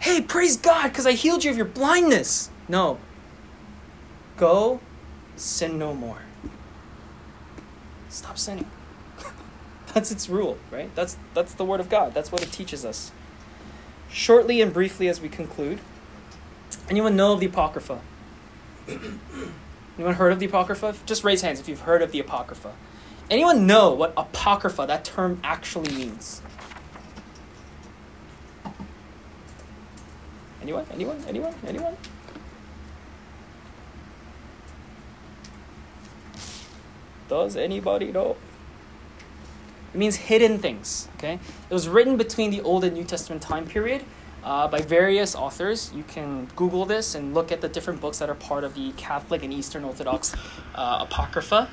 hey, 0.00 0.20
praise 0.20 0.56
God 0.56 0.88
because 0.88 1.06
I 1.06 1.12
healed 1.12 1.44
you 1.44 1.50
of 1.50 1.56
your 1.56 1.66
blindness. 1.66 2.50
No. 2.68 2.98
Go 4.36 4.80
sin 5.36 5.78
no 5.78 5.94
more. 5.94 6.18
Stop 8.08 8.38
sinning. 8.38 8.70
that's 9.94 10.10
its 10.10 10.28
rule, 10.28 10.58
right? 10.70 10.94
That's 10.94 11.16
that's 11.34 11.54
the 11.54 11.64
word 11.64 11.80
of 11.80 11.88
God. 11.88 12.14
That's 12.14 12.30
what 12.30 12.42
it 12.42 12.52
teaches 12.52 12.84
us. 12.84 13.12
Shortly 14.08 14.60
and 14.60 14.72
briefly 14.72 15.08
as 15.08 15.20
we 15.20 15.28
conclude, 15.28 15.80
anyone 16.88 17.16
know 17.16 17.32
of 17.32 17.40
the 17.40 17.46
Apocrypha? 17.46 18.00
Anyone 19.98 20.14
heard 20.14 20.32
of 20.32 20.38
the 20.38 20.46
Apocrypha? 20.46 20.94
Just 21.04 21.24
raise 21.24 21.42
hands 21.42 21.58
if 21.58 21.68
you've 21.68 21.80
heard 21.80 22.02
of 22.02 22.12
the 22.12 22.20
Apocrypha. 22.20 22.72
Anyone 23.28 23.66
know 23.66 23.92
what 23.92 24.14
Apocrypha, 24.16 24.86
that 24.86 25.04
term, 25.04 25.40
actually 25.42 25.92
means? 25.92 26.40
Anyone? 30.66 30.84
Anyone? 30.92 31.24
Anyone? 31.28 31.54
Anyone? 31.64 31.96
Does 37.28 37.56
anybody 37.56 38.10
know? 38.10 38.34
It 39.94 39.98
means 39.98 40.16
hidden 40.16 40.58
things. 40.58 41.08
Okay, 41.18 41.34
it 41.34 41.72
was 41.72 41.88
written 41.88 42.16
between 42.16 42.50
the 42.50 42.62
Old 42.62 42.82
and 42.82 42.94
New 42.94 43.04
Testament 43.04 43.42
time 43.42 43.64
period 43.64 44.02
uh, 44.42 44.66
by 44.66 44.80
various 44.80 45.36
authors. 45.36 45.92
You 45.94 46.02
can 46.02 46.46
Google 46.56 46.84
this 46.84 47.14
and 47.14 47.32
look 47.32 47.52
at 47.52 47.60
the 47.60 47.68
different 47.68 48.00
books 48.00 48.18
that 48.18 48.28
are 48.28 48.34
part 48.34 48.64
of 48.64 48.74
the 48.74 48.90
Catholic 48.96 49.44
and 49.44 49.52
Eastern 49.52 49.84
Orthodox 49.84 50.34
uh, 50.74 51.06
Apocrypha. 51.08 51.70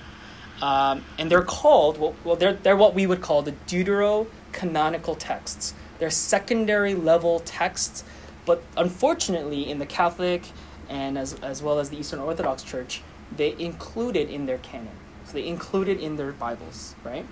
Um, 0.62 1.04
and 1.18 1.32
they're 1.32 1.42
called, 1.42 1.98
well, 1.98 2.16
well, 2.24 2.36
they're, 2.36 2.54
they're 2.54 2.78
what 2.78 2.94
we 2.94 3.08
would 3.08 3.22
call 3.22 3.42
the 3.42 3.54
deuterocanonical 3.66 5.16
texts. 5.18 5.74
They're 5.98 6.12
secondary 6.12 6.94
level 6.94 7.40
texts, 7.40 8.04
but 8.46 8.64
unfortunately, 8.78 9.70
in 9.70 9.80
the 9.80 9.86
Catholic 9.86 10.44
and 10.90 11.18
as, 11.18 11.36
as 11.36 11.62
well 11.62 11.80
as 11.80 11.90
the 11.90 11.98
Eastern 11.98 12.20
Orthodox 12.20 12.64
Church, 12.64 13.02
they 13.36 13.56
include 13.58 14.16
it 14.16 14.30
in 14.30 14.46
their 14.46 14.58
canon. 14.60 14.96
So 15.26 15.34
they 15.34 15.48
include 15.48 15.88
it 15.88 16.00
in 16.00 16.18
their 16.18 16.32
Bibles, 16.32 16.96
right? 17.04 17.26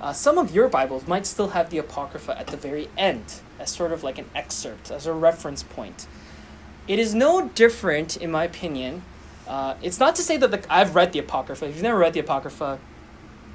Uh, 0.00 0.12
some 0.12 0.38
of 0.38 0.54
your 0.54 0.68
Bibles 0.68 1.06
might 1.06 1.26
still 1.26 1.48
have 1.48 1.70
the 1.70 1.78
Apocrypha 1.78 2.38
at 2.38 2.46
the 2.46 2.56
very 2.56 2.88
end 2.96 3.40
as 3.58 3.70
sort 3.70 3.92
of 3.92 4.02
like 4.02 4.18
an 4.18 4.26
excerpt, 4.34 4.90
as 4.90 5.06
a 5.06 5.12
reference 5.12 5.62
point. 5.62 6.06
It 6.88 6.98
is 6.98 7.14
no 7.14 7.48
different, 7.48 8.16
in 8.16 8.30
my 8.30 8.44
opinion. 8.44 9.02
Uh, 9.46 9.74
it's 9.82 10.00
not 10.00 10.14
to 10.16 10.22
say 10.22 10.36
that 10.38 10.50
the, 10.50 10.64
I've 10.72 10.94
read 10.94 11.12
the 11.12 11.18
Apocrypha. 11.18 11.66
If 11.66 11.74
you've 11.74 11.82
never 11.82 11.98
read 11.98 12.14
the 12.14 12.20
Apocrypha, 12.20 12.78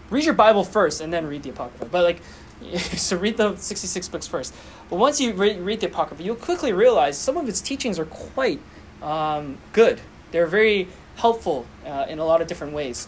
read 0.10 0.26
your 0.26 0.34
Bible 0.34 0.64
first 0.64 1.01
and 1.01 1.12
then 1.12 1.26
read 1.28 1.43
the 1.43 1.49
Apocrypha. 1.49 1.86
But 1.86 2.03
like, 2.03 2.22
so 2.78 3.18
read 3.18 3.38
the 3.38 3.56
66 3.56 4.08
books 4.10 4.28
first. 4.28 4.53
But 4.89 4.97
once 4.97 5.20
you 5.20 5.34
re- 5.34 5.60
read 5.60 5.80
the 5.80 5.88
Apocrypha, 5.88 6.24
you'll 6.24 6.36
quickly 6.36 6.74
realize 6.74 7.18
some 7.18 7.38
of 7.38 7.49
its 7.49 7.62
teachings 7.62 7.99
are 7.99 8.06
quite 8.06 8.60
um, 9.01 9.58
good. 9.74 10.01
They're 10.32 10.47
very 10.47 10.88
helpful 11.18 11.66
uh, 11.86 12.06
in 12.10 12.20
a 12.20 12.26
lot 12.26 12.41
of 12.41 12.47
different 12.47 12.74
ways. 12.74 13.08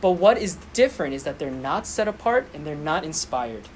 But 0.00 0.12
what 0.12 0.38
is 0.38 0.58
different 0.72 1.14
is 1.14 1.24
that 1.24 1.38
they're 1.38 1.50
not 1.50 1.86
set 1.86 2.06
apart 2.06 2.48
and 2.54 2.66
they're 2.66 2.76
not 2.76 3.04
inspired. 3.04 3.68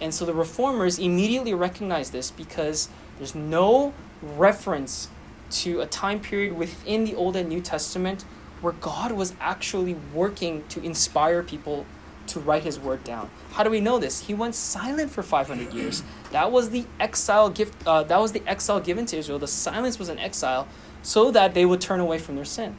And 0.00 0.14
so 0.14 0.24
the 0.24 0.34
reformers 0.34 0.98
immediately 0.98 1.54
recognize 1.54 2.10
this 2.10 2.30
because 2.30 2.88
there's 3.18 3.34
no 3.34 3.92
reference 4.22 5.08
to 5.50 5.80
a 5.80 5.86
time 5.86 6.20
period 6.20 6.56
within 6.56 7.04
the 7.04 7.14
Old 7.14 7.36
and 7.36 7.48
New 7.48 7.60
Testament 7.60 8.24
where 8.60 8.72
God 8.74 9.12
was 9.12 9.34
actually 9.40 9.94
working 10.14 10.64
to 10.68 10.82
inspire 10.82 11.42
people 11.42 11.86
to 12.30 12.40
write 12.40 12.62
his 12.62 12.78
word 12.78 13.04
down. 13.04 13.30
How 13.52 13.62
do 13.62 13.70
we 13.70 13.80
know 13.80 13.98
this? 13.98 14.26
He 14.26 14.34
went 14.34 14.54
silent 14.54 15.10
for 15.10 15.22
500 15.22 15.72
years. 15.72 16.02
That 16.30 16.50
was 16.52 16.70
the 16.70 16.84
exile 16.98 17.50
gift 17.50 17.86
uh, 17.86 18.02
that 18.04 18.18
was 18.18 18.32
the 18.32 18.42
exile 18.46 18.80
given 18.80 19.06
to 19.06 19.16
Israel. 19.16 19.38
The 19.38 19.48
silence 19.48 19.98
was 19.98 20.08
an 20.08 20.18
exile 20.18 20.68
so 21.02 21.30
that 21.30 21.54
they 21.54 21.64
would 21.64 21.80
turn 21.80 22.00
away 22.00 22.18
from 22.18 22.36
their 22.36 22.44
sin. 22.44 22.76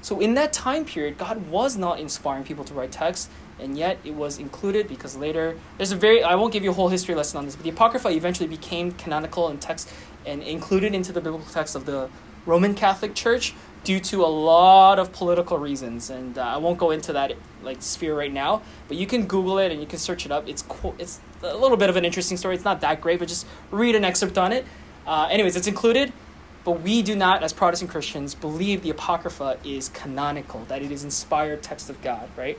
So 0.00 0.20
in 0.20 0.34
that 0.34 0.52
time 0.52 0.84
period, 0.84 1.18
God 1.18 1.48
was 1.48 1.76
not 1.76 1.98
inspiring 1.98 2.44
people 2.44 2.64
to 2.64 2.74
write 2.74 2.92
texts, 2.92 3.28
and 3.58 3.76
yet 3.76 3.98
it 4.04 4.14
was 4.14 4.38
included 4.38 4.88
because 4.88 5.16
later 5.16 5.58
there's 5.76 5.92
a 5.92 5.96
very 5.96 6.22
I 6.22 6.34
won't 6.36 6.52
give 6.52 6.62
you 6.62 6.70
a 6.70 6.74
whole 6.74 6.88
history 6.88 7.14
lesson 7.14 7.38
on 7.38 7.44
this, 7.44 7.56
but 7.56 7.64
the 7.64 7.70
Apocrypha 7.70 8.08
eventually 8.08 8.48
became 8.48 8.92
canonical 8.92 9.48
and 9.48 9.60
text 9.60 9.90
and 10.24 10.42
included 10.42 10.94
into 10.94 11.12
the 11.12 11.20
biblical 11.20 11.48
text 11.50 11.74
of 11.74 11.84
the 11.84 12.08
Roman 12.46 12.74
Catholic 12.74 13.14
Church 13.14 13.54
due 13.84 14.00
to 14.00 14.24
a 14.24 14.26
lot 14.26 14.98
of 14.98 15.12
political 15.12 15.58
reasons, 15.58 16.10
and 16.10 16.36
uh, 16.36 16.42
I 16.42 16.56
won't 16.58 16.78
go 16.78 16.90
into 16.90 17.12
that 17.14 17.32
like 17.62 17.82
sphere 17.82 18.16
right 18.16 18.32
now. 18.32 18.62
But 18.86 18.96
you 18.96 19.06
can 19.06 19.26
Google 19.26 19.58
it 19.58 19.72
and 19.72 19.80
you 19.80 19.86
can 19.86 19.98
search 19.98 20.26
it 20.26 20.32
up. 20.32 20.48
It's 20.48 20.62
cool. 20.62 20.94
It's 20.98 21.20
a 21.42 21.56
little 21.56 21.76
bit 21.76 21.90
of 21.90 21.96
an 21.96 22.04
interesting 22.04 22.36
story. 22.36 22.54
It's 22.54 22.64
not 22.64 22.80
that 22.82 23.00
great, 23.00 23.18
but 23.18 23.28
just 23.28 23.46
read 23.70 23.94
an 23.94 24.04
excerpt 24.04 24.38
on 24.38 24.52
it. 24.52 24.64
Uh, 25.06 25.28
anyways, 25.30 25.56
it's 25.56 25.66
included. 25.66 26.12
But 26.64 26.82
we 26.82 27.00
do 27.02 27.16
not, 27.16 27.42
as 27.42 27.54
Protestant 27.54 27.90
Christians, 27.90 28.34
believe 28.34 28.82
the 28.82 28.90
Apocrypha 28.90 29.58
is 29.64 29.88
canonical, 29.88 30.64
that 30.66 30.82
it 30.82 30.92
is 30.92 31.02
inspired 31.02 31.62
text 31.62 31.88
of 31.88 32.02
God, 32.02 32.28
right? 32.36 32.58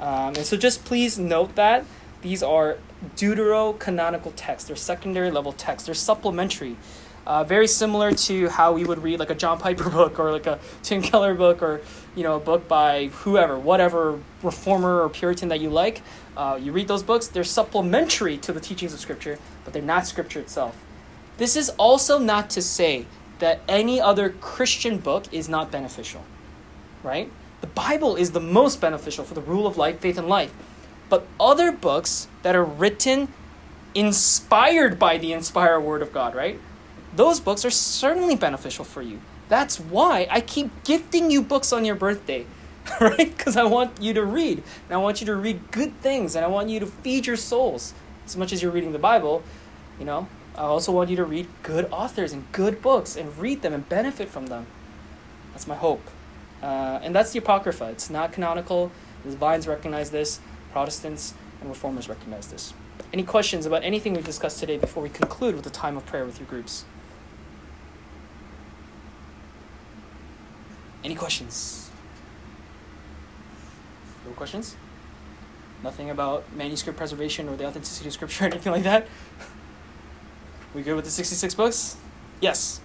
Um, 0.00 0.34
and 0.34 0.38
so 0.38 0.56
just 0.56 0.84
please 0.84 1.18
note 1.20 1.54
that 1.54 1.84
these 2.22 2.42
are 2.42 2.78
deuterocanonical 3.16 4.32
texts. 4.34 4.66
They're 4.66 4.76
secondary 4.76 5.30
level 5.30 5.52
texts. 5.52 5.86
They're 5.86 5.94
supplementary. 5.94 6.76
Uh, 7.26 7.42
very 7.42 7.66
similar 7.66 8.12
to 8.12 8.48
how 8.48 8.72
we 8.72 8.84
would 8.84 9.02
read 9.02 9.18
like 9.18 9.30
a 9.30 9.34
John 9.34 9.58
Piper 9.58 9.88
book 9.98 10.18
or 10.18 10.32
like 10.32 10.46
a 10.46 10.58
Tim 10.82 11.02
Keller 11.02 11.34
book 11.34 11.62
or 11.62 11.80
you 12.14 12.22
know 12.22 12.36
a 12.36 12.40
book 12.40 12.68
by 12.68 13.06
whoever, 13.06 13.58
whatever 13.58 14.20
reformer 14.42 15.00
or 15.00 15.08
Puritan 15.08 15.48
that 15.48 15.60
you 15.60 15.70
like. 15.70 16.02
Uh, 16.36 16.58
you 16.60 16.72
read 16.72 16.88
those 16.88 17.02
books; 17.02 17.26
they're 17.28 17.44
supplementary 17.44 18.36
to 18.38 18.52
the 18.52 18.60
teachings 18.60 18.92
of 18.92 19.00
Scripture, 19.00 19.38
but 19.64 19.72
they're 19.72 19.82
not 19.82 20.06
Scripture 20.06 20.40
itself. 20.40 20.76
This 21.36 21.56
is 21.56 21.70
also 21.70 22.18
not 22.18 22.50
to 22.50 22.62
say 22.62 23.06
that 23.38 23.60
any 23.68 24.00
other 24.00 24.30
Christian 24.30 24.98
book 24.98 25.24
is 25.32 25.48
not 25.48 25.70
beneficial, 25.70 26.22
right? 27.02 27.30
The 27.60 27.66
Bible 27.66 28.16
is 28.16 28.32
the 28.32 28.40
most 28.40 28.80
beneficial 28.80 29.24
for 29.24 29.34
the 29.34 29.40
rule 29.40 29.66
of 29.66 29.76
life, 29.76 29.98
faith, 29.98 30.18
and 30.18 30.28
life. 30.28 30.52
But 31.08 31.26
other 31.40 31.72
books 31.72 32.28
that 32.42 32.54
are 32.54 32.64
written 32.64 33.28
inspired 33.94 34.98
by 34.98 35.18
the 35.18 35.32
inspired 35.32 35.80
word 35.80 36.02
of 36.02 36.12
God, 36.12 36.34
right? 36.34 36.60
Those 37.16 37.38
books 37.38 37.64
are 37.64 37.70
certainly 37.70 38.34
beneficial 38.34 38.84
for 38.84 39.02
you. 39.02 39.20
That's 39.48 39.78
why 39.78 40.26
I 40.30 40.40
keep 40.40 40.84
gifting 40.84 41.30
you 41.30 41.42
books 41.42 41.72
on 41.72 41.84
your 41.84 41.94
birthday, 41.94 42.46
right? 43.00 43.36
Because 43.36 43.56
I 43.56 43.64
want 43.64 44.00
you 44.00 44.14
to 44.14 44.24
read. 44.24 44.58
And 44.88 44.94
I 44.94 44.96
want 44.96 45.20
you 45.20 45.26
to 45.26 45.36
read 45.36 45.70
good 45.70 45.98
things 46.00 46.34
and 46.34 46.44
I 46.44 46.48
want 46.48 46.70
you 46.70 46.80
to 46.80 46.86
feed 46.86 47.26
your 47.26 47.36
souls 47.36 47.94
as 48.26 48.36
much 48.36 48.52
as 48.52 48.62
you're 48.62 48.72
reading 48.72 48.92
the 48.92 48.98
Bible, 48.98 49.42
you 49.98 50.04
know. 50.04 50.28
I 50.56 50.62
also 50.62 50.92
want 50.92 51.10
you 51.10 51.16
to 51.16 51.24
read 51.24 51.48
good 51.62 51.86
authors 51.90 52.32
and 52.32 52.50
good 52.52 52.80
books 52.80 53.16
and 53.16 53.36
read 53.38 53.62
them 53.62 53.72
and 53.72 53.88
benefit 53.88 54.28
from 54.28 54.46
them. 54.46 54.66
That's 55.52 55.66
my 55.66 55.74
hope. 55.74 56.02
Uh, 56.62 57.00
and 57.02 57.14
that's 57.14 57.32
the 57.32 57.40
Apocrypha. 57.40 57.90
It's 57.90 58.08
not 58.08 58.32
canonical. 58.32 58.92
The 59.24 59.30
divines 59.30 59.66
recognize 59.66 60.10
this, 60.10 60.40
Protestants 60.72 61.34
and 61.60 61.68
Reformers 61.68 62.08
recognize 62.08 62.48
this. 62.48 62.72
Any 63.12 63.24
questions 63.24 63.66
about 63.66 63.82
anything 63.84 64.14
we've 64.14 64.24
discussed 64.24 64.60
today 64.60 64.78
before 64.78 65.02
we 65.02 65.08
conclude 65.08 65.54
with 65.54 65.64
the 65.64 65.70
time 65.70 65.96
of 65.96 66.06
prayer 66.06 66.24
with 66.24 66.38
your 66.38 66.48
groups? 66.48 66.84
Any 71.04 71.14
questions? 71.14 71.90
No 74.26 74.32
questions? 74.32 74.76
Nothing 75.82 76.08
about 76.10 76.44
manuscript 76.54 76.96
preservation 76.96 77.48
or 77.48 77.56
the 77.56 77.66
authenticity 77.66 78.08
of 78.08 78.14
scripture 78.14 78.44
or 78.44 78.48
anything 78.52 78.72
like 78.72 78.84
that? 78.84 79.06
We 80.74 80.82
good 80.82 80.96
with 80.96 81.04
the 81.04 81.10
66 81.10 81.54
books? 81.54 81.96
Yes. 82.40 82.80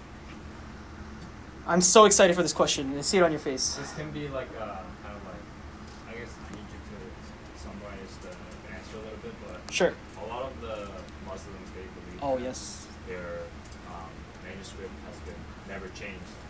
I'm 1.66 1.80
so 1.80 2.04
excited 2.04 2.36
for 2.36 2.42
this 2.42 2.52
question. 2.52 2.96
I 2.98 3.00
see 3.00 3.18
it 3.18 3.22
on 3.22 3.30
your 3.30 3.40
face. 3.40 3.74
This 3.76 3.92
can 3.94 4.10
be 4.10 4.28
like 4.28 4.48
uh, 4.58 4.64
kind 5.02 5.16
of 5.16 5.24
like 5.24 6.14
I 6.14 6.18
guess 6.18 6.28
I 6.48 6.52
need 6.54 6.66
you 6.68 6.78
to 6.90 7.58
summarize 7.62 8.16
the 8.22 8.28
answer 8.74 8.96
a 8.96 9.02
little 9.02 9.18
bit, 9.22 9.32
but 9.46 9.72
Sure. 9.72 9.94
a 10.22 10.26
lot 10.26 10.42
of 10.42 10.60
the 10.60 10.88
Muslims 11.26 11.70
they 11.74 11.82
believe 11.82 12.20
Oh, 12.22 12.38
yes. 12.38 12.86
their 13.08 13.40
um, 13.88 14.10
manuscript 14.44 14.90
has 15.08 15.18
been 15.20 15.38
never 15.68 15.86
changed 15.88 16.20
for 16.26 16.48
them, 16.48 16.49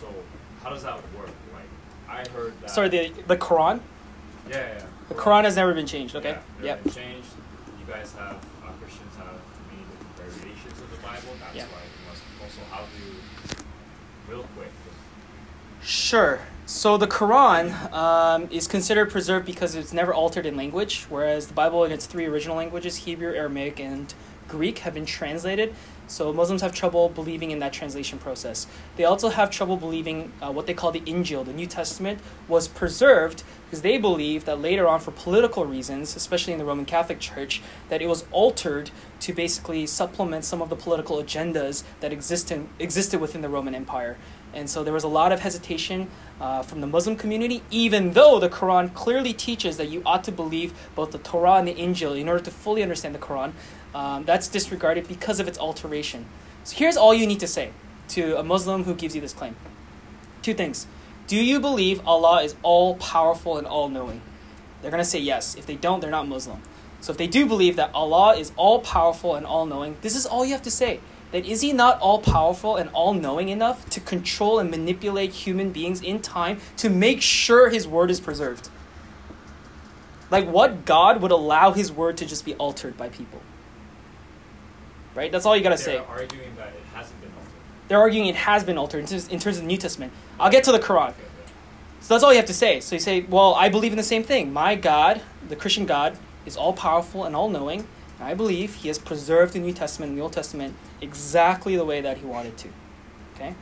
So 0.00 0.06
how 0.62 0.70
does 0.70 0.82
that 0.82 0.96
work? 1.16 1.30
Like 1.52 1.68
I 2.08 2.28
heard 2.30 2.52
that. 2.60 2.70
Sorry, 2.70 2.88
the, 2.88 3.12
the 3.26 3.36
Quran? 3.36 3.80
yeah, 4.48 4.56
yeah, 4.56 4.74
yeah. 4.78 4.84
The 5.08 5.14
Quran 5.14 5.44
has 5.44 5.56
never 5.56 5.74
been 5.74 5.86
changed, 5.86 6.14
okay? 6.16 6.38
Yeah, 6.62 6.76
Yep. 6.84 6.94
changed. 6.94 7.28
You 7.78 7.92
guys 7.92 8.12
have 8.18 8.36
uh, 8.36 8.70
Christians 8.80 9.14
have 9.16 9.26
many 9.70 9.82
different 9.90 10.32
variations 10.34 10.80
of 10.80 10.90
the 10.90 10.96
Bible. 10.98 11.36
That's 11.40 11.56
Yeah. 11.56 11.64
why 11.64 11.80
you 11.82 12.08
must 12.10 12.22
also 12.42 12.60
how 12.70 12.82
do 12.82 13.04
you 13.04 13.14
real 14.28 14.46
quick. 14.56 14.68
Sure. 15.82 16.40
So 16.66 16.98
the 16.98 17.06
Quran 17.06 17.90
um, 17.94 18.48
is 18.50 18.68
considered 18.68 19.10
preserved 19.10 19.46
because 19.46 19.74
it's 19.74 19.92
never 19.94 20.12
altered 20.12 20.44
in 20.44 20.54
language, 20.54 21.06
whereas 21.08 21.46
the 21.46 21.54
Bible 21.54 21.82
in 21.84 21.92
its 21.92 22.04
three 22.04 22.26
original 22.26 22.56
languages, 22.56 22.96
Hebrew, 22.96 23.32
Aramaic, 23.32 23.80
and 23.80 24.12
Greek, 24.48 24.78
have 24.78 24.94
been 24.94 25.06
translated. 25.06 25.74
So 26.08 26.32
Muslims 26.32 26.62
have 26.62 26.74
trouble 26.74 27.10
believing 27.10 27.50
in 27.50 27.58
that 27.58 27.74
translation 27.74 28.18
process. 28.18 28.66
They 28.96 29.04
also 29.04 29.28
have 29.28 29.50
trouble 29.50 29.76
believing 29.76 30.32
uh, 30.40 30.50
what 30.50 30.66
they 30.66 30.72
call 30.72 30.90
the 30.90 31.02
Injil, 31.02 31.44
the 31.44 31.52
New 31.52 31.66
Testament, 31.66 32.20
was 32.48 32.66
preserved 32.66 33.44
because 33.66 33.82
they 33.82 33.98
believe 33.98 34.46
that 34.46 34.58
later 34.58 34.88
on, 34.88 35.00
for 35.00 35.10
political 35.10 35.66
reasons, 35.66 36.16
especially 36.16 36.54
in 36.54 36.58
the 36.58 36.64
Roman 36.64 36.86
Catholic 36.86 37.20
Church, 37.20 37.60
that 37.90 38.00
it 38.00 38.06
was 38.06 38.24
altered 38.32 38.90
to 39.20 39.34
basically 39.34 39.86
supplement 39.86 40.46
some 40.46 40.62
of 40.62 40.70
the 40.70 40.76
political 40.76 41.18
agendas 41.18 41.84
that 42.00 42.10
existed 42.10 42.66
existed 42.78 43.20
within 43.20 43.42
the 43.42 43.48
Roman 43.50 43.74
Empire. 43.74 44.16
And 44.54 44.70
so 44.70 44.82
there 44.82 44.94
was 44.94 45.04
a 45.04 45.08
lot 45.08 45.30
of 45.30 45.40
hesitation 45.40 46.08
uh, 46.40 46.62
from 46.62 46.80
the 46.80 46.86
Muslim 46.86 47.16
community, 47.16 47.62
even 47.70 48.12
though 48.12 48.38
the 48.38 48.48
Quran 48.48 48.94
clearly 48.94 49.34
teaches 49.34 49.76
that 49.76 49.90
you 49.90 50.02
ought 50.06 50.24
to 50.24 50.32
believe 50.32 50.72
both 50.94 51.10
the 51.10 51.18
Torah 51.18 51.56
and 51.56 51.68
the 51.68 51.74
Injil 51.74 52.18
in 52.18 52.28
order 52.28 52.42
to 52.42 52.50
fully 52.50 52.82
understand 52.82 53.14
the 53.14 53.18
Quran. 53.18 53.52
Um, 53.94 54.24
that's 54.24 54.48
disregarded 54.48 55.08
because 55.08 55.40
of 55.40 55.48
its 55.48 55.58
alteration. 55.58 56.26
So 56.64 56.76
here's 56.76 56.96
all 56.96 57.14
you 57.14 57.26
need 57.26 57.40
to 57.40 57.46
say 57.46 57.72
to 58.08 58.38
a 58.38 58.42
Muslim 58.42 58.84
who 58.84 58.94
gives 58.94 59.14
you 59.14 59.20
this 59.20 59.32
claim 59.32 59.56
two 60.42 60.54
things. 60.54 60.86
Do 61.26 61.36
you 61.36 61.60
believe 61.60 62.00
Allah 62.06 62.42
is 62.42 62.56
all 62.62 62.94
powerful 62.94 63.58
and 63.58 63.66
all 63.66 63.88
knowing? 63.88 64.22
They're 64.80 64.90
going 64.90 65.02
to 65.02 65.08
say 65.08 65.18
yes. 65.18 65.54
If 65.56 65.66
they 65.66 65.76
don't, 65.76 66.00
they're 66.00 66.10
not 66.10 66.26
Muslim. 66.26 66.62
So 67.00 67.12
if 67.12 67.18
they 67.18 67.26
do 67.26 67.46
believe 67.46 67.76
that 67.76 67.90
Allah 67.94 68.36
is 68.36 68.52
all 68.56 68.80
powerful 68.80 69.34
and 69.34 69.44
all 69.44 69.66
knowing, 69.66 69.96
this 70.00 70.16
is 70.16 70.26
all 70.26 70.44
you 70.44 70.52
have 70.52 70.62
to 70.62 70.70
say. 70.70 71.00
That 71.32 71.44
is 71.44 71.60
he 71.60 71.72
not 71.72 72.00
all 72.00 72.20
powerful 72.20 72.76
and 72.76 72.88
all 72.90 73.12
knowing 73.12 73.50
enough 73.50 73.88
to 73.90 74.00
control 74.00 74.58
and 74.58 74.70
manipulate 74.70 75.32
human 75.32 75.70
beings 75.70 76.00
in 76.00 76.20
time 76.20 76.60
to 76.78 76.88
make 76.88 77.20
sure 77.20 77.68
his 77.68 77.86
word 77.86 78.10
is 78.10 78.20
preserved? 78.20 78.70
Like, 80.30 80.48
what 80.48 80.84
God 80.84 81.20
would 81.20 81.30
allow 81.30 81.72
his 81.72 81.92
word 81.92 82.16
to 82.18 82.26
just 82.26 82.44
be 82.44 82.54
altered 82.54 82.96
by 82.96 83.08
people? 83.08 83.40
Right? 85.18 85.32
That's 85.32 85.46
all 85.46 85.56
you 85.56 85.64
gotta 85.64 85.74
They're 85.74 85.84
say. 85.84 85.96
arguing 85.96 86.54
that 86.54 86.68
it 86.68 86.82
hasn't 86.94 87.20
been 87.20 87.30
altered. 87.36 87.52
They're 87.88 87.98
arguing 87.98 88.26
it 88.28 88.36
has 88.36 88.62
been 88.62 88.78
altered 88.78 89.00
in 89.00 89.06
terms, 89.06 89.26
in 89.26 89.40
terms 89.40 89.56
of 89.56 89.62
the 89.64 89.66
New 89.66 89.76
Testament. 89.76 90.12
I'll 90.38 90.48
get 90.48 90.62
to 90.62 90.70
the 90.70 90.78
Quran. 90.78 91.08
Okay, 91.08 91.22
okay. 91.22 91.52
So 92.00 92.14
that's 92.14 92.22
all 92.22 92.30
you 92.30 92.36
have 92.36 92.46
to 92.46 92.54
say. 92.54 92.78
So 92.78 92.94
you 92.94 93.00
say, 93.00 93.22
well, 93.22 93.52
I 93.56 93.68
believe 93.68 93.90
in 93.90 93.96
the 93.96 94.04
same 94.04 94.22
thing. 94.22 94.52
My 94.52 94.76
God, 94.76 95.20
the 95.48 95.56
Christian 95.56 95.86
God, 95.86 96.16
is 96.46 96.56
all 96.56 96.72
powerful 96.72 97.24
and 97.24 97.34
all 97.34 97.48
knowing. 97.48 97.80
And 98.20 98.28
I 98.28 98.34
believe 98.34 98.76
he 98.76 98.86
has 98.86 98.96
preserved 99.00 99.54
the 99.54 99.58
New 99.58 99.72
Testament 99.72 100.10
and 100.10 100.18
the 100.18 100.22
Old 100.22 100.34
Testament 100.34 100.76
exactly 101.00 101.74
the 101.74 101.84
way 101.84 102.00
that 102.00 102.18
he 102.18 102.24
wanted 102.24 102.56
to. 102.58 102.68
Okay? 103.34 103.54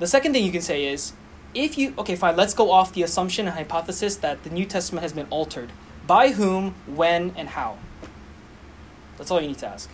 The 0.00 0.08
second 0.08 0.32
thing 0.32 0.44
you 0.44 0.50
can 0.50 0.62
say 0.62 0.86
is, 0.86 1.12
if 1.54 1.78
you, 1.78 1.94
okay, 1.96 2.16
fine, 2.16 2.34
let's 2.34 2.54
go 2.54 2.72
off 2.72 2.92
the 2.92 3.04
assumption 3.04 3.46
and 3.46 3.54
hypothesis 3.54 4.16
that 4.16 4.42
the 4.42 4.50
New 4.50 4.64
Testament 4.64 5.02
has 5.02 5.12
been 5.12 5.28
altered. 5.30 5.70
By 6.08 6.32
whom, 6.32 6.74
when, 6.86 7.34
and 7.36 7.50
how? 7.50 7.78
That's 9.16 9.30
all 9.30 9.40
you 9.40 9.46
need 9.46 9.58
to 9.58 9.68
ask. 9.68 9.88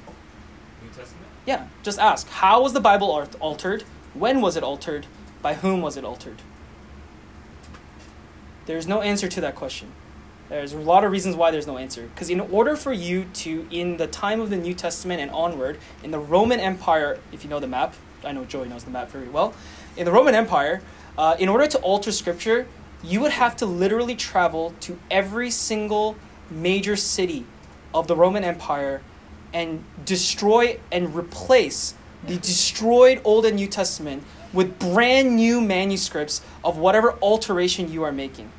Yeah, 1.48 1.66
just 1.82 1.98
ask. 1.98 2.28
How 2.28 2.62
was 2.62 2.74
the 2.74 2.80
Bible 2.80 3.26
altered? 3.40 3.84
When 4.12 4.42
was 4.42 4.54
it 4.58 4.62
altered? 4.62 5.06
By 5.40 5.54
whom 5.54 5.80
was 5.80 5.96
it 5.96 6.04
altered? 6.04 6.42
There's 8.66 8.86
no 8.86 9.00
answer 9.00 9.28
to 9.28 9.40
that 9.40 9.54
question. 9.54 9.92
There's 10.50 10.74
a 10.74 10.78
lot 10.78 11.04
of 11.04 11.10
reasons 11.10 11.36
why 11.36 11.50
there's 11.50 11.66
no 11.66 11.78
answer. 11.78 12.10
Because 12.14 12.28
in 12.28 12.40
order 12.40 12.76
for 12.76 12.92
you 12.92 13.24
to, 13.32 13.66
in 13.70 13.96
the 13.96 14.06
time 14.06 14.42
of 14.42 14.50
the 14.50 14.58
New 14.58 14.74
Testament 14.74 15.22
and 15.22 15.30
onward, 15.30 15.78
in 16.02 16.10
the 16.10 16.18
Roman 16.18 16.60
Empire, 16.60 17.18
if 17.32 17.44
you 17.44 17.48
know 17.48 17.60
the 17.60 17.66
map, 17.66 17.94
I 18.22 18.32
know 18.32 18.44
Joey 18.44 18.68
knows 18.68 18.84
the 18.84 18.90
map 18.90 19.10
very 19.10 19.30
well. 19.30 19.54
In 19.96 20.04
the 20.04 20.12
Roman 20.12 20.34
Empire, 20.34 20.82
uh, 21.16 21.34
in 21.38 21.48
order 21.48 21.66
to 21.66 21.78
alter 21.78 22.12
scripture, 22.12 22.66
you 23.02 23.20
would 23.22 23.32
have 23.32 23.56
to 23.56 23.64
literally 23.64 24.16
travel 24.16 24.74
to 24.80 24.98
every 25.10 25.50
single 25.50 26.14
major 26.50 26.94
city 26.94 27.46
of 27.94 28.06
the 28.06 28.16
Roman 28.16 28.44
Empire 28.44 29.00
and 29.52 29.84
destroy 30.04 30.78
and 30.92 31.14
replace 31.14 31.94
the 32.26 32.36
destroyed 32.36 33.20
Old 33.24 33.46
and 33.46 33.56
New 33.56 33.68
Testament 33.68 34.22
with 34.52 34.78
brand 34.78 35.36
new 35.36 35.60
manuscripts 35.60 36.40
of 36.64 36.78
whatever 36.78 37.12
alteration 37.22 37.92
you 37.92 38.02
are 38.02 38.12
making, 38.12 38.50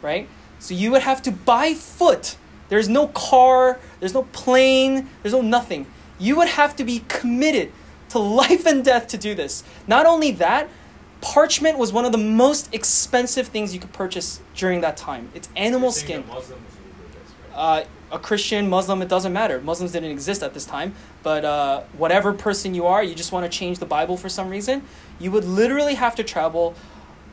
right? 0.00 0.28
So 0.58 0.74
you 0.74 0.90
would 0.92 1.02
have 1.02 1.22
to 1.22 1.32
by 1.32 1.74
foot. 1.74 2.36
There's 2.68 2.88
no 2.88 3.08
car, 3.08 3.80
there's 4.00 4.14
no 4.14 4.22
plane, 4.32 5.08
there's 5.22 5.34
no 5.34 5.42
nothing. 5.42 5.86
You 6.18 6.36
would 6.36 6.48
have 6.48 6.76
to 6.76 6.84
be 6.84 7.04
committed 7.08 7.72
to 8.10 8.18
life 8.18 8.66
and 8.66 8.84
death 8.84 9.08
to 9.08 9.18
do 9.18 9.34
this. 9.34 9.64
Not 9.86 10.06
only 10.06 10.30
that, 10.32 10.68
parchment 11.20 11.78
was 11.78 11.92
one 11.92 12.04
of 12.04 12.12
the 12.12 12.18
most 12.18 12.72
expensive 12.74 13.48
things 13.48 13.74
you 13.74 13.80
could 13.80 13.92
purchase 13.92 14.40
during 14.54 14.80
that 14.82 14.96
time. 14.96 15.30
It's 15.34 15.48
animal 15.56 15.92
skin 15.92 16.22
that 16.22 16.28
Muslims 16.28 16.50
will 16.50 17.06
do 17.06 17.18
this, 17.18 17.32
right? 17.54 17.82
uh, 17.82 17.84
a 18.12 18.18
Christian, 18.18 18.68
Muslim, 18.68 19.00
it 19.00 19.08
doesn't 19.08 19.32
matter. 19.32 19.60
Muslims 19.60 19.92
didn't 19.92 20.10
exist 20.10 20.42
at 20.42 20.52
this 20.52 20.66
time, 20.66 20.94
but 21.22 21.44
uh, 21.44 21.80
whatever 21.96 22.32
person 22.32 22.74
you 22.74 22.86
are, 22.86 23.02
you 23.02 23.14
just 23.14 23.32
want 23.32 23.50
to 23.50 23.58
change 23.58 23.78
the 23.78 23.86
Bible 23.86 24.18
for 24.18 24.28
some 24.28 24.50
reason, 24.50 24.82
you 25.18 25.30
would 25.30 25.44
literally 25.44 25.94
have 25.94 26.14
to 26.16 26.22
travel 26.22 26.74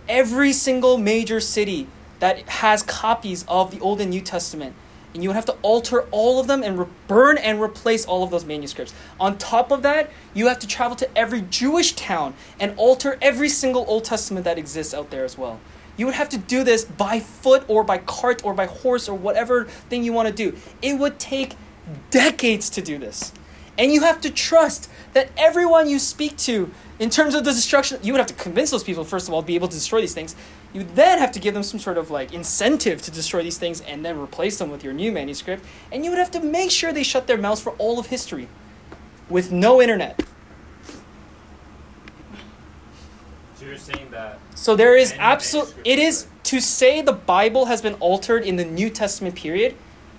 every 0.08 0.54
single 0.54 0.98
major 0.98 1.42
city 1.42 1.88
that 2.20 2.48
has 2.50 2.82
copies 2.82 3.44
of 3.48 3.72
the 3.72 3.80
Old 3.82 4.00
and 4.00 4.10
New 4.10 4.22
Testament. 4.22 4.74
And 5.14 5.24
you 5.24 5.30
would 5.30 5.36
have 5.36 5.46
to 5.46 5.58
alter 5.64 6.04
all 6.12 6.40
of 6.40 6.48
them 6.48 6.64
and 6.64 6.78
re- 6.80 6.86
burn 7.08 7.38
and 7.38 7.60
replace 7.60 8.06
all 8.06 8.24
of 8.24 8.30
those 8.30 8.46
manuscripts. 8.46 8.94
On 9.20 9.38
top 9.38 9.72
of 9.72 9.82
that, 9.82 10.12
you 10.34 10.48
have 10.48 10.60
to 10.60 10.68
travel 10.68 10.96
to 10.98 11.18
every 11.18 11.42
Jewish 11.42 11.94
town 11.94 12.36
and 12.60 12.74
alter 12.78 13.18
every 13.22 13.50
single 13.50 13.86
Old 13.88 14.06
Testament 14.06 14.46
that 14.46 14.58
exists 14.58 14.94
out 14.94 15.10
there 15.10 15.26
as 15.26 15.38
well. 15.38 15.60
You 16.00 16.06
would 16.06 16.16
have 16.16 16.30
to 16.30 16.38
do 16.38 16.64
this 16.64 16.86
by 16.86 17.20
foot 17.20 17.66
or 17.68 17.84
by 17.84 17.98
cart 17.98 18.46
or 18.46 18.54
by 18.54 18.68
horse 18.68 19.10
or 19.10 19.18
whatever 19.18 19.66
thing 19.66 20.02
you 20.02 20.14
want 20.14 20.30
to 20.30 20.34
do. 20.34 20.58
It 20.82 20.98
would 20.98 21.20
take 21.20 21.58
decades 22.10 22.70
to 22.70 22.82
do 22.82 22.98
this. 22.98 23.34
And 23.78 23.92
you 23.92 24.00
have 24.04 24.22
to 24.22 24.30
trust 24.30 24.90
that 25.12 25.30
everyone 25.36 25.90
you 25.90 26.00
speak 26.00 26.38
to, 26.38 26.72
in 27.00 27.10
terms 27.10 27.36
of 27.36 27.44
the 27.44 27.52
destruction, 27.52 28.00
you 28.02 28.14
would 28.14 28.20
have 28.20 28.28
to 28.28 28.34
convince 28.34 28.72
those 28.72 28.84
people, 28.84 29.04
first 29.04 29.28
of 29.28 29.34
all, 29.34 29.42
to 29.42 29.46
be 29.46 29.56
able 29.56 29.68
to 29.68 29.76
destroy 29.76 30.00
these 30.00 30.14
things. 30.14 30.38
You 30.72 30.86
then 30.96 31.20
have 31.20 31.34
to 31.34 31.40
give 31.40 31.54
them 31.54 31.64
some 31.64 31.82
sort 31.82 31.98
of 31.98 32.10
like 32.10 32.34
incentive 32.34 33.02
to 33.02 33.12
destroy 33.12 33.44
these 33.44 33.58
things 33.58 33.82
and 33.82 34.06
then 34.06 34.18
replace 34.18 34.58
them 34.58 34.72
with 34.72 34.86
your 34.86 34.94
new 34.94 35.12
manuscript. 35.12 35.66
And 35.92 36.06
you 36.06 36.12
would 36.12 36.20
have 36.20 36.32
to 36.32 36.40
make 36.40 36.72
sure 36.72 36.94
they 36.94 37.04
shut 37.04 37.28
their 37.28 37.38
mouths 37.38 37.60
for 37.60 37.74
all 37.74 38.00
of 38.00 38.06
history 38.06 38.48
with 39.30 39.52
no 39.52 39.82
internet. 39.82 40.22
So 43.56 43.66
you're 43.66 43.78
saying 43.78 44.08
that 44.12 44.40
So 44.60 44.76
there 44.76 44.98
is 44.98 45.14
absolute. 45.18 45.74
It 45.86 46.00
is 46.00 46.28
to 46.44 46.60
say 46.60 47.02
the 47.02 47.14
Bible 47.14 47.68
has 47.68 47.82
been 47.82 47.94
altered 48.02 48.44
in 48.44 48.58
the 48.58 48.66
New 48.66 48.90
Testament 48.90 49.36
period 49.36 49.74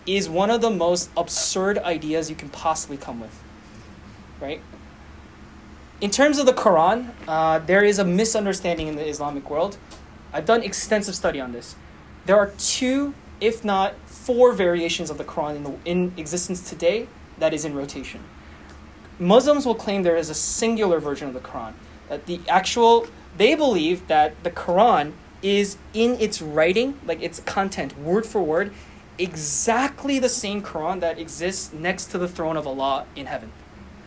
is 0.07 0.31
one 0.31 0.51
of 0.51 0.63
the 0.63 0.71
most 0.71 1.11
absurd 1.15 1.77
ideas 1.81 2.31
you 2.31 2.37
can 2.37 2.49
possibly 2.49 2.97
come 2.97 3.21
with, 3.21 3.39
right? 4.41 4.63
In 6.01 6.11
terms 6.11 6.39
of 6.39 6.47
the 6.47 6.55
Quran, 6.55 7.11
uh, 7.29 7.59
there 7.59 7.85
is 7.85 7.99
a 7.99 8.05
misunderstanding 8.05 8.87
in 8.87 8.97
the 8.97 9.07
Islamic 9.07 9.51
world. 9.51 9.77
I've 10.33 10.47
done 10.47 10.63
extensive 10.63 11.15
study 11.15 11.39
on 11.39 11.53
this. 11.53 11.77
There 12.25 12.39
are 12.39 12.51
two, 12.57 13.13
if 13.43 13.63
not 13.63 13.93
four, 14.07 14.53
variations 14.53 15.11
of 15.11 15.19
the 15.19 15.25
Quran 15.25 15.57
in, 15.57 15.65
the, 15.65 15.75
in 15.85 16.13
existence 16.17 16.67
today 16.67 17.09
that 17.39 17.53
is 17.53 17.67
in 17.67 17.75
rotation. 17.75 18.23
Muslims 19.19 19.67
will 19.67 19.75
claim 19.75 20.03
there 20.03 20.17
is 20.17 20.31
a 20.31 20.35
singular 20.35 20.99
version 20.99 21.29
of 21.29 21.35
the 21.35 21.41
Quran. 21.41 21.75
That 22.09 22.25
the 22.25 22.41
actual, 22.49 23.07
they 23.41 23.55
believe 23.55 24.07
that 24.07 24.35
the 24.45 24.51
Quran 24.51 25.13
is 25.41 25.79
in 25.95 26.21
its 26.21 26.43
writing, 26.43 27.01
like 27.07 27.23
its 27.23 27.41
content, 27.41 27.99
word 27.99 28.27
for 28.27 28.43
word, 28.43 28.71
exactly 29.17 30.19
the 30.19 30.29
same 30.29 30.61
Quran 30.63 31.01
that 31.01 31.19
exists 31.19 31.73
next 31.73 32.11
to 32.11 32.19
the 32.19 32.29
throne 32.29 32.59
of 32.59 32.67
Allah 32.67 33.07
in 33.17 33.25
heaven. 33.25 33.51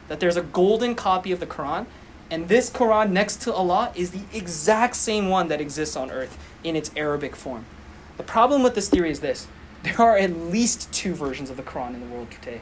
That 0.07 0.19
there's 0.19 0.37
a 0.37 0.43
golden 0.43 0.93
copy 0.93 1.31
of 1.31 1.39
the 1.39 1.47
Quran, 1.47 1.87
and 2.29 2.47
this 2.47 2.69
Quran 2.69 3.09
next 3.09 3.41
to 3.41 3.51
Allah 3.51 3.91
is 3.95 4.11
the 4.11 4.21
exact 4.31 4.95
same 4.95 5.29
one 5.29 5.47
that 5.47 5.59
exists 5.59 5.95
on 5.95 6.11
earth 6.11 6.37
in 6.63 6.75
its 6.75 6.91
Arabic 6.95 7.35
form. 7.35 7.65
The 8.17 8.23
problem 8.23 8.61
with 8.61 8.75
this 8.75 8.87
theory 8.87 9.09
is 9.09 9.21
this 9.21 9.47
there 9.81 9.99
are 9.99 10.15
at 10.15 10.37
least 10.37 10.93
two 10.93 11.15
versions 11.15 11.49
of 11.49 11.57
the 11.57 11.63
Quran 11.63 11.95
in 11.95 12.01
the 12.01 12.15
world 12.15 12.29
today. 12.29 12.61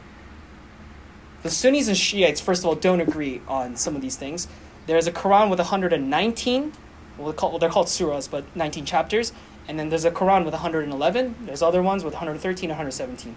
The 1.43 1.51
Sunnis 1.51 1.89
and 1.89 1.97
Shiites, 1.97 2.39
first 2.39 2.61
of 2.61 2.67
all, 2.67 2.75
don't 2.75 3.01
agree 3.01 3.41
on 3.45 3.75
some 3.75 3.93
of 3.97 4.01
these 4.01 4.15
things. 4.15 4.47
There's 4.91 5.07
a 5.07 5.11
Quran 5.13 5.49
with 5.49 5.59
119, 5.59 6.73
well, 7.17 7.27
they're 7.27 7.33
called, 7.33 7.53
well, 7.53 7.59
they're 7.59 7.69
called 7.69 7.87
surahs, 7.87 8.29
but 8.29 8.43
19 8.57 8.83
chapters. 8.83 9.31
And 9.65 9.79
then 9.79 9.87
there's 9.87 10.03
a 10.03 10.11
Quran 10.11 10.43
with 10.43 10.53
111. 10.53 11.35
There's 11.45 11.61
other 11.61 11.81
ones 11.81 12.03
with 12.03 12.13
113 12.13 12.69
117. 12.69 13.35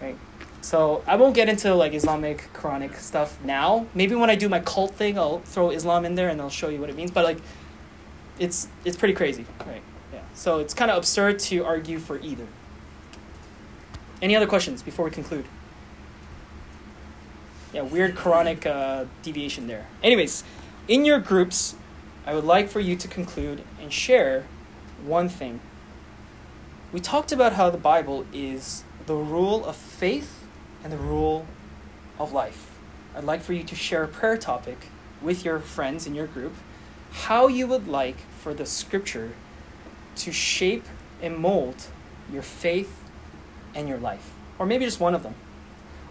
Right? 0.00 0.16
So 0.60 1.02
I 1.04 1.16
won't 1.16 1.34
get 1.34 1.48
into 1.48 1.74
like 1.74 1.94
Islamic 1.94 2.48
Quranic 2.54 2.94
stuff 2.98 3.42
now. 3.42 3.86
Maybe 3.92 4.14
when 4.14 4.30
I 4.30 4.36
do 4.36 4.48
my 4.48 4.60
cult 4.60 4.94
thing, 4.94 5.18
I'll 5.18 5.40
throw 5.40 5.70
Islam 5.70 6.04
in 6.04 6.14
there 6.14 6.28
and 6.28 6.40
I'll 6.40 6.48
show 6.48 6.68
you 6.68 6.78
what 6.78 6.88
it 6.88 6.94
means. 6.94 7.10
But 7.10 7.24
like, 7.24 7.38
it's 8.38 8.68
it's 8.84 8.96
pretty 8.96 9.14
crazy, 9.14 9.46
right? 9.66 9.82
Yeah. 10.14 10.20
So 10.34 10.60
it's 10.60 10.74
kind 10.74 10.92
of 10.92 10.98
absurd 10.98 11.40
to 11.40 11.64
argue 11.64 11.98
for 11.98 12.20
either. 12.20 12.46
Any 14.22 14.36
other 14.36 14.46
questions 14.46 14.80
before 14.80 15.06
we 15.06 15.10
conclude? 15.10 15.46
Yeah, 17.76 17.82
weird 17.82 18.14
Quranic 18.14 18.64
uh, 18.64 19.04
deviation 19.20 19.66
there. 19.66 19.86
Anyways, 20.02 20.44
in 20.88 21.04
your 21.04 21.18
groups, 21.18 21.74
I 22.24 22.34
would 22.34 22.44
like 22.44 22.70
for 22.70 22.80
you 22.80 22.96
to 22.96 23.06
conclude 23.06 23.64
and 23.78 23.92
share 23.92 24.46
one 25.04 25.28
thing. 25.28 25.60
We 26.90 27.00
talked 27.00 27.32
about 27.32 27.52
how 27.52 27.68
the 27.68 27.76
Bible 27.76 28.24
is 28.32 28.82
the 29.04 29.14
rule 29.14 29.62
of 29.62 29.76
faith 29.76 30.46
and 30.82 30.90
the 30.90 30.96
rule 30.96 31.44
of 32.18 32.32
life. 32.32 32.70
I'd 33.14 33.24
like 33.24 33.42
for 33.42 33.52
you 33.52 33.62
to 33.64 33.74
share 33.74 34.04
a 34.04 34.08
prayer 34.08 34.38
topic 34.38 34.88
with 35.20 35.44
your 35.44 35.58
friends 35.58 36.06
in 36.06 36.14
your 36.14 36.26
group, 36.26 36.54
how 37.12 37.46
you 37.46 37.66
would 37.66 37.86
like 37.86 38.20
for 38.40 38.54
the 38.54 38.64
scripture 38.64 39.32
to 40.14 40.32
shape 40.32 40.86
and 41.20 41.36
mold 41.36 41.88
your 42.32 42.40
faith 42.40 43.02
and 43.74 43.86
your 43.86 43.98
life. 43.98 44.32
Or 44.58 44.64
maybe 44.64 44.86
just 44.86 44.98
one 44.98 45.14
of 45.14 45.22
them. 45.22 45.34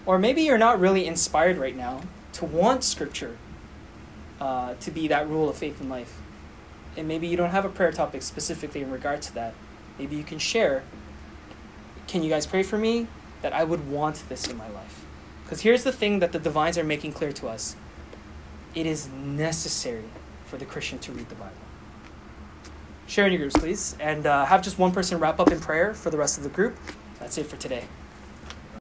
Or 0.06 0.20
maybe 0.20 0.43
you're 0.43 0.58
not 0.58 0.80
really 0.80 1.06
inspired 1.08 1.58
right 1.58 1.76
now 1.76 2.01
to 2.34 2.45
want 2.45 2.84
scripture 2.84 3.38
uh, 4.39 4.76
to 4.76 4.91
be 4.91 5.08
that 5.08 5.28
rule 5.28 5.49
of 5.49 5.56
faith 5.56 5.80
and 5.80 5.89
life. 5.89 6.22
And 6.97 7.08
maybe 7.08 7.28
you 7.28 7.38
don't 7.38 7.49
have 7.49 7.66
a 7.66 7.70
prayer 7.70 7.91
topic 7.91 8.22
specifically 8.22 8.82
in 8.82 8.91
regard 8.91 9.22
to 9.24 9.34
that. 9.36 9.53
Maybe 9.97 10.16
you 10.16 10.24
can 10.24 10.39
share. 10.39 10.84
Can 12.08 12.24
you 12.24 12.30
guys 12.30 12.45
pray 12.45 12.64
for 12.64 12.78
me 12.78 13.08
that 13.41 13.53
I 13.53 13.64
would 13.64 13.89
want 13.89 14.24
this 14.30 14.47
in 14.47 14.58
my 14.58 14.70
life? 14.70 15.06
Because 15.43 15.62
here's 15.62 15.84
the 15.84 15.91
thing 15.91 16.20
that 16.20 16.32
the 16.32 16.39
divines 16.39 16.78
are 16.78 16.84
making 16.84 17.14
clear 17.14 17.32
to 17.34 17.47
us 17.47 17.76
it 18.74 18.86
is 18.86 19.08
necessary 19.08 20.03
for 20.45 20.58
the 20.58 20.66
Christian 20.66 20.99
to 20.99 21.12
read 21.14 21.30
the 21.30 21.36
Bible. 21.36 21.53
Share 23.08 23.26
in 23.26 23.32
your 23.32 23.39
groups, 23.39 23.56
please, 23.56 23.95
and 23.99 24.26
uh, 24.26 24.45
have 24.45 24.62
just 24.62 24.78
one 24.78 24.91
person 24.91 25.20
wrap 25.20 25.39
up 25.39 25.51
in 25.51 25.60
prayer 25.60 25.93
for 25.93 26.10
the 26.10 26.18
rest 26.18 26.38
of 26.38 26.43
the 26.43 26.49
group. 26.49 26.76
That's 27.20 27.38
it 27.38 27.45
for 27.45 27.56
today. 27.56 27.86